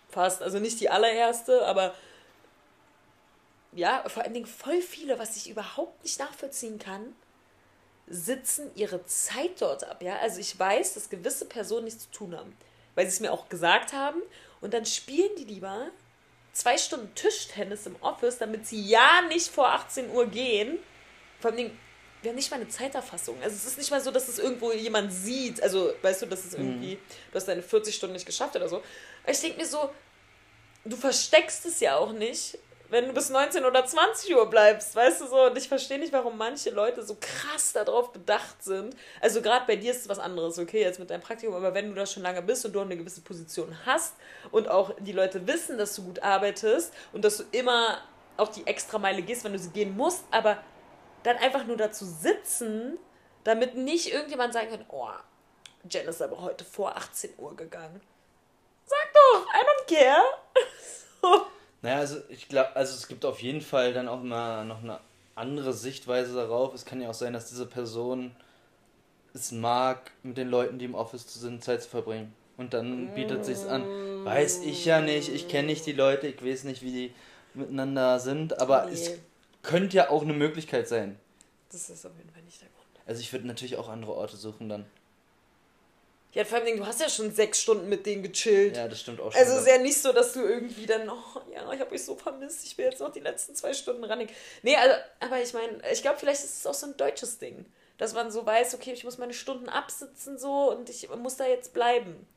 Fast. 0.09 0.43
Also 0.43 0.59
nicht 0.59 0.79
die 0.79 0.89
allererste, 0.89 1.65
aber 1.65 1.95
ja, 3.71 4.07
vor 4.07 4.23
allen 4.23 4.33
Dingen 4.33 4.45
voll 4.45 4.81
viele, 4.81 5.17
was 5.17 5.35
ich 5.35 5.49
überhaupt 5.49 6.03
nicht 6.03 6.19
nachvollziehen 6.19 6.77
kann, 6.77 7.15
sitzen 8.07 8.71
ihre 8.75 9.05
Zeit 9.05 9.59
dort 9.61 9.83
ab. 9.83 10.01
Ja? 10.01 10.17
Also 10.19 10.39
ich 10.39 10.57
weiß, 10.57 10.93
dass 10.93 11.09
gewisse 11.09 11.45
Personen 11.45 11.85
nichts 11.85 12.09
zu 12.09 12.11
tun 12.11 12.37
haben, 12.37 12.55
weil 12.95 13.05
sie 13.05 13.13
es 13.13 13.19
mir 13.19 13.31
auch 13.31 13.49
gesagt 13.49 13.93
haben. 13.93 14.21
Und 14.61 14.73
dann 14.73 14.85
spielen 14.85 15.31
die 15.37 15.43
lieber 15.43 15.87
zwei 16.53 16.77
Stunden 16.77 17.13
Tischtennis 17.13 17.85
im 17.85 17.95
Office, 18.01 18.37
damit 18.39 18.65
sie 18.65 18.81
ja 18.81 19.21
nicht 19.27 19.49
vor 19.49 19.69
18 19.69 20.09
Uhr 20.09 20.25
gehen. 20.27 20.79
Vor 21.39 21.51
Dingen, 21.51 21.77
wir 22.21 22.29
haben 22.29 22.35
nicht 22.35 22.49
mal 22.49 22.57
eine 22.57 22.67
Zeiterfassung. 22.67 23.35
Also 23.43 23.55
es 23.55 23.65
ist 23.65 23.77
nicht 23.77 23.91
mal 23.91 24.01
so, 24.01 24.09
dass 24.09 24.27
es 24.27 24.39
irgendwo 24.39 24.71
jemand 24.71 25.13
sieht. 25.13 25.61
Also, 25.61 25.93
weißt 26.01 26.23
du, 26.23 26.25
dass 26.25 26.45
es 26.45 26.53
irgendwie, 26.53 26.95
du 27.31 27.35
hast 27.35 27.47
deine 27.47 27.61
40 27.61 27.93
Stunden 27.93 28.13
nicht 28.13 28.25
geschafft 28.25 28.55
oder 28.55 28.67
so. 28.67 28.77
Aber 29.23 29.31
ich 29.31 29.39
denke 29.39 29.59
mir 29.59 29.67
so, 29.67 29.91
du 30.83 30.95
versteckst 30.95 31.65
es 31.65 31.79
ja 31.79 31.97
auch 31.97 32.11
nicht, 32.13 32.57
wenn 32.89 33.07
du 33.07 33.13
bis 33.13 33.29
19 33.29 33.65
oder 33.65 33.85
20 33.85 34.35
Uhr 34.35 34.49
bleibst, 34.49 34.95
weißt 34.95 35.21
du 35.21 35.27
so. 35.27 35.43
Und 35.43 35.57
ich 35.57 35.67
verstehe 35.67 35.99
nicht, 35.99 36.13
warum 36.13 36.37
manche 36.37 36.69
Leute 36.69 37.03
so 37.03 37.17
krass 37.19 37.73
darauf 37.73 38.11
bedacht 38.11 38.63
sind. 38.63 38.95
Also 39.21 39.41
gerade 39.41 39.65
bei 39.65 39.75
dir 39.75 39.91
ist 39.91 40.01
es 40.01 40.09
was 40.09 40.19
anderes, 40.19 40.57
okay, 40.57 40.81
jetzt 40.81 40.99
mit 40.99 41.09
deinem 41.09 41.21
Praktikum, 41.21 41.55
aber 41.55 41.73
wenn 41.73 41.89
du 41.89 41.95
da 41.95 42.05
schon 42.05 42.23
lange 42.23 42.41
bist 42.41 42.65
und 42.65 42.73
du 42.73 42.79
eine 42.79 42.97
gewisse 42.97 43.21
Position 43.21 43.75
hast 43.85 44.15
und 44.51 44.69
auch 44.69 44.93
die 44.99 45.11
Leute 45.11 45.45
wissen, 45.47 45.77
dass 45.77 45.95
du 45.95 46.03
gut 46.03 46.19
arbeitest 46.23 46.93
und 47.13 47.25
dass 47.25 47.37
du 47.37 47.43
immer 47.51 47.99
auch 48.37 48.49
die 48.49 48.65
extra 48.67 48.99
Meile 48.99 49.21
gehst, 49.21 49.43
wenn 49.43 49.53
du 49.53 49.59
sie 49.59 49.71
gehen 49.71 49.95
musst, 49.97 50.23
aber 50.31 50.57
dann 51.23 51.37
einfach 51.37 51.65
nur 51.65 51.77
dazu 51.77 52.05
sitzen, 52.05 52.97
damit 53.43 53.75
nicht 53.75 54.13
irgendjemand 54.13 54.53
sagen 54.53 54.69
kann, 54.69 54.85
oh, 54.89 55.09
Jen 55.89 56.07
ist 56.07 56.21
aber 56.21 56.41
heute 56.41 56.63
vor 56.63 56.95
18 56.95 57.33
Uhr 57.37 57.55
gegangen. 57.55 58.01
Sag 58.85 59.13
doch, 59.13 59.45
I 59.47 59.65
don't 59.65 59.95
care. 59.95 60.23
so. 61.21 61.56
Naja, 61.81 61.97
also 61.97 62.17
ich 62.29 62.47
glaube, 62.47 62.75
also 62.75 62.95
es 62.95 63.07
gibt 63.07 63.23
auf 63.25 63.41
jeden 63.41 63.61
Fall 63.61 63.93
dann 63.93 64.07
auch 64.07 64.21
mal 64.21 64.65
noch 64.65 64.81
eine 64.83 64.99
andere 65.35 65.73
Sichtweise 65.73 66.33
darauf. 66.33 66.73
Es 66.73 66.85
kann 66.85 67.01
ja 67.01 67.09
auch 67.09 67.13
sein, 67.13 67.33
dass 67.33 67.49
diese 67.49 67.65
Person 67.65 68.35
es 69.33 69.51
mag, 69.51 70.11
mit 70.23 70.37
den 70.37 70.49
Leuten, 70.49 70.79
die 70.79 70.85
im 70.85 70.95
Office 70.95 71.31
sind, 71.35 71.63
Zeit 71.63 71.83
zu 71.83 71.89
verbringen. 71.89 72.33
Und 72.57 72.73
dann 72.73 73.13
bietet 73.13 73.45
sich's 73.45 73.65
an. 73.65 73.83
Weiß 74.25 74.61
ich 74.63 74.83
ja 74.85 74.99
nicht, 75.01 75.29
ich 75.29 75.47
kenne 75.47 75.67
nicht 75.67 75.85
die 75.85 75.91
Leute, 75.91 76.27
ich 76.27 76.43
weiß 76.43 76.63
nicht, 76.63 76.81
wie 76.81 76.91
die 76.91 77.13
miteinander 77.53 78.19
sind, 78.19 78.59
aber 78.59 78.85
Nee. 78.85 78.93
es 78.93 79.11
könnte 79.61 79.97
ja 79.97 80.09
auch 80.09 80.23
eine 80.23 80.33
Möglichkeit 80.33 80.87
sein. 80.87 81.19
Das 81.71 81.89
ist 81.89 82.05
auf 82.05 82.13
jeden 82.17 82.31
Fall 82.31 82.41
nicht 82.43 82.59
der 82.61 82.69
Grund. 82.69 82.87
Also 83.05 83.21
ich 83.21 83.31
würde 83.31 83.45
natürlich 83.45 83.77
auch 83.77 83.89
andere 83.89 84.13
Orte 84.13 84.37
suchen 84.37 84.69
dann. 84.69 84.85
Ja, 86.37 86.45
vor 86.45 86.59
allem, 86.59 86.77
du 86.77 86.85
hast 86.85 87.01
ja 87.01 87.09
schon 87.09 87.33
sechs 87.33 87.59
Stunden 87.63 87.89
mit 87.89 88.05
denen 88.05 88.21
gechillt. 88.21 88.77
Ja, 88.77 88.87
das 88.87 88.99
stimmt 89.01 89.19
auch 89.19 89.31
schon. 89.31 89.41
Also 89.41 89.53
es 89.55 89.61
ist 89.61 89.67
ja 89.67 89.79
nicht 89.79 89.99
so, 89.99 90.13
dass 90.13 90.33
du 90.33 90.41
irgendwie 90.41 90.85
dann, 90.85 91.09
oh 91.09 91.41
ja, 91.51 91.73
ich 91.73 91.79
habe 91.79 91.95
euch 91.95 92.05
so 92.05 92.15
vermisst, 92.15 92.63
ich 92.63 92.77
will 92.77 92.85
jetzt 92.85 92.99
noch 92.99 93.11
die 93.11 93.21
letzten 93.21 93.55
zwei 93.55 93.73
Stunden 93.73 94.03
ran. 94.03 94.19
Nee, 94.61 94.75
also, 94.75 94.93
aber 95.19 95.41
ich 95.41 95.51
meine, 95.55 95.81
ich 95.91 96.03
glaube, 96.03 96.19
vielleicht 96.19 96.43
ist 96.43 96.59
es 96.59 96.67
auch 96.67 96.75
so 96.75 96.85
ein 96.85 96.95
deutsches 96.95 97.39
Ding. 97.39 97.65
Dass 97.97 98.13
man 98.13 98.29
so 98.29 98.45
weiß, 98.45 98.75
okay, 98.75 98.91
ich 98.93 99.03
muss 99.03 99.17
meine 99.17 99.33
Stunden 99.33 99.67
absitzen 99.67 100.37
so 100.37 100.71
und 100.71 100.91
ich 100.91 101.09
muss 101.09 101.37
da 101.37 101.47
jetzt 101.47 101.73
bleiben. 101.73 102.27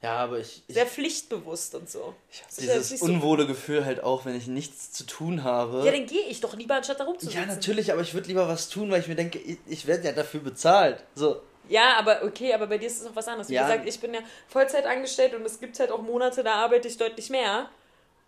ja, 0.00 0.18
aber 0.18 0.38
ich, 0.38 0.62
ich 0.68 0.74
Sehr 0.76 0.86
pflichtbewusst 0.86 1.74
und 1.74 1.90
so. 1.90 2.14
Ja 2.30 2.38
jetzt 2.42 2.60
dieses 2.60 2.90
nicht 2.92 3.00
so- 3.00 3.06
unwohle 3.06 3.48
Gefühl 3.48 3.84
halt 3.84 4.04
auch, 4.04 4.24
wenn 4.26 4.36
ich 4.36 4.46
nichts 4.46 4.92
zu 4.92 5.02
tun 5.02 5.42
habe. 5.42 5.84
Ja, 5.84 5.90
dann 5.90 6.06
gehe 6.06 6.26
ich 6.28 6.40
doch 6.40 6.54
lieber, 6.54 6.76
anstatt 6.76 7.00
da 7.00 7.04
rumzusitzen. 7.04 7.40
Ja, 7.40 7.52
natürlich, 7.52 7.90
aber 7.92 8.02
ich 8.02 8.14
würde 8.14 8.28
lieber 8.28 8.46
was 8.46 8.68
tun, 8.68 8.92
weil 8.92 9.00
ich 9.00 9.08
mir 9.08 9.16
denke, 9.16 9.40
ich, 9.40 9.58
ich 9.66 9.86
werde 9.88 10.04
ja 10.04 10.12
dafür 10.12 10.38
bezahlt. 10.38 11.02
So. 11.16 11.40
Ja, 11.72 11.96
aber 11.96 12.22
okay, 12.22 12.52
aber 12.52 12.66
bei 12.66 12.76
dir 12.76 12.86
ist 12.86 13.00
es 13.00 13.06
auch 13.06 13.16
was 13.16 13.26
anderes. 13.28 13.48
Wie 13.48 13.54
Ja. 13.54 13.62
gesagt, 13.62 13.88
ich 13.88 13.98
bin 13.98 14.12
ja 14.12 14.20
Vollzeit 14.46 14.84
angestellt 14.84 15.34
und 15.34 15.44
es 15.46 15.58
gibt 15.58 15.80
halt 15.80 15.90
auch 15.90 16.02
Monate, 16.02 16.44
da 16.44 16.54
arbeite 16.54 16.86
ich 16.86 16.98
deutlich 16.98 17.30
mehr. 17.30 17.70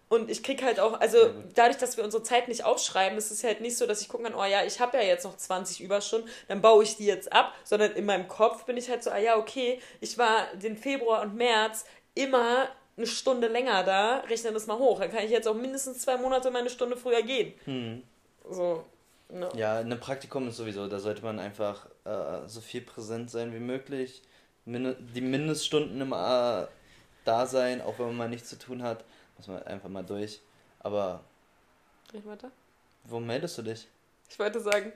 Und 0.09 0.31
ich 0.31 0.43
krieg 0.43 0.63
halt 0.63 0.81
auch, 0.81 1.01
also 1.01 1.19
dadurch, 1.55 1.77
dass 1.79 1.97
wir 1.97 2.05
unsere 2.05 2.23
Zeit 2.23 2.49
nicht 2.49 2.65
aufschreiben, 2.65 3.19
ist 3.19 3.31
es 3.31 3.43
halt 3.45 3.61
nicht 3.61 3.77
so, 3.77 3.87
dass 3.87 4.01
ich 4.01 4.09
gucken 4.09 4.27
kann, 4.27 4.35
oh 4.35 4.45
ja, 4.45 4.65
ich 4.65 4.81
habe 4.81 4.97
ja 4.97 5.03
jetzt 5.03 5.25
noch 5.25 5.37
20 5.37 5.81
Überstunden, 5.83 6.31
dann 6.49 6.61
baue 6.63 6.85
ich 6.85 6.97
die 6.97 7.07
jetzt 7.07 7.33
ab, 7.33 7.53
sondern 7.65 7.93
in 7.93 8.05
meinem 8.07 8.29
Kopf 8.29 8.65
bin 8.65 8.77
ich 8.77 8.89
halt 8.89 9.03
so, 9.03 9.11
ah 9.11 9.19
ja, 9.19 9.37
okay, 9.37 9.81
ich 10.01 10.17
war 10.17 10.47
den 10.55 10.77
Februar 10.77 11.23
und 11.23 11.35
März 11.35 11.85
immer 12.15 12.69
eine 12.97 13.07
Stunde 13.07 13.49
länger 13.49 13.83
da, 13.83 14.19
rechne 14.29 14.53
das 14.53 14.67
mal 14.67 14.79
hoch. 14.79 15.01
Dann 15.01 15.11
kann 15.11 15.25
ich 15.25 15.31
jetzt 15.31 15.49
auch 15.49 15.55
mindestens 15.55 16.01
zwei 16.01 16.17
Monate 16.17 16.51
meine 16.51 16.71
Stunde 16.71 16.97
früher 16.97 17.23
gehen. 17.23 17.55
Hm. 17.65 18.03
So, 18.49 18.85
ne. 19.29 19.49
Ja, 19.55 19.81
in 19.81 19.87
einem 19.87 20.01
Praktikum 20.01 20.49
ist 20.49 20.57
sowieso, 20.57 20.89
da 20.89 20.99
sollte 20.99 21.23
man 21.23 21.39
einfach 21.39 21.87
äh, 22.05 22.47
so 22.47 22.61
viel 22.61 22.81
präsent 22.83 23.31
sein 23.31 23.53
wie 23.53 23.61
möglich. 23.61 24.23
Min 24.65 24.97
die 25.15 25.21
Mindeststunden 25.21 26.01
immer 26.01 26.69
äh, 26.69 26.73
da 27.25 27.47
sein, 27.47 27.83
auch 27.83 27.99
wenn 27.99 28.07
man 28.07 28.17
mal 28.17 28.29
nichts 28.29 28.49
zu 28.49 28.59
tun 28.59 28.83
hat. 28.83 29.05
Muss 29.37 29.49
man 29.49 29.63
einfach 29.65 29.89
mal 29.89 30.05
durch. 30.05 30.41
Aber 30.81 31.21
Red 32.13 32.27
weiter. 32.27 32.51
wo 33.05 33.21
meldest 33.21 33.59
du 33.59 33.63
dich? 33.63 33.89
Ich 34.29 34.39
wollte 34.39 34.61
sagen, 34.61 34.93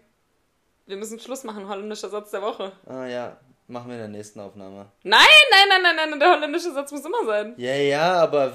wir 0.86 0.96
müssen 0.96 1.18
Schluss 1.20 1.44
machen, 1.44 1.68
holländischer 1.68 2.08
Satz 2.08 2.30
der 2.30 2.42
Woche. 2.42 2.72
Ah 2.86 3.06
ja, 3.06 3.36
machen 3.66 3.88
wir 3.88 3.94
in 3.96 4.00
der 4.00 4.08
nächsten 4.08 4.40
Aufnahme. 4.40 4.86
Nein, 5.02 5.20
nein, 5.50 5.68
nein, 5.82 5.96
nein, 5.96 6.10
nein, 6.10 6.20
der 6.20 6.30
holländische 6.30 6.72
Satz 6.72 6.90
muss 6.92 7.04
immer 7.04 7.24
sein. 7.26 7.54
Ja, 7.58 7.74
ja, 7.74 8.12
aber 8.22 8.52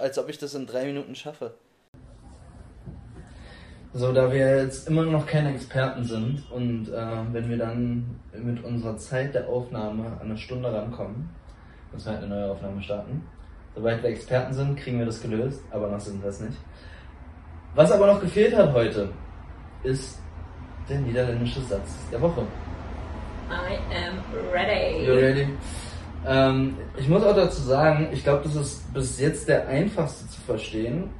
als 0.00 0.18
ob 0.18 0.28
ich 0.28 0.38
das 0.38 0.54
in 0.54 0.66
drei 0.66 0.86
Minuten 0.86 1.14
schaffe. 1.14 1.54
So, 3.96 4.12
da 4.12 4.32
wir 4.32 4.64
jetzt 4.64 4.88
immer 4.88 5.04
noch 5.04 5.24
keine 5.24 5.54
Experten 5.54 6.02
sind 6.02 6.42
und 6.50 6.88
äh, 6.88 7.06
wenn 7.30 7.48
wir 7.48 7.58
dann 7.58 8.18
mit 8.36 8.64
unserer 8.64 8.96
Zeit 8.96 9.34
der 9.34 9.48
Aufnahme 9.48 10.06
an 10.20 10.30
eine 10.30 10.36
Stunde 10.36 10.72
rankommen, 10.72 11.28
müssen 11.92 12.06
wir 12.06 12.12
halt 12.14 12.24
eine 12.24 12.34
neue 12.34 12.50
Aufnahme 12.50 12.82
starten. 12.82 13.24
Sobald 13.72 14.02
wir 14.02 14.10
Experten 14.10 14.52
sind, 14.52 14.76
kriegen 14.76 14.98
wir 14.98 15.06
das 15.06 15.22
gelöst, 15.22 15.62
aber 15.70 15.86
noch 15.86 16.00
sind 16.00 16.20
wir 16.20 16.30
es 16.30 16.40
nicht. 16.40 16.58
Was 17.76 17.92
aber 17.92 18.08
noch 18.08 18.20
gefehlt 18.20 18.56
hat 18.56 18.72
heute, 18.72 19.10
ist 19.84 20.18
der 20.88 20.98
niederländische 20.98 21.60
Satz 21.60 21.96
der 22.10 22.20
Woche. 22.20 22.42
I 23.48 23.78
am 23.94 24.18
ready. 24.52 25.06
You 25.06 25.12
ready? 25.12 25.48
Ähm, 26.26 26.76
ich 26.96 27.08
muss 27.08 27.22
auch 27.22 27.36
dazu 27.36 27.62
sagen, 27.62 28.08
ich 28.12 28.24
glaube, 28.24 28.42
das 28.42 28.56
ist 28.56 28.92
bis 28.92 29.20
jetzt 29.20 29.48
der 29.48 29.68
einfachste 29.68 30.28
zu 30.28 30.40
verstehen, 30.40 31.10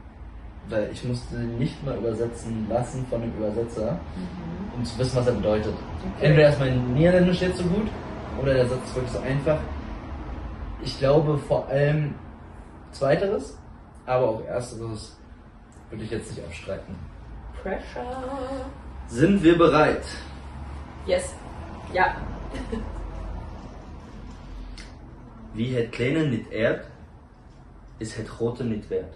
weil 0.69 0.91
ich 0.93 1.05
musste 1.05 1.37
ihn 1.37 1.59
nicht 1.59 1.85
mal 1.85 1.97
übersetzen 1.97 2.67
lassen 2.69 3.07
von 3.11 3.21
dem 3.21 3.35
Übersetzer, 3.37 3.99
um 4.77 4.85
zu 4.85 4.99
wissen, 4.99 5.17
was 5.17 5.27
er 5.27 5.35
bedeutet. 5.35 5.75
Entweder 6.21 6.49
ist 6.49 6.59
mein 6.59 6.95
Niederländisch 6.95 7.43
jetzt 7.43 7.59
so 7.59 7.65
gut 7.65 7.89
oder 8.41 8.55
der 8.55 8.67
Satz 8.67 8.85
ist 8.85 8.95
wirklich 8.95 9.13
so 9.13 9.21
einfach. 9.21 9.59
Ich 10.83 10.99
glaube 10.99 11.39
vor 11.39 11.69
allem 11.69 12.15
zweiteres, 12.93 13.59
aber 14.07 14.29
auch 14.29 14.45
ersteres 14.45 15.17
würde 15.91 16.05
ich 16.05 16.11
jetzt 16.11 16.31
nicht 16.31 16.45
abstreiten. 16.45 16.95
Pressure. 17.63 18.67
Sind 19.09 19.43
wir 19.43 19.57
bereit? 19.57 20.05
Yes. 21.07 21.35
Ja. 21.93 22.17
Wie 25.53 25.77
het 25.77 25.91
kleine 25.91 26.27
niet 26.27 26.49
eert, 26.51 26.87
is 27.99 28.15
het 28.15 28.29
grote 28.29 28.65
niet 28.65 28.89
wert. 28.89 29.15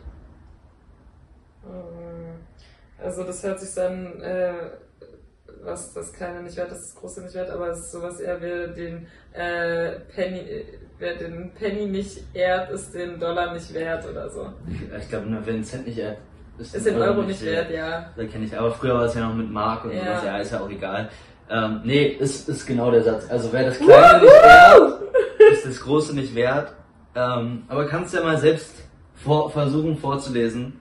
Also 3.03 3.23
das 3.23 3.43
hört 3.45 3.61
sich 3.61 3.75
dann, 3.75 4.21
äh, 4.21 4.53
was 5.63 5.93
das 5.93 6.13
Kleine 6.13 6.43
nicht 6.43 6.57
wert, 6.57 6.71
das 6.71 6.81
das 6.81 6.95
Große 6.97 7.23
nicht 7.23 7.35
wert, 7.35 7.51
aber 7.51 7.69
es 7.69 7.79
ist 7.79 7.93
sowas 7.93 8.21
eher 8.21 8.41
wie 8.41 8.75
den 8.75 9.07
äh, 9.33 10.01
Penny, 10.15 10.39
äh, 10.39 10.65
wer 10.99 11.17
den 11.17 11.53
Penny 11.55 11.87
nicht 11.87 12.23
ehrt, 12.35 12.71
ist 12.71 12.95
den 12.95 13.19
Dollar 13.21 13.55
nicht 13.55 13.73
wert 13.73 14.07
oder 14.09 14.29
so. 14.29 14.53
Ich 14.99 15.09
glaube, 15.09 15.27
nur 15.27 15.45
wenn 15.47 15.57
ein 15.57 15.65
Cent 15.65 15.87
nicht 15.87 15.99
ehrt, 15.99 16.19
ist, 16.59 16.75
ist 16.75 16.87
den 16.87 16.97
Euro, 16.97 17.19
Euro 17.19 17.23
nicht 17.23 17.45
wert, 17.45 17.71
ja. 17.71 18.11
Da 18.17 18.25
kenne 18.25 18.45
ich. 18.45 18.59
Aber 18.59 18.73
früher 18.73 18.95
war 18.95 19.05
es 19.05 19.15
ja 19.15 19.29
noch 19.29 19.35
mit 19.35 19.51
Mark 19.51 19.85
und 19.85 19.93
ja. 19.93 20.05
sowas, 20.05 20.25
ja, 20.25 20.39
ist 20.39 20.53
ja 20.53 20.61
auch 20.61 20.71
egal. 20.71 21.09
Ähm, 21.51 21.81
nee, 21.85 22.07
ist, 22.09 22.49
ist 22.49 22.67
genau 22.67 22.91
der 22.91 23.03
Satz. 23.03 23.31
Also 23.31 23.53
wer 23.53 23.65
das 23.67 23.79
Kleine 23.79 24.21
nicht 24.23 24.33
wert, 24.33 25.03
ist 25.53 25.67
das 25.67 25.81
Große 25.81 26.15
nicht 26.15 26.35
wert. 26.35 26.75
Ähm, 27.15 27.65
aber 27.69 27.87
kannst 27.87 28.13
ja 28.13 28.23
mal 28.23 28.39
selbst 28.39 28.75
vor, 29.15 29.51
versuchen 29.51 29.97
vorzulesen. 29.97 30.81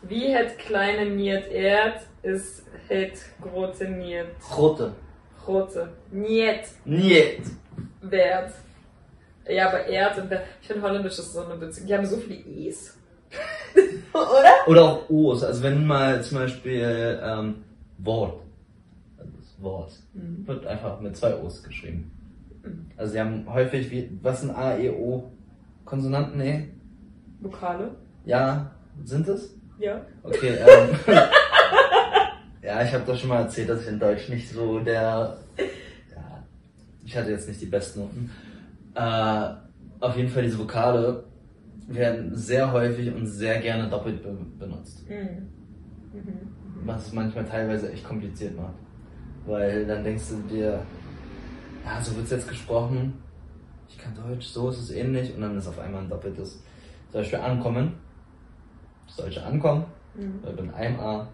Wie 0.00 0.30
het 0.30 0.56
kleine 0.56 1.10
Niet 1.10 1.46
ehrt, 1.46 2.06
ist 2.22 2.62
het 2.88 3.32
große 3.40 3.84
Niet. 3.84 4.24
Grote. 4.40 4.92
Große. 5.36 5.88
Niet. 6.10 6.78
Niet. 6.84 7.58
Wert. 8.00 8.54
Ja, 9.46 9.68
aber 9.68 9.86
Erd 9.86 10.18
und 10.18 10.30
Wert. 10.30 10.42
Ich 10.60 10.68
finde 10.68 10.82
Holländisch 10.82 11.18
ist 11.18 11.32
so 11.32 11.40
eine 11.44 11.56
Beziehung. 11.56 11.86
Die 11.86 11.94
haben 11.94 12.06
so 12.06 12.16
viele 12.16 12.40
E's. 12.40 12.96
Oder? 14.12 14.68
Oder 14.68 14.82
auch 14.82 15.10
O's. 15.10 15.42
Also 15.42 15.62
wenn 15.62 15.86
mal 15.86 16.22
zum 16.22 16.38
Beispiel 16.38 17.20
ähm, 17.22 17.64
Wort. 17.98 18.40
Also 19.18 19.32
das 19.36 19.62
Wort. 19.62 19.92
Mhm. 20.14 20.46
Wird 20.46 20.66
einfach 20.66 21.00
mit 21.00 21.16
zwei 21.16 21.36
O's 21.36 21.62
geschrieben. 21.62 22.10
Mhm. 22.62 22.86
Also 22.96 23.12
sie 23.12 23.20
haben 23.20 23.52
häufig 23.52 23.90
wie. 23.90 24.18
Was 24.22 24.40
sind 24.40 24.50
A, 24.50 24.76
E, 24.76 24.90
O? 24.90 25.30
Konsonanten, 25.84 26.38
nee? 26.38 26.68
Vokale? 27.40 27.96
Ja, 28.24 28.70
sind 29.04 29.26
es? 29.28 29.54
Ja. 29.80 30.04
Okay, 30.22 30.56
ähm. 30.58 30.96
ja, 32.62 32.82
ich 32.82 32.92
habe 32.92 33.04
doch 33.06 33.16
schon 33.16 33.30
mal 33.30 33.42
erzählt, 33.42 33.70
dass 33.70 33.82
ich 33.82 33.88
in 33.88 33.98
Deutsch 33.98 34.28
nicht 34.28 34.50
so 34.50 34.78
der. 34.80 35.38
Ja, 36.14 36.44
ich 37.04 37.16
hatte 37.16 37.30
jetzt 37.30 37.48
nicht 37.48 37.60
die 37.60 37.66
besten 37.66 38.00
Noten. 38.00 38.30
Äh, 38.94 39.54
auf 40.00 40.16
jeden 40.16 40.28
Fall 40.28 40.42
diese 40.42 40.58
Vokale 40.58 41.24
werden 41.88 42.34
sehr 42.36 42.70
häufig 42.70 43.12
und 43.12 43.26
sehr 43.26 43.58
gerne 43.60 43.88
doppelt 43.88 44.22
be 44.22 44.36
benutzt. 44.58 45.08
Mhm. 45.08 45.48
Mhm. 46.12 46.84
Was 46.84 47.06
es 47.06 47.12
manchmal 47.12 47.44
teilweise 47.46 47.90
echt 47.90 48.04
kompliziert 48.04 48.56
macht. 48.56 48.74
Weil 49.46 49.86
dann 49.86 50.04
denkst 50.04 50.24
du 50.28 50.54
dir, 50.54 50.82
ja, 51.84 52.00
so 52.02 52.14
wird 52.14 52.26
es 52.26 52.30
jetzt 52.30 52.48
gesprochen, 52.48 53.14
ich 53.88 53.98
kann 53.98 54.14
Deutsch, 54.14 54.46
so 54.46 54.68
ist 54.68 54.78
es 54.78 54.90
ähnlich 54.90 55.34
und 55.34 55.40
dann 55.40 55.56
ist 55.56 55.66
auf 55.66 55.78
einmal 55.78 56.02
ein 56.02 56.08
doppeltes. 56.08 56.62
Zum 57.10 57.20
Beispiel 57.20 57.38
ankommen, 57.40 57.94
deutsche 59.16 59.44
Ankommen, 59.44 59.84
mhm. 60.14 60.42
wird 60.42 60.60
mit 60.60 60.74
einem 60.74 61.00
A, 61.00 61.28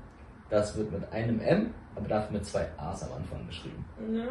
das 0.50 0.76
wird 0.76 0.92
mit 0.92 1.12
einem 1.12 1.40
M, 1.40 1.70
aber 1.94 2.08
dafür 2.08 2.32
mit 2.32 2.46
zwei 2.46 2.66
A's 2.76 3.02
am 3.02 3.12
Anfang 3.12 3.46
geschrieben. 3.46 3.84
Ja. 4.12 4.26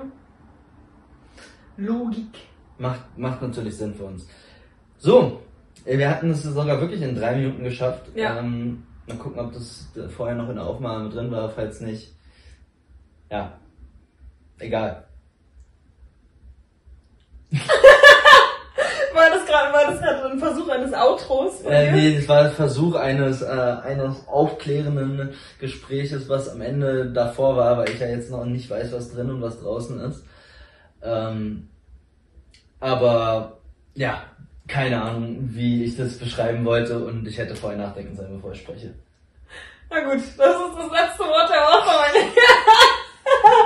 Logik. 1.77 2.39
Macht, 2.77 3.17
macht 3.17 3.41
natürlich 3.41 3.77
Sinn 3.77 3.93
für 3.93 4.05
uns. 4.05 4.27
So, 4.97 5.41
wir 5.85 6.09
hatten 6.09 6.31
es 6.31 6.43
sogar 6.43 6.79
wirklich 6.79 7.01
in 7.01 7.15
drei 7.15 7.35
Minuten 7.35 7.63
geschafft. 7.63 8.09
Ja. 8.15 8.39
Ähm, 8.39 8.83
mal 9.07 9.17
gucken, 9.17 9.39
ob 9.39 9.53
das 9.53 9.87
vorher 10.15 10.35
noch 10.35 10.49
in 10.49 10.55
der 10.55 10.65
Aufnahme 10.65 11.09
drin 11.09 11.31
war, 11.31 11.49
falls 11.49 11.81
nicht. 11.81 12.13
Ja. 13.29 13.57
Egal. 14.59 15.05
war 19.86 19.91
das 19.91 20.01
gerade 20.01 20.31
ein 20.31 20.39
Versuch 20.39 20.69
eines 20.69 20.93
Outros? 20.93 21.61
Äh, 21.61 21.91
nee, 21.91 22.15
das 22.17 22.27
war 22.27 22.41
ein 22.45 22.51
Versuch 22.51 22.95
eines 22.95 23.41
äh, 23.41 23.45
eines 23.45 24.27
aufklärenden 24.27 25.33
Gespräches, 25.59 26.29
was 26.29 26.49
am 26.49 26.61
Ende 26.61 27.11
davor 27.11 27.55
war, 27.55 27.77
weil 27.77 27.89
ich 27.89 27.99
ja 27.99 28.07
jetzt 28.07 28.31
noch 28.31 28.45
nicht 28.45 28.69
weiß, 28.69 28.91
was 28.93 29.13
drin 29.13 29.29
und 29.29 29.41
was 29.41 29.59
draußen 29.61 29.99
ist. 30.01 30.23
Ähm, 31.03 31.69
aber 32.79 33.57
ja, 33.93 34.23
keine 34.67 35.01
Ahnung, 35.01 35.38
wie 35.51 35.83
ich 35.83 35.97
das 35.97 36.17
beschreiben 36.17 36.65
wollte 36.65 36.99
und 36.99 37.27
ich 37.27 37.38
hätte 37.38 37.55
vorher 37.55 37.79
nachdenken 37.79 38.15
sollen, 38.15 38.36
bevor 38.36 38.51
ich 38.51 38.61
spreche. 38.61 38.93
Na 39.89 39.99
gut, 40.01 40.15
das 40.15 40.21
ist 40.23 40.38
das 40.38 40.91
letzte 40.91 41.23
Wort 41.23 41.49
der 41.49 41.61
Woche, 41.61 42.11
meine 42.13 42.25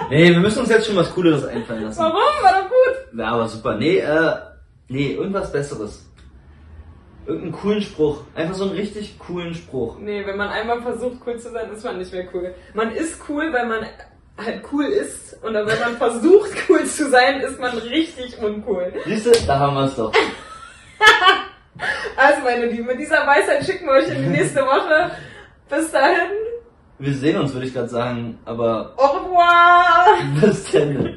Nee, 0.09 0.29
wir 0.29 0.39
müssen 0.39 0.59
uns 0.59 0.69
jetzt 0.69 0.87
schon 0.87 0.95
was 0.95 1.13
Cooleres 1.13 1.45
einfallen 1.45 1.83
lassen. 1.83 1.99
Warum? 1.99 2.43
War 2.43 2.61
doch 2.61 2.69
gut. 2.69 3.19
Ja, 3.19 3.27
aber 3.31 3.47
super. 3.47 3.75
Nee, 3.75 3.99
äh, 3.99 4.35
nee, 4.87 5.13
irgendwas 5.13 5.51
Besseres. 5.51 6.08
Irgendeinen 7.29 7.61
coolen 7.61 7.81
Spruch. 7.83 8.23
Einfach 8.33 8.55
so 8.55 8.63
einen 8.63 8.73
richtig 8.73 9.19
coolen 9.19 9.53
Spruch. 9.53 9.99
Nee, 9.99 10.25
wenn 10.25 10.35
man 10.35 10.49
einmal 10.49 10.81
versucht, 10.81 11.19
cool 11.27 11.37
zu 11.37 11.51
sein, 11.51 11.71
ist 11.71 11.85
man 11.85 11.99
nicht 11.99 12.11
mehr 12.11 12.27
cool. 12.33 12.55
Man 12.73 12.91
ist 12.91 13.21
cool, 13.29 13.53
weil 13.53 13.67
man 13.67 13.85
halt 14.35 14.63
cool 14.71 14.85
ist. 14.85 15.37
Und 15.43 15.53
wenn 15.53 15.79
man 15.79 15.97
versucht, 15.97 16.49
cool 16.69 16.83
zu 16.85 17.07
sein, 17.07 17.39
ist 17.41 17.59
man 17.59 17.77
richtig 17.77 18.41
uncool. 18.41 18.91
Siehst 19.05 19.27
du, 19.27 19.31
da 19.45 19.59
haben 19.59 19.75
wir 19.75 19.85
es 19.85 19.95
doch. 19.95 20.11
also, 22.17 22.41
meine 22.41 22.65
Lieben, 22.65 22.87
mit 22.87 22.99
dieser 22.99 23.27
Weisheit 23.27 23.63
schicken 23.63 23.85
wir 23.85 23.93
euch 23.93 24.09
in 24.09 24.23
die 24.23 24.29
nächste 24.29 24.61
Woche. 24.61 25.11
Bis 25.69 25.91
dahin. 25.91 26.31
Wir 26.97 27.13
sehen 27.13 27.39
uns, 27.39 27.53
würde 27.53 27.67
ich 27.67 27.75
gerade 27.75 27.89
sagen, 27.89 28.39
aber. 28.43 28.95
Au 28.97 29.05
revoir! 29.05 30.17
Bis 30.41 30.71
dann. 30.71 31.15